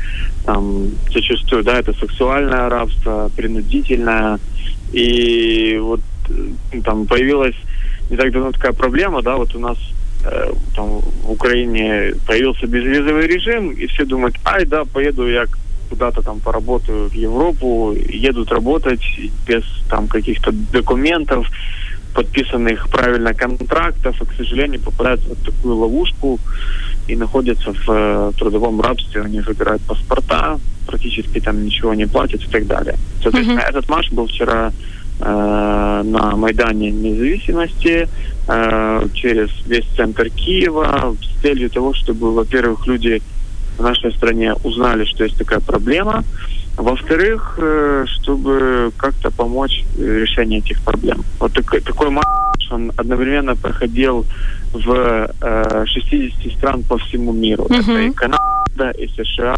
там 0.46 0.92
зачастую, 1.14 1.66
да, 1.66 1.78
это 1.78 1.92
сексуальное 1.92 2.70
рабство, 2.70 3.30
принудительное. 3.36 4.40
И 4.94 5.78
вот 5.82 6.00
там 6.86 7.06
появилась 7.06 7.56
не 8.10 8.18
так 8.18 8.32
давно 8.32 8.52
такая 8.52 8.74
проблема, 8.74 9.22
да, 9.22 9.36
вот 9.36 9.56
у 9.56 9.60
нас 9.60 9.78
э, 10.26 10.52
там 10.76 11.02
в 11.24 11.32
Украине 11.32 12.14
появился 12.28 12.68
безвизовый 12.68 13.28
режим, 13.28 13.72
и 13.72 13.86
все 13.88 14.06
думают, 14.06 14.36
ай, 14.46 14.66
да, 14.66 14.86
поеду 14.86 15.28
я 15.28 15.46
куда-то 15.90 16.22
там 16.22 16.40
поработаю 16.40 17.10
в 17.10 17.14
Европу, 17.14 17.94
едут 17.94 18.52
работать 18.52 19.02
без 19.48 19.64
там 19.90 20.08
каких-то 20.08 20.52
документов, 20.52 21.48
подписанных 22.14 22.90
правильно 22.90 23.34
контрактов, 23.34 24.22
и, 24.22 24.26
к 24.26 24.34
сожалению, 24.34 24.82
попадают 24.82 25.22
в 25.22 25.46
такую 25.46 25.76
ловушку 25.76 26.40
и 27.08 27.16
находятся 27.16 27.74
в 27.74 27.86
э, 27.88 28.32
трудовом 28.38 28.82
рабстве, 28.82 29.22
у 29.22 29.28
них 29.28 29.46
забирают 29.46 29.82
паспорта, 29.84 30.60
практически 30.86 31.40
там 31.40 31.64
ничего 31.64 31.94
не 31.94 32.08
платят 32.08 32.44
и 32.44 32.48
так 32.48 32.68
далее. 32.68 32.96
Соответственно, 33.22 33.60
mm-hmm. 33.60 33.70
этот 33.70 33.90
марш 33.90 34.12
был 34.12 34.28
вчера 34.28 34.72
на 35.20 36.36
Майдане 36.36 36.92
независимости 36.92 38.08
э, 38.48 39.08
через 39.14 39.50
весь 39.66 39.86
центр 39.96 40.30
Киева 40.30 41.16
с 41.22 41.42
целью 41.42 41.70
того, 41.70 41.94
чтобы, 41.94 42.34
во-первых, 42.34 42.88
люди 42.88 43.22
в 43.78 43.82
нашей 43.82 44.12
стране 44.14 44.54
узнали, 44.64 45.06
что 45.06 45.24
есть 45.24 45.38
такая 45.38 45.60
проблема. 45.60 46.24
Во-вторых, 46.78 47.56
э, 47.62 48.06
чтобы 48.08 48.92
как-то 48.98 49.32
помочь 49.32 49.84
решению 49.98 50.60
этих 50.60 50.82
проблем. 50.82 51.24
Вот 51.40 51.54
такой, 51.54 51.82
такой 51.82 52.10
марш, 52.10 52.26
он 52.72 52.92
одновременно 52.96 53.56
проходил 53.56 54.26
в 54.72 55.30
э, 55.42 55.84
60 55.86 56.54
стран 56.54 56.84
по 56.84 56.98
всему 56.98 57.34
миру. 57.34 57.66
Uh-huh. 57.66 57.82
Это 57.82 58.00
и 58.02 58.12
Канада, 58.12 58.92
и 58.98 59.08
США, 59.08 59.58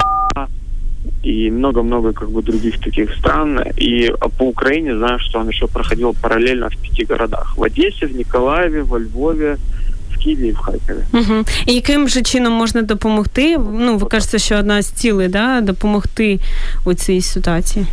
и 1.23 1.51
много-много 1.51 2.13
как 2.13 2.31
бы 2.31 2.43
других 2.43 2.79
таких 2.81 3.15
стран. 3.17 3.61
И 3.77 4.13
по 4.39 4.45
Украине 4.45 4.97
знаю, 4.97 5.19
что 5.19 5.41
он 5.41 5.49
еще 5.49 5.67
проходил 5.67 6.15
параллельно 6.23 6.69
в 6.69 6.77
пяти 6.77 7.05
городах. 7.05 7.57
В 7.57 7.63
Одессе, 7.63 8.07
в 8.07 8.17
Николаеве, 8.17 8.83
во 8.83 8.99
Львове, 8.99 9.57
Києві 10.27 10.49
і 10.49 10.53
в 10.53 10.57
Харкові. 10.57 10.99
Угу. 11.13 11.45
І 11.67 11.75
яким 11.75 12.09
же 12.09 12.23
чином 12.23 12.53
можна 12.53 12.83
допомогти? 12.83 13.59
Ну, 13.59 13.97
ви 13.97 14.07
кажете, 14.07 14.39
що 14.39 14.57
одна 14.57 14.83
з 14.83 14.91
цілей, 14.91 15.29
да, 15.29 15.61
допомогти 15.61 16.41
у 16.85 16.95
цій 16.95 17.21
ситуації? 17.21 17.87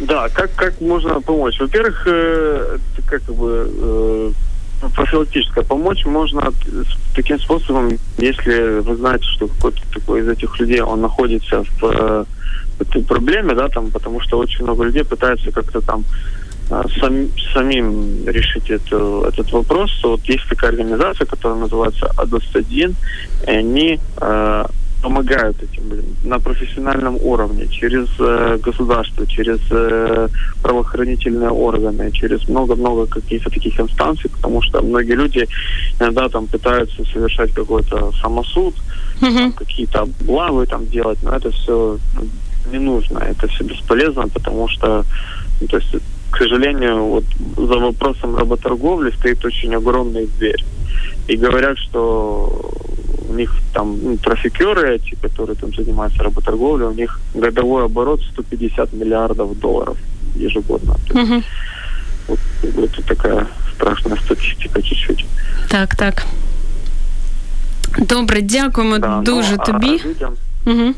Да, 0.00 0.28
как, 0.32 0.50
как 0.56 0.80
можно 0.80 1.20
помочь? 1.20 1.60
Во-первых, 1.60 2.06
э, 2.06 2.78
как 3.06 3.22
бы 3.22 3.66
э, 3.82 4.32
профилактическая 4.95 5.63
помочь 5.63 6.05
можно 6.05 6.51
таким 7.15 7.39
способом, 7.39 7.91
если 8.17 8.79
вы 8.79 8.95
знаете, 8.95 9.25
что 9.25 9.47
какой-то 9.47 9.81
такой 9.93 10.21
из 10.21 10.27
этих 10.29 10.59
людей, 10.59 10.81
он 10.81 11.01
находится 11.01 11.63
в, 11.63 11.83
э, 11.83 12.25
в 12.77 12.81
этой 12.81 13.03
проблеме, 13.03 13.53
да, 13.55 13.69
там, 13.69 13.91
потому 13.91 14.21
что 14.21 14.37
очень 14.37 14.63
много 14.63 14.83
людей 14.85 15.03
пытаются 15.03 15.51
как-то 15.51 15.81
там 15.81 16.03
а, 16.69 16.85
сам, 16.99 17.29
самим 17.53 18.27
решить 18.27 18.69
эту, 18.69 19.23
этот 19.23 19.51
вопрос. 19.51 19.91
Вот 20.03 20.21
есть 20.25 20.47
такая 20.49 20.71
организация, 20.71 21.25
которая 21.25 21.59
называется 21.59 22.11
А21, 22.17 22.93
и 23.47 23.49
они 23.49 23.99
э, 24.19 24.65
помогают 25.01 25.61
этим 25.61 25.89
блин, 25.89 26.05
на 26.23 26.39
профессиональном 26.39 27.17
уровне, 27.21 27.67
через 27.67 28.07
э, 28.19 28.57
государство, 28.63 29.25
через 29.27 29.59
э, 29.69 30.27
правоохранительные 30.61 31.49
органы, 31.49 32.11
через 32.11 32.47
много-много 32.49 33.05
каких-то 33.05 33.49
таких 33.49 33.79
инстанций, 33.79 34.29
потому 34.29 34.61
что 34.61 34.81
многие 34.81 35.13
люди 35.13 35.47
иногда 35.99 36.29
там 36.29 36.47
пытаются 36.47 37.05
совершать 37.05 37.53
какой-то 37.53 38.11
самосуд, 38.21 38.75
mm-hmm. 39.21 39.53
какие-то 39.53 40.01
облавы 40.01 40.65
там 40.65 40.87
делать, 40.87 41.19
но 41.23 41.31
это 41.31 41.51
все 41.51 41.97
не 42.71 42.79
нужно, 42.79 43.19
это 43.19 43.47
все 43.47 43.63
бесполезно, 43.63 44.27
потому 44.27 44.67
что, 44.67 45.05
ну, 45.61 45.67
то 45.67 45.77
есть, 45.77 45.95
к 46.31 46.37
сожалению, 46.37 47.03
вот 47.03 47.23
за 47.57 47.77
вопросом 47.79 48.35
работорговли 48.35 49.11
стоит 49.11 49.45
очень 49.45 49.75
огромная 49.75 50.25
дверь. 50.25 50.63
И 51.27 51.35
говорят, 51.37 51.77
что 51.77 52.71
у 53.29 53.33
них 53.33 53.53
там 53.73 53.97
ну, 54.03 54.17
трафикеры 54.17 54.95
эти, 54.95 55.15
которые 55.15 55.55
там 55.55 55.73
занимаются 55.73 56.23
работорговлей, 56.23 56.85
у 56.87 56.93
них 56.93 57.19
годовой 57.33 57.85
оборот 57.85 58.21
150 58.33 58.93
миллиардов 58.93 59.59
долларов 59.59 59.97
ежегодно. 60.35 60.95
Угу. 61.13 61.43
Вот, 62.27 62.39
это 62.63 63.01
такая 63.03 63.47
страшная 63.73 64.17
статистика 64.17 64.81
чуть-чуть. 64.81 65.25
Так, 65.69 65.95
так. 65.95 66.25
Добре, 67.99 68.41
дякуємо 68.41 68.97
да, 68.97 69.21
дуже 69.25 69.55
ну, 69.57 69.63
тобі. 69.65 70.01
А 70.03 70.07
людям, 70.07 70.33
угу. 70.65 70.93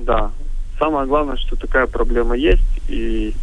Да. 0.00 0.30
Самое 0.78 1.06
главное, 1.06 1.36
что 1.36 1.56
такая 1.56 1.86
проблема 1.86 2.36
есть, 2.36 2.90
и 2.90 3.34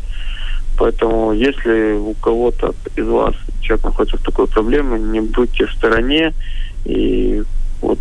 поэтому 0.80 1.34
если 1.34 1.92
у 1.92 2.14
кого-то 2.14 2.74
из 2.96 3.06
вас 3.06 3.36
человек 3.62 3.86
находится 3.86 4.18
в 4.18 4.24
такой 4.24 4.48
проблеме, 4.48 4.98
не 4.98 5.20
будьте 5.20 5.66
в 5.66 5.74
стороне, 5.74 6.34
и 6.86 7.44
вот 7.82 8.00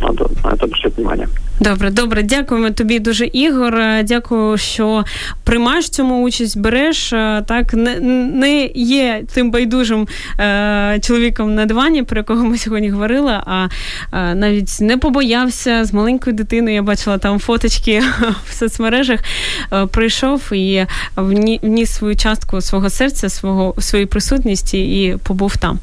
надо 0.00 0.28
на 0.44 0.54
это 0.54 0.66
обращать 0.66 0.96
внимание. 0.96 1.28
Добре, 1.60 1.90
добре, 1.90 2.22
дякуємо 2.22 2.70
тобі 2.70 2.98
дуже, 2.98 3.26
Ігор. 3.26 3.82
Дякую, 4.04 4.58
що 4.58 5.04
приймаєш 5.44 5.88
цьому 5.88 6.22
участь, 6.22 6.58
береш. 6.58 7.10
Так 7.46 7.74
не 7.74 8.00
не 8.00 8.70
є 8.74 9.22
тим 9.34 9.50
байдужим 9.50 10.08
е, 10.40 10.98
чоловіком 11.02 11.54
на 11.54 11.66
дивані, 11.66 12.02
про 12.02 12.18
якого 12.18 12.44
ми 12.44 12.58
сьогодні 12.58 12.90
говорили, 12.90 13.32
а 13.46 13.68
е, 14.12 14.34
навіть 14.34 14.80
не 14.80 14.96
побоявся 14.96 15.84
з 15.84 15.92
маленькою 15.92 16.36
дитиною. 16.36 16.74
Я 16.74 16.82
бачила 16.82 17.18
там 17.18 17.38
фоточки 17.38 18.02
в 18.48 18.52
соцмережах. 18.52 19.20
Е, 19.72 19.86
прийшов 19.86 20.52
і 20.52 20.86
вніс 21.16 21.90
свою 21.90 22.16
частку 22.16 22.60
свого 22.60 22.90
серця, 22.90 23.28
свого 23.28 23.74
своєї 23.78 24.06
присутності 24.06 24.78
і 24.78 25.16
побув 25.16 25.56
там. 25.56 25.78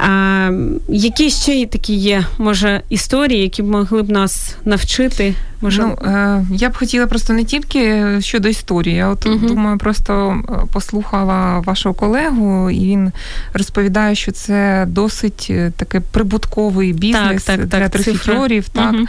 Е, 0.00 0.52
які 0.88 1.30
ще 1.30 1.66
такі 1.66 1.94
є, 1.94 2.24
може, 2.38 2.80
історії, 2.88 3.42
які 3.42 3.62
б 3.62 3.66
могли 3.66 4.02
б 4.02 4.10
нас 4.10 4.56
навчити? 4.64 4.89
Вчити? 4.90 5.34
Може, 5.62 5.82
ну, 5.82 6.10
е, 6.10 6.44
я 6.50 6.68
б 6.68 6.76
хотіла 6.76 7.06
просто 7.06 7.32
не 7.32 7.44
тільки 7.44 8.06
щодо 8.20 8.48
історії. 8.48 8.96
Я 8.96 9.08
от 9.08 9.26
угу. 9.26 9.46
думаю, 9.46 9.78
просто 9.78 10.42
е, 10.48 10.52
послухала 10.72 11.58
вашого 11.58 11.94
колегу, 11.94 12.70
і 12.70 12.78
він 12.78 13.12
розповідає, 13.52 14.14
що 14.14 14.32
це 14.32 14.86
досить 14.88 15.46
е, 15.50 15.72
такий 15.76 16.00
прибутковий 16.00 16.92
бізнес 16.92 17.44
так, 17.44 17.58
так, 17.58 17.66
для 17.66 17.88
так, 17.88 17.90
трафікерів. 17.90 18.68
Так. 18.68 18.94
Угу. 18.94 19.06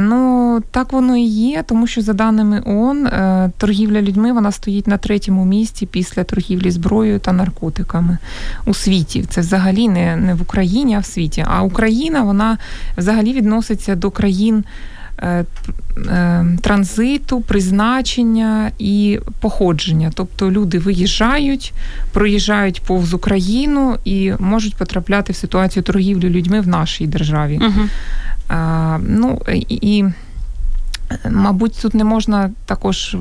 Ну 0.00 0.62
так 0.70 0.92
воно 0.92 1.16
і 1.16 1.24
є, 1.24 1.64
тому 1.66 1.86
що 1.86 2.02
за 2.02 2.12
даними 2.12 2.62
ООН, 2.66 3.08
торгівля 3.58 4.02
людьми 4.02 4.32
вона 4.32 4.52
стоїть 4.52 4.86
на 4.86 4.96
третьому 4.96 5.44
місці 5.44 5.86
після 5.86 6.24
торгівлі 6.24 6.70
зброєю 6.70 7.18
та 7.18 7.32
наркотиками 7.32 8.18
у 8.66 8.74
світі. 8.74 9.24
Це 9.28 9.40
взагалі 9.40 9.88
не, 9.88 10.16
не 10.16 10.34
в 10.34 10.42
Україні, 10.42 10.94
а 10.94 10.98
в 10.98 11.06
світі. 11.06 11.44
А 11.48 11.62
Україна 11.62 12.22
вона 12.22 12.58
взагалі 12.96 13.32
відноситься 13.32 13.94
до 13.96 14.10
країн. 14.10 14.64
Е, 15.22 15.44
е, 16.06 16.46
транзиту, 16.60 17.40
призначення 17.40 18.70
і 18.78 19.20
походження. 19.40 20.12
Тобто 20.14 20.50
люди 20.50 20.78
виїжджають, 20.78 21.72
проїжджають 22.12 22.82
повз 22.82 23.14
Україну 23.14 23.96
і 24.04 24.32
можуть 24.38 24.76
потрапляти 24.76 25.32
в 25.32 25.36
ситуацію 25.36 25.82
торгівлі 25.82 26.30
людьми 26.30 26.60
в 26.60 26.68
нашій 26.68 27.06
державі. 27.06 27.60
Угу. 27.62 27.88
А, 28.48 28.98
ну, 29.08 29.42
і 29.68 30.04
Мабуть, 31.30 31.78
тут 31.82 31.94
не 31.94 32.04
можна 32.04 32.50
також 32.66 33.16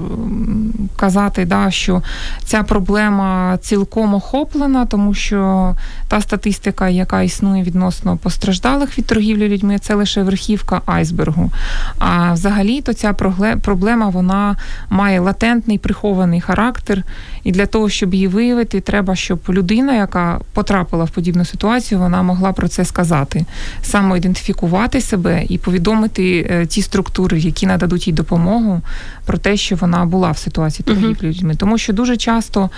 казати, 0.95 1.45
да, 1.45 1.71
що 1.71 2.01
ця 2.43 2.63
проблема 2.63 3.57
цілком 3.61 4.13
охоплена, 4.13 4.85
тому 4.85 5.13
що 5.13 5.75
та 6.07 6.21
статистика, 6.21 6.89
яка 6.89 7.21
існує 7.21 7.63
відносно 7.63 8.17
постраждалих 8.17 8.97
від 8.97 9.05
торгівлі 9.05 9.49
людьми, 9.49 9.79
це 9.79 9.95
лише 9.95 10.23
верхівка 10.23 10.81
айсбергу. 10.85 11.51
А 11.99 12.33
взагалі, 12.33 12.81
то 12.81 12.93
ця 12.93 13.13
проблема 13.61 14.09
вона 14.09 14.55
має 14.89 15.19
латентний 15.19 15.77
прихований 15.77 16.41
характер, 16.41 17.03
і 17.43 17.51
для 17.51 17.65
того, 17.65 17.89
щоб 17.89 18.13
її 18.13 18.27
виявити, 18.27 18.81
треба, 18.81 19.15
щоб 19.15 19.39
людина, 19.49 19.95
яка 19.95 20.39
потрапила 20.53 21.03
в 21.03 21.09
подібну 21.09 21.45
ситуацію, 21.45 21.99
вона 21.99 22.23
могла 22.23 22.51
про 22.51 22.67
це 22.67 22.85
сказати, 22.85 23.45
самоідентифікувати 23.81 25.01
себе 25.01 25.43
і 25.49 25.57
повідомити 25.57 26.47
е, 26.49 26.65
ті 26.65 26.81
структури, 26.81 27.39
які 27.39 27.65
нададуть 27.79 28.07
їй 28.07 28.13
допомогу, 28.13 28.81
про 29.25 29.37
те, 29.37 29.57
що 29.57 29.75
вона 29.75 30.05
була 30.05 30.31
в 30.31 30.37
ситуації 30.37 30.85
торгівлі 30.85 31.27
людьми. 31.27 31.55
Тому 31.55 31.77
що 31.77 31.93
дуже 31.93 32.17
часто 32.17 32.69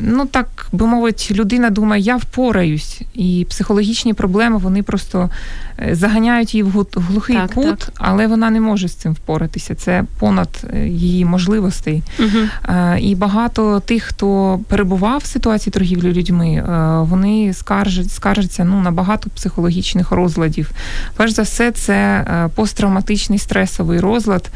ну 0.00 0.26
так 0.26 0.66
би 0.72 0.86
мовити, 0.86 1.34
людина 1.34 1.70
думає, 1.70 2.02
я 2.02 2.16
впораюсь, 2.16 3.02
і 3.14 3.46
психологічні 3.50 4.14
проблеми 4.14 4.58
вони 4.58 4.82
просто 4.82 5.30
е, 5.78 5.94
заганяють 5.94 6.54
її 6.54 6.62
в 6.62 6.86
глухий 6.94 7.36
так, 7.36 7.54
кут, 7.54 7.78
так. 7.78 7.92
але 7.94 8.26
вона 8.26 8.50
не 8.50 8.60
може 8.60 8.88
з 8.88 8.94
цим 8.94 9.12
впоратися. 9.12 9.74
Це 9.74 10.04
понад 10.18 10.48
е, 10.74 10.88
її 10.88 11.24
можливостей. 11.24 12.02
Угу. 12.18 12.74
І 12.98 13.14
багато 13.14 13.80
тих, 13.80 14.02
хто 14.02 14.60
перебував 14.68 15.20
в 15.20 15.26
ситуації 15.26 15.72
торгівлі 15.72 16.12
людьми, 16.12 16.64
вони 17.08 17.52
скаржать, 17.52 18.12
скаржаться 18.12 18.64
ну, 18.64 18.80
на 18.80 18.90
багато 18.90 19.30
психологічних 19.30 20.10
розладів. 20.10 20.70
Перш 21.16 21.32
за 21.32 21.42
все, 21.42 21.72
це 21.72 22.24
посттравматичний 22.54 23.38
стресовий 23.38 24.00
розлад, 24.00 24.50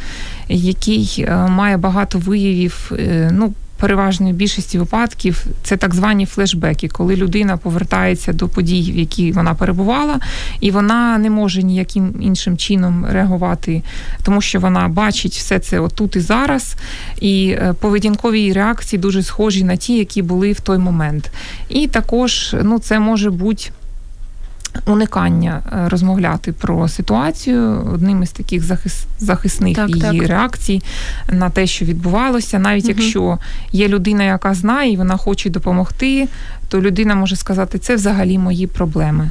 який 0.49 1.29
має 1.49 1.77
багато 1.77 2.19
виявів. 2.19 2.93
ну, 3.31 3.53
переважної 3.83 4.33
більшості 4.33 4.79
випадків 4.79 5.47
це 5.63 5.77
так 5.77 5.95
звані 5.95 6.27
флешбеки, 6.27 6.89
коли 6.89 7.17
людина 7.17 7.57
повертається 7.57 8.33
до 8.33 8.49
подій, 8.49 8.93
в 8.93 8.99
які 8.99 9.33
вона 9.33 9.55
перебувала, 9.55 10.21
і 10.61 10.71
вона 10.71 11.19
не 11.19 11.31
може 11.31 11.63
ніяким 11.63 12.15
іншим 12.21 12.57
чином 12.57 13.07
реагувати, 13.11 13.83
тому 14.23 14.41
що 14.41 14.61
вона 14.61 14.89
бачить 14.89 15.33
все 15.33 15.59
це 15.59 15.81
отут 15.81 16.17
і 16.17 16.21
зараз. 16.21 16.77
І 17.21 17.49
е, 17.49 17.75
поведінкові 17.81 18.53
реакції 18.53 19.01
дуже 19.01 19.23
схожі 19.23 19.65
на 19.65 19.77
ті, 19.77 19.99
які 19.99 20.23
були 20.23 20.53
в 20.53 20.61
той 20.61 20.79
момент. 20.79 21.33
І 21.69 21.87
також 21.87 22.57
ну, 22.63 22.79
це 22.79 22.99
може 22.99 23.31
бути 23.31 23.71
уникання 24.87 25.63
е, 25.73 25.89
розмовляти 25.89 26.53
про 26.53 26.89
ситуацію 26.89 27.91
одним 27.95 28.23
із 28.23 28.31
таких 28.31 28.63
захис, 28.63 29.07
захисних 29.19 29.77
так, 29.77 29.91
її 29.91 30.21
так. 30.21 30.29
реакцій 30.29 30.83
на 31.29 31.51
те, 31.51 31.67
що 31.67 31.85
відбувалося, 31.85 32.59
навіть 32.59 32.85
угу. 32.85 32.95
якщо 32.97 33.39
є 33.73 33.89
людина, 33.89 34.25
яка 34.25 34.55
знає 34.55 34.93
і 34.93 34.97
вона 34.97 35.17
хоче 35.17 35.51
допомогти, 35.51 36.29
то 36.69 36.81
людина 36.81 37.15
може 37.15 37.37
сказати, 37.37 37.79
це 37.79 37.95
взагалі 37.95 38.39
мої 38.39 38.67
проблеми. 38.67 39.31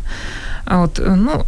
От, 0.65 0.99
е, 0.99 1.15
ну, 1.15 1.43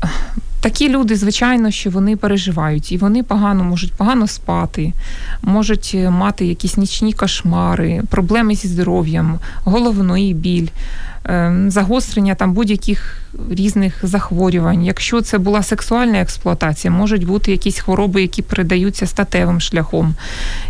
Такі 0.64 0.90
люди, 0.90 1.16
звичайно, 1.16 1.72
що 1.72 1.90
вони 1.90 2.16
переживають, 2.16 2.92
і 2.92 2.98
вони 2.98 3.24
погано 3.24 3.64
можуть 3.64 3.94
погано 3.94 4.28
спати, 4.28 4.94
можуть 5.42 5.92
е, 5.96 6.10
мати 6.10 6.46
якісь 6.46 6.78
нічні 6.78 7.14
кошмари, 7.14 8.04
проблеми 8.10 8.56
зі 8.56 8.68
здоров'ям, 8.68 9.40
головний 9.64 10.34
біль. 10.34 10.68
Ем, 11.26 11.72
загострення 11.72 12.36
там 12.36 12.54
будь-яких 12.54 13.24
різних 13.50 14.00
захворювань. 14.04 14.86
Якщо 14.86 15.22
це 15.22 15.38
була 15.38 15.64
сексуальна 15.64 16.22
експлуатація, 16.22 16.92
можуть 16.92 17.26
бути 17.26 17.52
якісь 17.52 17.80
хвороби, 17.80 18.22
які 18.22 18.42
передаються 18.42 19.08
статевим 19.08 19.62
шляхом. 19.62 20.16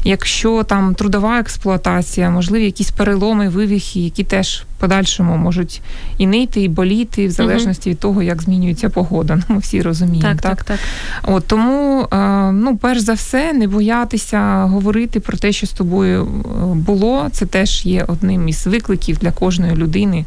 Якщо 0.04 0.64
там 0.64 0.96
трудова 0.96 1.40
експлуатація, 1.40 2.30
можливі 2.30 2.66
якісь 2.66 2.92
переломи, 2.92 3.50
вивіхи, 3.50 4.00
які 4.00 4.24
теж 4.24 4.64
в 4.78 4.82
подальшому 4.82 5.38
можуть 5.38 5.82
і 6.18 6.28
нити, 6.28 6.62
і 6.62 6.68
боліти, 6.68 7.28
в 7.28 7.32
залежності 7.32 7.90
від 7.90 8.00
того, 8.00 8.24
як 8.24 8.42
змінюється 8.42 8.90
погода. 8.90 9.40
Ну, 9.50 9.56
Ми 9.56 9.62
всі 9.62 9.82
розуміємо. 9.82 10.30
Так, 10.30 10.42
так, 10.42 10.64
так. 10.64 10.80
так. 11.22 11.34
От 11.34 11.48
Тому, 11.48 12.08
е, 12.12 12.52
ну, 12.52 12.78
перш 12.78 13.00
за 13.00 13.14
все, 13.14 13.54
не 13.54 13.68
боятися 13.68 14.64
говорити 14.64 15.20
про 15.20 15.38
те, 15.38 15.52
що 15.52 15.68
з 15.68 15.72
тобою 15.72 16.24
е, 16.24 16.76
було. 16.76 17.28
Це 17.32 17.46
теж 17.46 17.86
є 17.86 18.06
одним 18.08 18.48
із 18.48 18.68
викликів 18.68 19.18
для 19.18 19.32
кожної 19.32 19.76
людини 19.76 20.26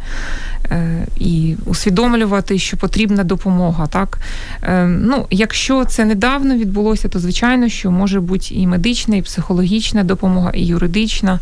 і 1.16 1.56
усвідомлювати, 1.66 2.58
що 2.58 2.76
потрібна 2.76 3.24
допомога. 3.24 3.86
Так? 3.86 4.18
Е, 4.62 4.86
ну, 4.86 5.26
Якщо 5.30 5.84
це 5.84 6.04
недавно 6.04 6.56
відбулося, 6.56 7.08
то 7.08 7.18
звичайно, 7.18 7.68
що 7.68 7.90
може 7.90 8.20
бути 8.20 8.54
і 8.54 8.66
медична, 8.66 9.16
і 9.16 9.22
психологічна 9.22 10.04
допомога, 10.04 10.50
і 10.54 10.66
юридична. 10.66 11.40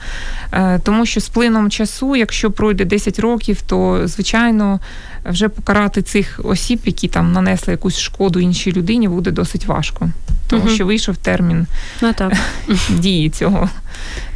Е, 0.53 0.79
тому 0.79 1.07
що 1.07 1.21
з 1.21 1.29
плином 1.29 1.71
часу, 1.71 2.17
якщо 2.17 2.51
пройде 2.51 2.85
10 2.85 3.19
років, 3.19 3.63
то 3.63 4.01
звичайно 4.05 4.81
вже 5.25 5.49
покарати 5.49 6.03
цих 6.03 6.41
осіб, 6.45 6.81
які 6.85 7.09
там 7.09 7.33
нанесли 7.33 7.73
якусь 7.73 7.99
шкоду 7.99 8.41
іншій 8.41 8.73
людині, 8.73 9.09
буде 9.09 9.31
досить 9.31 9.67
важко, 9.67 10.11
тому 10.49 10.63
угу. 10.63 10.75
що 10.75 10.87
вийшов 10.87 11.17
термін 11.17 11.67
ну, 12.03 12.13
так. 12.13 12.33
дії 12.91 13.31
цього 13.31 13.69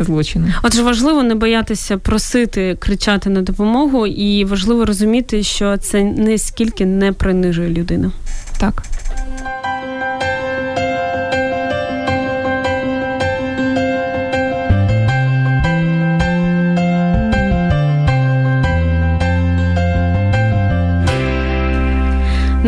злочину. 0.00 0.46
Отже, 0.62 0.82
важливо 0.82 1.22
не 1.22 1.34
боятися 1.34 1.98
просити, 1.98 2.76
кричати 2.80 3.30
на 3.30 3.42
допомогу, 3.42 4.06
і 4.06 4.44
важливо 4.44 4.84
розуміти, 4.84 5.42
що 5.42 5.76
це 5.76 6.04
не 6.04 6.38
скільки 6.38 6.86
не 6.86 7.12
принижує 7.12 7.68
людину. 7.68 8.12
Так. 8.60 8.82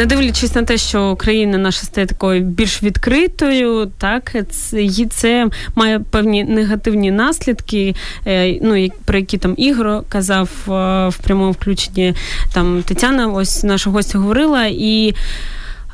Не 0.00 0.06
дивлячись 0.06 0.54
на 0.54 0.62
те, 0.62 0.76
що 0.76 1.10
Україна 1.10 1.58
наша 1.58 1.82
стає 1.82 2.06
такою 2.06 2.40
більш 2.40 2.82
відкритою, 2.82 3.92
так 3.98 4.36
це, 4.50 4.88
це 5.10 5.48
має 5.74 6.00
певні 6.00 6.44
негативні 6.44 7.10
наслідки. 7.10 7.94
Е, 8.26 8.58
ну 8.62 8.88
про 9.04 9.18
які 9.18 9.38
там 9.38 9.54
ігро 9.56 10.02
казав 10.08 10.50
е, 10.68 10.70
в 11.08 11.18
прямому 11.24 11.52
включенні 11.52 12.14
там 12.52 12.82
Тетяна, 12.82 13.28
ось 13.28 13.64
наша 13.64 13.90
гостя 13.90 14.18
говорила 14.18 14.66
і. 14.66 15.14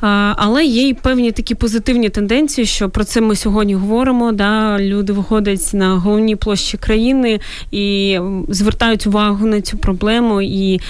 Але 0.01 0.65
є 0.65 0.87
й 0.87 0.93
певні 0.93 1.31
такі 1.31 1.55
позитивні 1.55 2.09
тенденції, 2.09 2.67
що 2.67 2.89
про 2.89 3.03
це 3.03 3.21
ми 3.21 3.35
сьогодні 3.35 3.75
говоримо. 3.75 4.31
Да? 4.31 4.79
Люди 4.79 5.13
виходять 5.13 5.69
на 5.73 5.95
головні 5.95 6.35
площі 6.35 6.77
країни 6.77 7.39
і 7.71 8.19
звертають 8.49 9.07
увагу 9.07 9.45
на 9.45 9.61
цю 9.61 9.77
проблему. 9.77 10.41
І, 10.41 10.81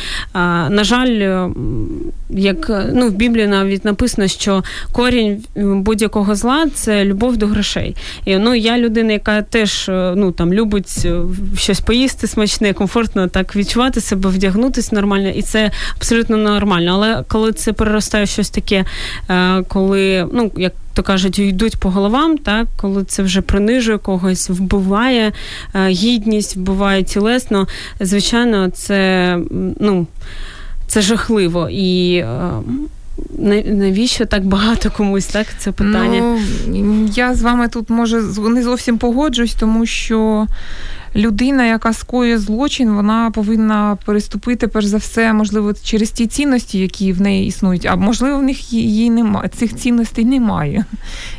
на 0.69 0.83
жаль, 0.83 1.49
як 2.29 2.87
ну, 2.93 3.07
в 3.07 3.11
Біблії 3.11 3.47
навіть 3.47 3.85
написано, 3.85 4.27
що 4.27 4.63
корінь 4.91 5.43
будь-якого 5.55 6.35
зла 6.35 6.67
це 6.73 7.05
любов 7.05 7.37
до 7.37 7.47
грошей. 7.47 7.95
І 8.25 8.37
ну, 8.37 8.55
я 8.55 8.77
людина, 8.77 9.13
яка 9.13 9.41
теж 9.41 9.85
ну, 9.89 10.31
там, 10.31 10.53
любить 10.53 11.01
е, 11.05 11.19
щось 11.57 11.79
поїсти 11.79 12.27
смачне, 12.27 12.73
комфортно 12.73 13.27
так 13.27 13.55
відчувати 13.55 14.01
себе, 14.01 14.29
вдягнутися 14.29 14.95
нормально, 14.95 15.29
і 15.29 15.41
це 15.41 15.71
абсолютно 15.95 16.37
нормально. 16.37 16.91
Але 16.93 17.23
коли 17.27 17.51
це 17.51 17.73
переростає 17.73 18.25
в 18.25 18.27
щось 18.27 18.49
таке. 18.49 18.85
Е, 19.29 19.63
коли, 19.63 20.27
ну, 20.33 20.51
як 20.57 20.73
то 20.93 21.03
кажуть, 21.03 21.39
йдуть 21.39 21.77
по 21.77 21.89
головам, 21.89 22.37
так, 22.37 22.67
коли 22.75 23.03
це 23.03 23.23
вже 23.23 23.41
принижує 23.41 23.97
когось, 23.97 24.49
вбиває 24.49 25.31
е, 25.75 25.87
гідність, 25.87 26.55
вбиває 26.55 27.03
тілесно, 27.03 27.67
звичайно, 27.99 28.69
це 28.69 29.39
ну, 29.79 30.07
це 30.87 31.01
жахливо. 31.01 31.69
І 31.71 32.15
е, 32.15 32.51
навіщо 33.65 34.25
так 34.25 34.45
багато 34.45 34.91
комусь, 34.91 35.25
так? 35.25 35.47
Це 35.57 35.71
питання? 35.71 36.39
Ну, 36.67 37.09
Я 37.15 37.35
з 37.35 37.41
вами 37.41 37.67
тут 37.67 37.89
може 37.89 38.21
не 38.37 38.63
зовсім 38.63 38.97
погоджусь, 38.97 39.53
тому 39.53 39.85
що 39.85 40.47
людина, 41.17 41.65
яка 41.65 41.93
скоює 41.93 42.37
злочин, 42.37 42.89
вона 42.89 43.31
повинна 43.31 43.97
переступити 44.05 44.67
перш 44.67 44.85
за 44.85 44.97
все, 44.97 45.33
можливо, 45.33 45.73
через 45.83 46.11
ті 46.11 46.27
цінності, 46.27 46.79
які 46.79 47.13
в 47.13 47.21
неї 47.21 47.47
існують. 47.47 47.85
А 47.85 47.95
можливо, 47.95 48.37
в 48.37 48.43
них 48.43 48.73
її 48.73 49.09
немає 49.09 49.49
цих 49.49 49.75
цінностей 49.75 50.25
немає. 50.25 50.85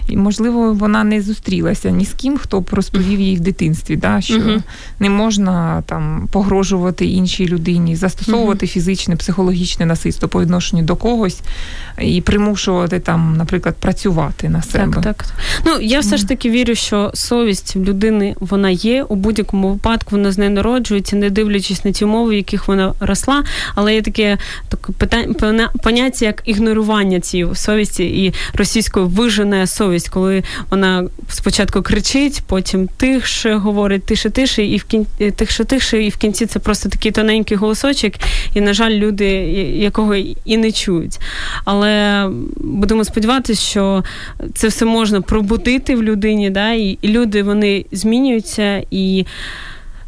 І 0.08 0.16
можливо, 0.16 0.72
вона 0.72 1.04
не 1.04 1.22
зустрілася 1.22 1.90
ні 1.90 2.04
з 2.04 2.12
ким, 2.12 2.38
хто 2.38 2.60
б 2.60 2.68
розповів 2.72 3.20
їй 3.20 3.36
в 3.36 3.40
дитинстві, 3.40 3.96
да, 3.96 4.20
що 4.20 4.34
uh 4.34 4.62
не 5.00 5.10
можна 5.10 5.82
там 5.86 6.28
погрожувати 6.32 7.06
іншій 7.06 7.46
людині, 7.46 7.96
застосовувати 7.96 8.66
uh 8.66 8.68
фізичне, 8.68 9.16
психологічне 9.16 9.86
насильство 9.86 10.28
по 10.28 10.42
відношенню 10.42 10.82
до 10.82 10.96
когось 10.96 11.40
і 12.00 12.20
примушувати 12.20 13.00
там, 13.00 13.36
наприклад, 13.36 13.76
працювати 13.76 14.48
на 14.48 14.62
себе. 14.62 14.92
Так, 14.94 15.04
так. 15.04 15.24
Ну 15.66 15.80
я 15.80 16.00
все 16.00 16.16
ж 16.16 16.28
таки 16.28 16.50
вірю, 16.50 16.74
що 16.74 17.10
совість 17.14 17.76
в 17.76 17.82
людини 17.84 18.34
вона 18.40 18.70
є 18.70 19.02
у 19.02 19.14
будь-якому 19.14 19.67
випадку 19.72 20.08
вона 20.10 20.32
з 20.32 20.38
нею 20.38 20.50
народжується, 20.50 21.16
не 21.16 21.30
дивлячись 21.30 21.84
на 21.84 21.90
ті 21.90 22.04
умови, 22.04 22.30
в 22.30 22.34
яких 22.34 22.68
вона 22.68 22.94
росла. 23.00 23.44
Але 23.74 23.94
є 23.94 24.02
таке 24.02 24.38
таке 24.68 24.92
питання, 24.92 25.70
поняття, 25.82 26.26
як 26.26 26.42
ігнорування 26.44 27.20
цієї 27.20 27.54
совісті 27.54 28.04
і 28.24 28.34
російською 28.54 29.06
вижене 29.06 29.66
совість, 29.66 30.08
коли 30.08 30.42
вона 30.70 31.04
спочатку 31.28 31.82
кричить, 31.82 32.42
потім 32.46 32.88
тихше 32.96 33.54
говорить, 33.54 34.04
тише, 34.04 34.30
тише, 34.30 34.64
і 34.64 34.76
в 34.76 34.84
кінці 34.84 35.30
тихше, 35.30 35.64
тихше, 35.64 36.02
і 36.02 36.08
в 36.08 36.16
кінці 36.16 36.46
це 36.46 36.58
просто 36.58 36.88
такий 36.88 37.12
тоненький 37.12 37.56
голосочок, 37.56 38.12
і, 38.54 38.60
на 38.60 38.72
жаль, 38.72 38.90
люди 38.90 39.28
якого 39.74 40.14
і 40.44 40.56
не 40.56 40.72
чують. 40.72 41.18
Але 41.64 42.26
будемо 42.56 43.04
сподіватися, 43.04 43.62
що 43.62 44.04
це 44.54 44.68
все 44.68 44.84
можна 44.84 45.20
пробудити 45.20 45.96
в 45.96 46.02
людині, 46.02 46.50
да, 46.50 46.72
і 46.72 46.98
люди 47.04 47.42
вони 47.42 47.84
змінюються 47.92 48.82
і. 48.90 49.26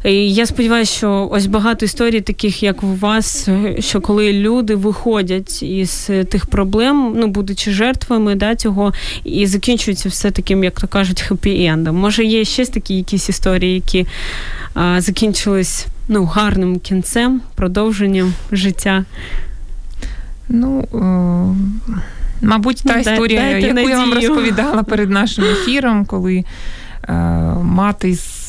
І 0.03 0.33
Я 0.33 0.45
сподіваюся, 0.45 0.91
що 0.91 1.29
ось 1.31 1.45
багато 1.45 1.85
історій, 1.85 2.21
таких 2.21 2.63
як 2.63 2.83
у 2.83 2.95
вас, 2.95 3.49
що 3.79 4.01
коли 4.01 4.33
люди 4.33 4.75
виходять 4.75 5.63
із 5.63 6.09
тих 6.29 6.45
проблем, 6.45 7.13
ну 7.15 7.27
будучи 7.27 7.71
жертвами 7.71 8.35
да, 8.35 8.55
цього, 8.55 8.93
і 9.23 9.47
закінчується 9.47 10.09
все 10.09 10.31
таким, 10.31 10.63
як 10.63 10.79
то 10.79 10.87
кажуть, 10.87 11.23
хеппі-ендом. 11.29 11.91
Може, 11.91 12.25
є 12.25 12.45
ще 12.45 12.65
такі 12.65 12.95
якісь 12.95 13.29
історії, 13.29 13.75
які 13.75 14.07
а, 14.73 15.01
закінчились 15.01 15.85
ну, 16.07 16.25
гарним 16.25 16.79
кінцем, 16.79 17.41
продовженням 17.55 18.33
життя. 18.51 19.05
Ну, 20.49 20.87
о, 20.91 20.97
мабуть, 22.41 22.81
та 22.85 22.99
історія, 22.99 23.41
Дайте 23.41 23.61
яку 23.61 23.73
надію. 23.73 23.89
я 23.89 23.97
вам 23.97 24.13
розповідала 24.13 24.83
перед 24.83 25.09
нашим 25.09 25.43
ефіром, 25.45 26.05
коли 26.05 26.43
е, 27.09 27.13
мати 27.63 28.15
з 28.15 28.41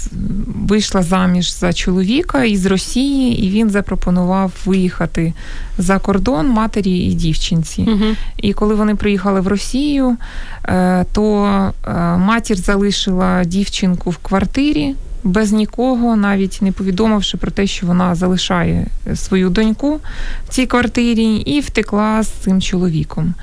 вийшла 0.72 1.02
заміж 1.02 1.58
за 1.58 1.72
чоловіка 1.72 2.44
із 2.44 2.66
Росії, 2.66 3.44
і 3.44 3.50
він 3.50 3.70
запропонував 3.70 4.52
виїхати 4.64 5.32
за 5.78 5.98
кордон 5.98 6.48
матері 6.48 6.98
і 6.98 7.14
дівчинці. 7.14 7.82
Угу. 7.82 8.04
І 8.36 8.52
коли 8.52 8.74
вони 8.74 8.94
приїхали 8.94 9.40
в 9.40 9.46
Росію, 9.46 10.16
е, 10.64 11.04
то 11.12 11.44
е, 11.86 11.92
матір 12.16 12.56
залишила 12.56 13.44
дівчинку 13.44 14.10
в 14.10 14.16
квартирі. 14.16 14.94
Без 15.24 15.52
нікого, 15.52 16.16
навіть 16.16 16.58
не 16.62 16.72
повідомивши 16.72 17.36
про 17.36 17.50
те, 17.50 17.66
що 17.66 17.86
вона 17.86 18.14
залишає 18.14 18.86
свою 19.14 19.50
доньку 19.50 20.00
в 20.48 20.48
цій 20.48 20.66
квартирі, 20.66 21.34
і 21.34 21.60
втекла 21.60 22.22
з 22.22 22.28
цим 22.28 22.60
чоловіком. 22.60 23.34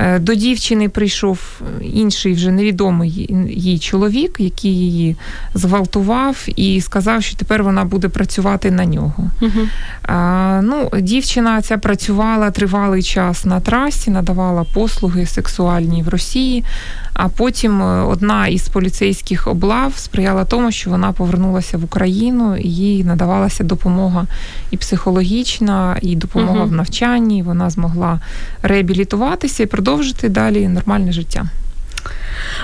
Е, 0.00 0.18
до 0.18 0.34
дівчини 0.34 0.88
прийшов 0.88 1.60
інший 1.80 2.32
вже 2.32 2.50
невідомий 2.50 3.30
їй 3.50 3.78
чоловік, 3.78 4.36
який 4.38 4.76
її 4.76 5.16
зґвалтував, 5.54 6.46
і 6.56 6.80
сказав, 6.80 7.22
що 7.22 7.36
тепер 7.36 7.62
вона 7.62 7.84
буде 7.84 8.08
працювати 8.08 8.70
на 8.70 8.84
нього. 8.84 9.30
Угу. 9.40 9.68
А, 10.02 10.60
ну, 10.64 10.90
Дівчина 11.00 11.62
ця 11.62 11.78
працювала 11.78 12.50
тривалий 12.50 13.02
час 13.02 13.44
на 13.44 13.60
трасі, 13.60 14.10
надавала 14.10 14.64
послуги 14.74 15.26
сексуальні 15.26 16.02
в 16.02 16.08
Росії. 16.08 16.64
А 17.14 17.28
потім 17.28 17.82
е, 17.82 18.02
одна 18.02 18.46
із 18.46 18.68
поліцейських 18.68 19.46
облав 19.48 19.92
сприяла 19.96 20.44
тому, 20.44 20.72
що 20.72 20.90
вона 20.90 21.12
повернулася 21.12 21.78
в 21.78 21.84
Україну, 21.84 22.56
і 22.56 22.68
їй 22.68 23.04
надавалася 23.04 23.64
допомога 23.64 24.26
і 24.70 24.76
психологічна, 24.76 25.98
і 26.02 26.16
допомога 26.16 26.60
угу. 26.60 26.68
в 26.68 26.72
навчанні. 26.72 27.42
Вона 27.42 27.70
змогла 27.70 28.20
реабілітуватися 28.62 29.62
і 29.62 29.66
продовжити 29.66 30.28
далі 30.28 30.68
нормальне 30.68 31.12
життя. 31.12 31.44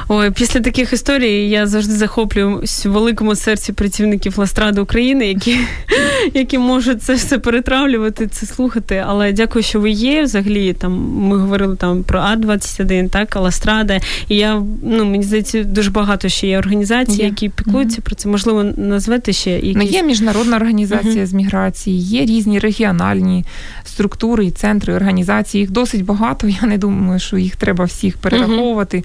Ой, 0.09 0.31
після 0.31 0.61
таких 0.61 0.93
історій 0.93 1.49
я 1.49 1.67
завжди 1.67 1.95
захоплююсь 1.95 2.87
в 2.87 2.91
великому 2.91 3.35
серці 3.35 3.73
працівників 3.73 4.39
Ластради 4.39 4.81
України, 4.81 5.29
які 5.29 5.59
які 6.35 6.59
можуть 6.59 7.03
це 7.03 7.15
все 7.15 7.39
перетравлювати, 7.39 8.27
це 8.27 8.47
слухати. 8.47 9.05
Але 9.07 9.33
дякую, 9.33 9.63
що 9.63 9.81
ви 9.81 9.91
є. 9.91 10.23
Взагалі, 10.23 10.73
там 10.73 10.93
ми 11.15 11.39
говорили 11.39 11.77
там 11.77 12.03
про 12.03 12.19
А-21, 12.19 13.09
так, 13.09 13.37
Ластрада. 13.37 14.01
І 14.29 14.37
я 14.37 14.63
ну 14.83 15.05
мені 15.05 15.25
здається, 15.25 15.65
дуже 15.65 15.91
багато 15.91 16.29
ще 16.29 16.47
є 16.47 16.59
організацій, 16.59 17.23
які 17.23 17.49
піклуються 17.49 18.01
mm-hmm. 18.01 18.05
про 18.05 18.15
це. 18.15 18.29
Можливо, 18.29 18.65
назвати 18.77 19.33
ще 19.33 19.51
якісь... 19.51 19.77
Ну, 19.77 19.83
є 19.83 20.03
міжнародна 20.03 20.57
організація 20.57 21.25
mm-hmm. 21.25 21.27
з 21.27 21.33
міграції, 21.33 22.01
є 22.01 22.25
різні 22.25 22.59
регіональні 22.59 23.45
структури 23.85 24.47
і 24.47 24.51
центри 24.51 24.95
організації. 24.95 25.61
Їх 25.61 25.71
досить 25.71 26.05
багато. 26.05 26.49
Я 26.49 26.69
не 26.69 26.79
думаю, 26.79 27.21
що 27.21 27.39
їх 27.39 27.57
треба 27.57 27.85
всіх 27.85 28.19
перераховувати. 28.19 28.97
Mm-hmm. 28.97 29.05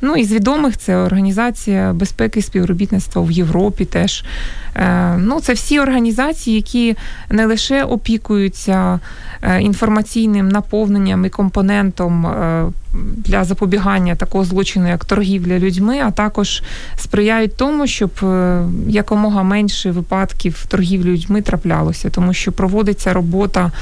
Ну 0.00 0.16
із 0.16 0.32
відомих 0.32 0.76
це 0.76 0.96
Організація 0.96 1.92
безпеки 1.92 2.38
і 2.38 2.42
співробітництва 2.42 3.22
в 3.22 3.30
Європі 3.30 3.84
теж. 3.84 4.24
Е, 4.76 5.16
ну, 5.18 5.40
Це 5.40 5.52
всі 5.52 5.80
організації, 5.80 6.56
які 6.56 6.96
не 7.30 7.46
лише 7.46 7.84
опікуються 7.84 9.00
е, 9.42 9.62
інформаційним 9.62 10.48
наповненням 10.48 11.24
і 11.24 11.28
компонентом 11.28 12.26
е, 12.26 12.66
для 13.16 13.44
запобігання 13.44 14.16
такого 14.16 14.44
злочину, 14.44 14.88
як 14.88 15.04
торгівля 15.04 15.58
людьми, 15.58 16.00
а 16.06 16.10
також 16.10 16.62
сприяють 16.96 17.56
тому, 17.56 17.86
щоб 17.86 18.10
якомога 18.88 19.42
менше 19.42 19.90
випадків 19.90 20.66
торгівлі 20.68 21.10
людьми 21.10 21.42
траплялося, 21.42 22.10
тому 22.10 22.32
що 22.32 22.52
проводиться 22.52 23.12
робота 23.12 23.72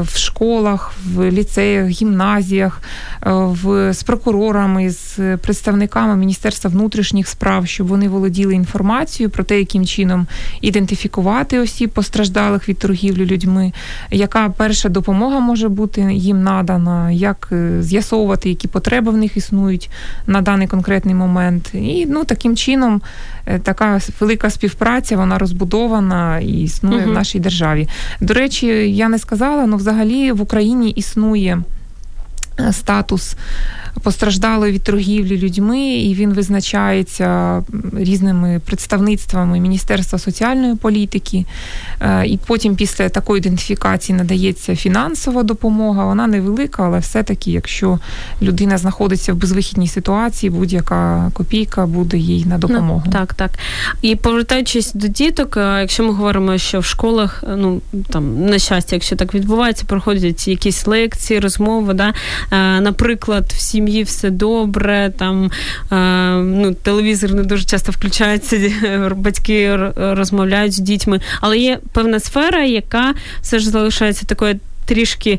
в 0.00 0.16
школах, 0.16 0.92
в 1.06 1.30
ліцеях, 1.30 1.88
гімназіях, 1.88 2.82
в 3.26 3.92
з 3.94 4.02
прокурорами, 4.02 4.90
з 4.90 5.19
представниками 5.42 6.16
Міністерства 6.16 6.70
внутрішніх 6.70 7.28
справ, 7.28 7.66
щоб 7.66 7.86
вони 7.86 8.08
володіли 8.08 8.54
інформацією 8.54 9.30
про 9.30 9.44
те, 9.44 9.58
яким 9.58 9.86
чином 9.86 10.26
ідентифікувати 10.60 11.58
осіб 11.58 11.90
постраждалих 11.90 12.68
від 12.68 12.78
торгівлі 12.78 13.26
людьми, 13.26 13.72
яка 14.10 14.48
перша 14.48 14.88
допомога 14.88 15.40
може 15.40 15.68
бути 15.68 16.00
їм 16.12 16.42
надана, 16.42 17.10
як 17.10 17.48
е, 17.52 17.82
з'ясовувати, 17.82 18.48
які 18.48 18.68
потреби 18.68 19.10
в 19.10 19.16
них 19.16 19.36
існують 19.36 19.90
на 20.26 20.40
даний 20.40 20.66
конкретний 20.66 21.14
момент. 21.14 21.70
І 21.74 22.06
ну 22.06 22.24
таким 22.24 22.56
чином 22.56 23.02
е, 23.46 23.58
така 23.58 24.00
велика 24.20 24.50
співпраця, 24.50 25.16
вона 25.16 25.38
розбудована 25.38 26.38
і 26.38 26.62
існує 26.62 27.02
угу. 27.02 27.10
в 27.10 27.14
нашій 27.14 27.40
державі. 27.40 27.88
До 28.20 28.34
речі, 28.34 28.66
я 28.96 29.08
не 29.08 29.18
сказала, 29.18 29.62
але 29.62 29.76
взагалі 29.76 30.32
в 30.32 30.40
Україні 30.40 30.90
існує 30.90 31.62
е, 32.60 32.72
статус 32.72 33.36
постраждали 34.02 34.72
від 34.72 34.82
торгівлі 34.82 35.38
людьми, 35.38 35.80
і 35.80 36.14
він 36.14 36.32
визначається 36.32 37.62
різними 37.96 38.60
представництвами 38.64 39.60
Міністерства 39.60 40.18
соціальної 40.18 40.74
політики. 40.74 41.44
Е, 42.00 42.26
і 42.26 42.38
потім, 42.46 42.76
після 42.76 43.08
такої 43.08 43.38
ідентифікації, 43.38 44.18
надається 44.18 44.76
фінансова 44.76 45.42
допомога. 45.42 46.04
Вона 46.04 46.26
невелика, 46.26 46.84
але 46.84 46.98
все-таки, 46.98 47.50
якщо 47.50 47.98
людина 48.42 48.78
знаходиться 48.78 49.32
в 49.32 49.36
безвихідній 49.36 49.88
ситуації, 49.88 50.50
будь-яка 50.50 51.30
копійка 51.32 51.86
буде 51.86 52.18
їй 52.18 52.44
на 52.44 52.58
допомогу. 52.58 53.02
Ну, 53.06 53.12
так, 53.12 53.34
так. 53.34 53.50
І 54.02 54.16
повертаючись 54.16 54.92
до 54.92 55.08
діток, 55.08 55.56
е, 55.56 55.80
якщо 55.80 56.04
ми 56.04 56.12
говоримо, 56.12 56.58
що 56.58 56.80
в 56.80 56.84
школах, 56.84 57.44
е, 57.48 57.56
ну 57.56 57.80
там 58.10 58.46
на 58.46 58.58
щастя, 58.58 58.96
якщо 58.96 59.16
так 59.16 59.34
відбувається, 59.34 59.84
проходять 59.86 60.48
якісь 60.48 60.86
лекції, 60.86 61.40
розмови, 61.40 61.94
да, 61.94 62.14
наприклад, 62.80 63.52
в 63.56 63.60
сім'ї 63.80 64.02
все 64.02 64.30
добре, 64.30 65.12
там 65.18 65.50
е, 65.92 65.96
ну, 66.42 66.74
телевізор 66.74 67.34
не 67.34 67.42
дуже 67.42 67.64
часто 67.64 67.92
включається, 67.92 68.56
батьки 69.16 69.76
розмовляють 69.96 70.72
з 70.72 70.78
дітьми. 70.78 71.20
Але 71.40 71.58
є 71.58 71.78
певна 71.92 72.20
сфера, 72.20 72.64
яка 72.64 73.14
все 73.42 73.58
ж 73.58 73.70
залишається 73.70 74.26
такою. 74.26 74.60
Трішки 74.90 75.38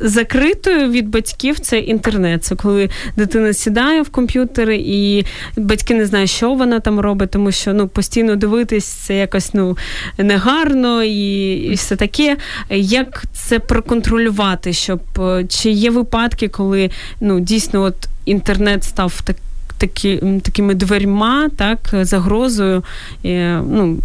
закритою 0.00 0.90
від 0.90 1.08
батьків 1.08 1.58
це 1.58 1.78
інтернет. 1.78 2.44
Це 2.44 2.54
коли 2.54 2.90
дитина 3.16 3.52
сідає 3.52 4.02
в 4.02 4.08
комп'ютер, 4.08 4.70
і 4.70 5.26
батьки 5.56 5.94
не 5.94 6.06
знають, 6.06 6.30
що 6.30 6.54
вона 6.54 6.80
там 6.80 7.00
робить, 7.00 7.30
тому 7.30 7.52
що 7.52 7.72
ну 7.72 7.88
постійно 7.88 8.36
дивитись 8.36 8.84
це 8.84 9.14
якось 9.14 9.54
ну 9.54 9.76
негарно 10.18 11.02
і 11.02 11.52
і 11.52 11.74
все 11.74 11.96
таке. 11.96 12.36
Як 12.70 13.24
це 13.32 13.58
проконтролювати? 13.58 14.72
Щоб 14.72 15.00
чи 15.48 15.70
є 15.70 15.90
випадки, 15.90 16.48
коли 16.48 16.90
ну 17.20 17.40
дійсно 17.40 17.82
от 17.82 18.08
інтернет 18.24 18.84
став 18.84 19.20
так, 19.24 19.36
такі, 19.78 20.22
такими 20.42 20.74
дверьма, 20.74 21.48
так, 21.56 21.78
загрозою. 22.02 22.82
ну, 23.24 23.98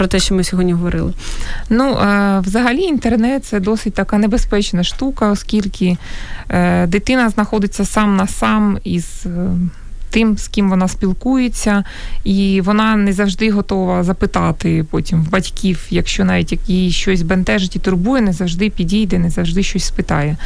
про 0.00 0.06
те, 0.06 0.18
що 0.18 0.34
ми 0.34 0.44
сьогодні 0.44 0.72
говорили. 0.72 1.12
Ну, 1.70 1.98
взагалі, 2.40 2.82
інтернет 2.82 3.44
це 3.44 3.60
досить 3.60 3.94
така 3.94 4.18
небезпечна 4.18 4.84
штука, 4.84 5.30
оскільки 5.30 5.96
е, 6.48 6.86
дитина 6.86 7.28
знаходиться 7.28 7.84
сам 7.84 8.16
на 8.16 8.26
сам 8.26 8.78
із 8.84 9.26
е, 9.26 9.50
тим, 10.10 10.38
з 10.38 10.48
ким 10.48 10.70
вона 10.70 10.88
спілкується, 10.88 11.84
і 12.24 12.60
вона 12.60 12.96
не 12.96 13.12
завжди 13.12 13.50
готова 13.50 14.02
запитати 14.04 14.84
потім 14.90 15.22
в 15.22 15.30
батьків, 15.30 15.86
якщо 15.90 16.24
навіть 16.24 16.58
її 16.66 16.90
щось 16.90 17.22
бентежить 17.22 17.76
і 17.76 17.78
турбує, 17.78 18.22
не 18.22 18.32
завжди 18.32 18.70
підійде, 18.70 19.18
не 19.18 19.30
завжди 19.30 19.62
щось 19.62 19.84
спитає. 19.84 20.36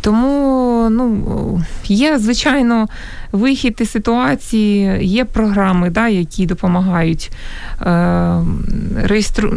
Тому 0.00 0.88
ну, 0.90 1.62
є, 1.84 2.18
звичайно, 2.18 2.88
вихід 3.32 3.78
із 3.80 3.90
ситуації, 3.90 5.06
є 5.06 5.24
програми, 5.24 5.90
да, 5.90 6.08
які 6.08 6.46
допомагають 6.46 7.30
е, 7.80 8.38
реєстру... 9.02 9.54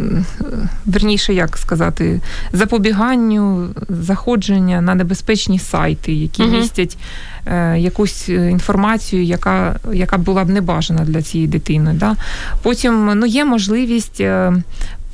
верніше, 0.86 1.34
як 1.34 1.56
сказати, 1.56 2.20
запобіганню 2.52 3.68
заходження 3.88 4.80
на 4.80 4.94
небезпечні 4.94 5.58
сайти, 5.58 6.12
які 6.12 6.42
містять 6.42 6.96
е, 6.98 7.35
якусь 7.78 8.28
інформацію, 8.28 9.22
яка 9.22 9.76
яка 9.92 10.18
була 10.18 10.44
б 10.44 10.48
небажана 10.48 11.04
для 11.04 11.22
цієї 11.22 11.48
дитини. 11.48 11.92
Да? 11.94 12.16
Потім 12.62 13.12
ну, 13.14 13.26
є 13.26 13.44
можливість 13.44 14.20
е, 14.20 14.52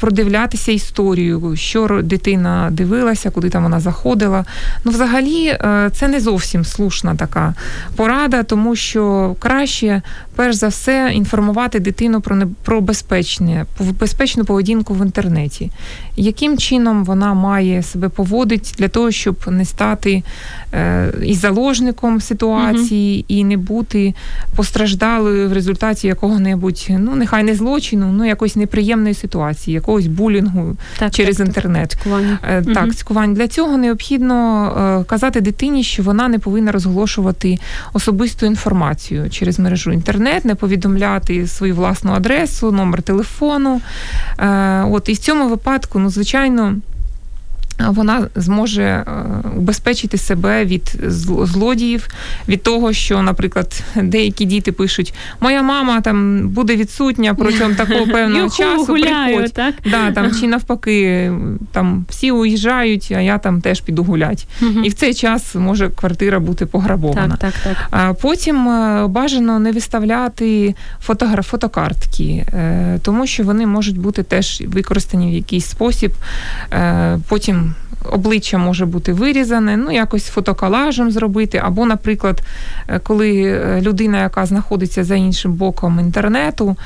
продивлятися 0.02 0.72
історію, 0.72 1.56
що 1.56 2.00
дитина 2.02 2.68
дивилася, 2.70 3.30
куди 3.30 3.50
там 3.50 3.62
вона 3.62 3.80
заходила. 3.80 4.44
Ну, 4.84 4.92
взагалі, 4.92 5.46
е, 5.46 5.90
це 5.92 6.08
не 6.08 6.20
зовсім 6.20 6.64
слушна 6.64 7.14
така 7.14 7.54
порада, 7.96 8.42
тому 8.42 8.76
що 8.76 9.36
краще, 9.38 10.02
перш 10.36 10.56
за 10.56 10.68
все, 10.68 11.10
інформувати 11.14 11.80
дитину 11.80 12.20
про 12.20 12.36
не 12.36 12.46
про 12.62 12.80
безпечне, 12.80 13.66
безпечну 14.00 14.44
поведінку 14.44 14.94
в 14.94 15.02
інтернеті, 15.04 15.70
яким 16.16 16.58
чином 16.58 17.04
вона 17.04 17.34
має 17.34 17.82
себе 17.82 18.08
поводити 18.08 18.70
для 18.78 18.88
того, 18.88 19.10
щоб 19.10 19.36
не 19.46 19.64
стати 19.64 20.22
е, 20.74 21.12
і 21.22 21.34
заложником 21.34 22.20
ситуації, 22.20 23.18
угу. 23.18 23.24
і 23.28 23.44
не 23.44 23.56
бути 23.56 24.14
постраждалою 24.56 25.48
в 25.48 25.52
результаті 25.52 26.06
якого-небудь, 26.06 26.86
ну 26.90 27.14
нехай 27.14 27.42
не 27.42 27.54
злочину, 27.54 28.12
ну 28.12 28.24
якоїсь 28.24 28.56
неприємної 28.56 29.14
ситуації 29.14 29.74
якогось 29.92 30.06
булінгу 30.06 30.76
так, 30.98 31.12
через 31.12 31.36
так, 31.36 31.46
інтернет. 31.46 31.96
Цькування. 32.02 32.38
Е, 32.48 32.62
так, 32.62 32.84
угу. 32.84 32.92
цькування. 32.92 33.34
Для 33.34 33.48
цього 33.48 33.76
необхідно 33.76 34.66
е, 35.00 35.04
казати 35.04 35.40
дитині, 35.40 35.82
що 35.82 36.02
вона 36.02 36.28
не 36.28 36.38
повинна 36.38 36.72
розголошувати 36.72 37.58
особисту 37.92 38.46
інформацію 38.46 39.30
через 39.30 39.58
мережу 39.58 39.92
інтернет, 39.92 40.44
не 40.44 40.54
повідомляти 40.54 41.46
свою 41.46 41.74
власну 41.74 42.12
адресу, 42.12 42.72
номер 42.72 43.02
телефону. 43.02 43.80
Е, 44.38 44.82
от 44.82 45.08
і 45.08 45.12
в 45.12 45.18
цьому 45.18 45.48
випадку, 45.48 45.98
ну 45.98 46.10
звичайно 46.10 46.76
вона 47.90 48.28
зможе 48.34 48.82
е, 48.82 49.04
убезпечити 49.56 50.18
себе 50.18 50.64
від 50.64 50.96
злодіїв, 51.42 52.08
від 52.48 52.62
того, 52.62 52.92
що, 52.92 53.22
наприклад, 53.22 53.82
деякі 53.94 54.44
діти 54.44 54.72
пишуть: 54.72 55.14
Моя 55.40 55.62
мама 55.62 56.00
там 56.00 56.48
буде 56.48 56.76
відсутня 56.76 57.34
протягом 57.34 57.74
такого 57.74 58.06
певного 58.12 58.50
часу. 58.50 58.84
Гуляю, 58.84 59.36
приходь. 59.36 59.52
так? 59.52 59.74
Да, 59.84 60.12
там, 60.12 60.30
Чи 60.40 60.46
навпаки, 60.52 61.32
там 61.72 62.04
всі 62.08 62.30
уїжджають, 62.30 63.12
а 63.16 63.20
я 63.20 63.38
там 63.38 63.60
теж 63.60 63.80
піду 63.80 64.04
гулять. 64.04 64.46
І 64.84 64.88
в 64.88 64.94
цей 64.94 65.14
час 65.14 65.54
може 65.54 65.88
квартира 65.88 66.40
бути 66.40 66.66
пограбована. 66.66 67.36
Так, 67.36 67.52
так, 67.52 67.62
так. 67.64 67.76
А 67.90 68.14
потім 68.14 68.68
е, 68.68 69.06
бажано 69.06 69.58
не 69.58 69.72
виставляти 69.72 70.74
фотограф, 71.00 71.48
фотокартки, 71.48 72.46
е, 72.54 72.98
тому 73.02 73.26
що 73.26 73.44
вони 73.44 73.66
можуть 73.66 73.98
бути 73.98 74.22
теж 74.22 74.62
використані 74.66 75.30
в 75.30 75.34
якийсь 75.34 75.66
спосіб. 75.66 76.12
Потім 77.28 77.71
обличчя 78.10 78.58
може 78.58 78.86
бути 78.86 79.12
вирізане, 79.12 79.76
ну 79.76 79.90
якось 79.90 80.26
фотоколажем 80.26 81.10
зробити. 81.10 81.60
Або, 81.64 81.86
наприклад, 81.86 82.42
е, 82.88 82.98
коли 82.98 83.42
е, 83.42 83.80
людина, 83.80 84.22
яка 84.22 84.46
знаходиться 84.46 85.04
за 85.04 85.14
іншим 85.14 85.52
боком 85.52 86.00
інтернету, 86.00 86.76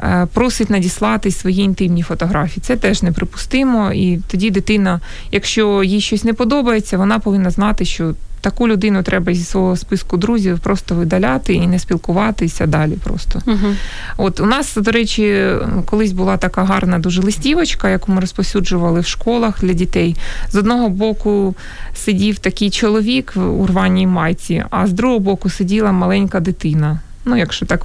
е, 0.00 0.26
просить 0.34 0.70
надіслати 0.70 1.30
свої 1.30 1.60
інтимні 1.60 2.02
фотографії. 2.02 2.62
Це 2.62 2.76
теж 2.76 3.02
неприпустимо. 3.02 3.92
І 3.92 4.18
тоді 4.28 4.50
дитина, 4.50 5.00
якщо 5.32 5.82
їй 5.82 6.00
щось 6.00 6.24
не 6.24 6.32
подобається, 6.32 6.98
вона 6.98 7.18
повинна 7.18 7.50
знати, 7.50 7.84
що 7.84 8.14
таку 8.46 8.68
людину 8.68 9.02
треба 9.02 9.34
зі 9.34 9.44
свого 9.44 9.76
списку 9.76 10.16
друзів 10.16 10.58
просто 10.58 10.94
видаляти 10.94 11.54
і 11.54 11.66
не 11.66 11.78
спілкуватися 11.78 12.66
далі. 12.66 12.92
Просто 13.04 13.42
угу. 13.46 13.74
от 14.16 14.40
у 14.40 14.46
нас, 14.46 14.76
до 14.76 14.90
речі, 14.90 15.48
колись 15.86 16.12
була 16.12 16.36
така 16.36 16.64
гарна 16.64 16.98
дуже 16.98 17.22
листівочка, 17.22 17.90
яку 17.90 18.12
ми 18.12 18.20
розповсюджували 18.20 19.00
в 19.00 19.06
школах 19.06 19.60
для 19.60 19.72
дітей. 19.72 20.16
З 20.50 20.56
одного 20.56 20.88
боку 20.88 21.54
сидів 21.94 22.38
такий 22.38 22.70
чоловік 22.70 23.36
в 23.36 23.60
урваній 23.60 24.06
майці, 24.06 24.64
а 24.70 24.86
з 24.86 24.92
другого 24.92 25.20
боку 25.20 25.50
сиділа 25.50 25.92
маленька 25.92 26.40
дитина. 26.40 27.00
Ну, 27.28 27.36
якщо 27.36 27.66
так 27.66 27.84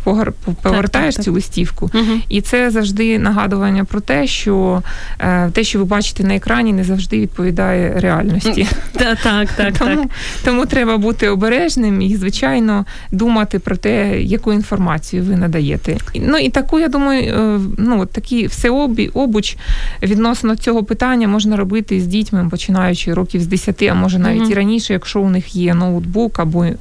повертаєш 0.61 1.15
так, 1.15 1.25
цю 1.25 1.33
листівку, 1.33 1.91
угу. 1.93 2.19
і 2.29 2.41
це 2.41 2.71
завжди 2.71 3.19
нагадування 3.19 3.85
про 3.85 4.01
те, 4.01 4.27
що 4.27 4.83
е, 5.19 5.49
те, 5.49 5.63
що 5.63 5.79
ви 5.79 5.85
бачите 5.85 6.23
на 6.23 6.35
екрані, 6.35 6.73
не 6.73 6.83
завжди 6.83 7.19
відповідає 7.19 7.93
реальності. 7.99 8.67
Так, 8.91 9.17
так, 9.23 9.49
так. 9.57 9.77
Тому, 9.77 10.09
тому 10.45 10.65
треба 10.65 10.97
бути 10.97 11.29
обережним 11.29 12.01
і, 12.01 12.15
звичайно, 12.15 12.85
думати 13.11 13.59
про 13.59 13.77
те, 13.77 14.21
яку 14.21 14.53
інформацію 14.53 15.23
ви 15.23 15.35
надаєте. 15.35 15.97
Ну 16.15 16.37
і 16.37 16.49
таку, 16.49 16.79
я 16.79 16.87
думаю, 16.87 17.23
е, 17.23 17.59
ну 17.77 18.05
такі 18.05 18.47
всеобуч 18.47 19.57
відносно 20.03 20.55
цього 20.55 20.83
питання 20.83 21.27
можна 21.27 21.55
робити 21.55 22.01
з 22.01 22.07
дітьми, 22.07 22.47
починаючи 22.51 23.13
років 23.13 23.41
з 23.41 23.47
10, 23.47 23.83
а 23.83 23.93
може 23.93 24.19
навіть 24.19 24.41
mm-hmm. 24.41 24.51
і 24.51 24.53
раніше, 24.53 24.93
якщо 24.93 25.21
у 25.21 25.29
них 25.29 25.55
є 25.55 25.73
ноутбук 25.73 26.39
або 26.39 26.65
е, 26.65 26.77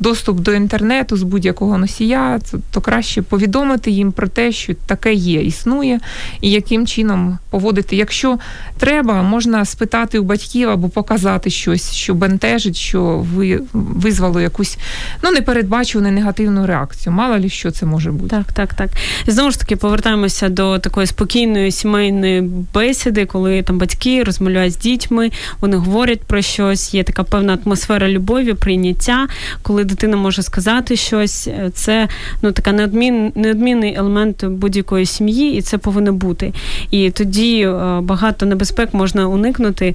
доступ 0.00 0.40
до 0.40 0.52
інтернету 0.52 1.16
з 1.16 1.22
будь-якого 1.22 1.78
носія, 1.88 2.38
то 2.70 2.80
краще 2.80 3.22
повідомити 3.22 3.90
їм 3.90 4.12
про 4.12 4.28
те, 4.28 4.52
що 4.52 4.74
таке 4.74 5.12
є, 5.12 5.40
існує, 5.40 6.00
і 6.40 6.50
яким 6.50 6.86
чином 6.86 7.38
поводити. 7.50 7.96
Якщо 7.96 8.38
треба, 8.78 9.22
можна 9.22 9.64
спитати 9.64 10.18
у 10.18 10.22
батьків 10.22 10.68
або 10.68 10.88
показати 10.88 11.50
щось, 11.50 11.92
що 11.92 12.14
бентежить, 12.14 12.76
що 12.76 13.26
ви 13.34 13.60
визвало 13.72 14.40
якусь 14.40 14.78
ну 15.22 15.30
непередбачувану 15.30 16.10
негативну 16.10 16.66
реакцію. 16.66 17.12
Мало 17.12 17.38
ли 17.38 17.48
що 17.48 17.70
це 17.70 17.86
може 17.86 18.12
бути. 18.12 18.28
Так, 18.28 18.52
так, 18.52 18.74
так. 18.74 18.90
Знову 19.26 19.50
ж 19.50 19.60
таки 19.60 19.76
повертаємося 19.76 20.48
до 20.48 20.78
такої 20.78 21.06
спокійної 21.06 21.72
сімейної 21.72 22.40
бесіди, 22.74 23.26
коли 23.26 23.62
там 23.62 23.78
батьки 23.78 24.22
розмовляють 24.22 24.72
з 24.72 24.76
дітьми, 24.76 25.30
вони 25.60 25.76
говорять 25.76 26.20
про 26.20 26.42
щось. 26.42 26.94
Є 26.94 27.02
така 27.02 27.24
певна 27.24 27.58
атмосфера 27.64 28.08
любові, 28.08 28.54
прийняття, 28.54 29.28
коли 29.62 29.84
дитина 29.84 30.16
може 30.16 30.42
сказати 30.42 30.96
щось. 30.96 31.48
Це 31.78 32.08
ну 32.42 32.52
така 32.52 32.72
неодмін, 32.72 33.32
неодмінний 33.34 33.94
елемент 33.94 34.44
будь-якої 34.44 35.06
сім'ї, 35.06 35.54
і 35.54 35.62
це 35.62 35.78
повинно 35.78 36.12
бути. 36.12 36.52
І 36.90 37.10
тоді 37.10 37.60
е, 37.60 38.00
багато 38.00 38.46
небезпек 38.46 38.94
можна 38.94 39.28
уникнути 39.28 39.94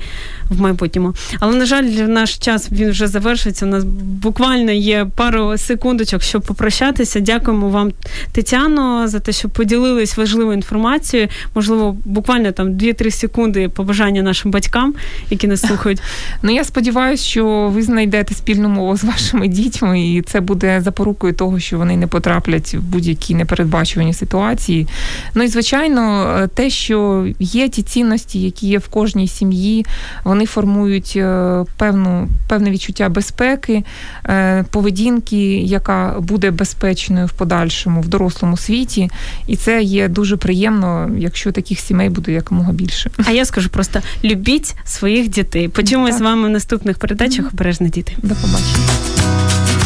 в 0.50 0.62
майбутньому. 0.62 1.14
Але 1.40 1.56
на 1.56 1.66
жаль, 1.66 1.84
наш 2.08 2.38
час 2.38 2.72
він 2.72 2.90
вже 2.90 3.08
завершиться. 3.08 3.66
У 3.66 3.70
нас 3.70 3.84
буквально 4.24 4.72
є 4.72 5.08
пару 5.16 5.58
секундочок, 5.58 6.22
щоб 6.22 6.42
попрощатися. 6.42 7.20
Дякуємо 7.20 7.70
вам, 7.70 7.92
Тетяно, 8.32 9.08
за 9.08 9.20
те, 9.20 9.32
що 9.32 9.50
поділились 9.50 10.18
важливою 10.18 10.58
інформацією. 10.58 11.30
Можливо, 11.56 11.98
буквально 12.06 12.52
там 12.52 12.68
2-3 12.70 13.12
секунди 13.12 13.70
побажання 13.70 14.22
нашим 14.22 14.52
батькам, 14.52 14.94
які 15.30 15.48
нас 15.48 15.62
слухають. 15.62 16.02
Ну 16.44 16.52
я 16.52 16.64
сподіваюся, 16.64 17.24
що 17.24 17.72
ви 17.74 17.84
знайдете 17.84 18.34
спільну 18.34 18.70
мову 18.70 18.98
з 18.98 19.04
вашими 19.04 19.48
дітьми, 19.48 20.08
і 20.08 20.22
це 20.22 20.42
буде 20.42 20.82
запорукою 20.82 21.34
того, 21.34 21.60
що 21.60 21.73
вони 21.78 21.98
не 21.98 22.08
потраплять 22.08 22.74
в 22.74 22.82
будь-які 22.82 23.36
непередбачувані 23.36 24.14
ситуації. 24.14 24.88
Ну 25.36 25.44
і 25.44 25.48
звичайно, 25.48 26.50
те, 26.54 26.70
що 26.70 27.28
є 27.40 27.70
ті 27.70 27.82
цінності, 27.82 28.42
які 28.42 28.68
є 28.68 28.78
в 28.78 28.88
кожній 28.88 29.28
сім'ї, 29.28 29.86
вони 30.24 30.46
формують 30.46 31.14
е, 31.16 31.66
певну 31.78 32.28
певне 32.48 32.72
відчуття 32.72 33.10
безпеки, 33.10 33.84
е, 34.26 34.66
поведінки, 34.72 35.58
яка 35.58 36.16
буде 36.20 36.52
безпечною 36.52 37.26
в 37.26 37.32
подальшому 37.32 38.02
в 38.02 38.08
дорослому 38.08 38.58
світі, 38.58 39.10
і 39.48 39.56
це 39.56 39.82
є 39.84 40.08
дуже 40.08 40.38
приємно, 40.38 41.10
якщо 41.18 41.52
таких 41.52 41.80
сімей 41.80 42.10
буде 42.10 42.32
якомога 42.32 42.72
більше. 42.72 43.12
А 43.26 43.32
я 43.32 43.46
скажу 43.46 43.70
просто 43.70 44.02
любіть 44.24 44.76
своїх 44.86 45.28
дітей. 45.28 45.68
Почуємось 45.68 46.18
з 46.18 46.22
вами 46.22 46.48
в 46.48 46.52
наступних 46.52 46.98
передачах. 46.98 47.46
Обережно 47.54 47.88
діти. 47.88 48.14
До 48.18 48.36
побачення. 48.36 49.83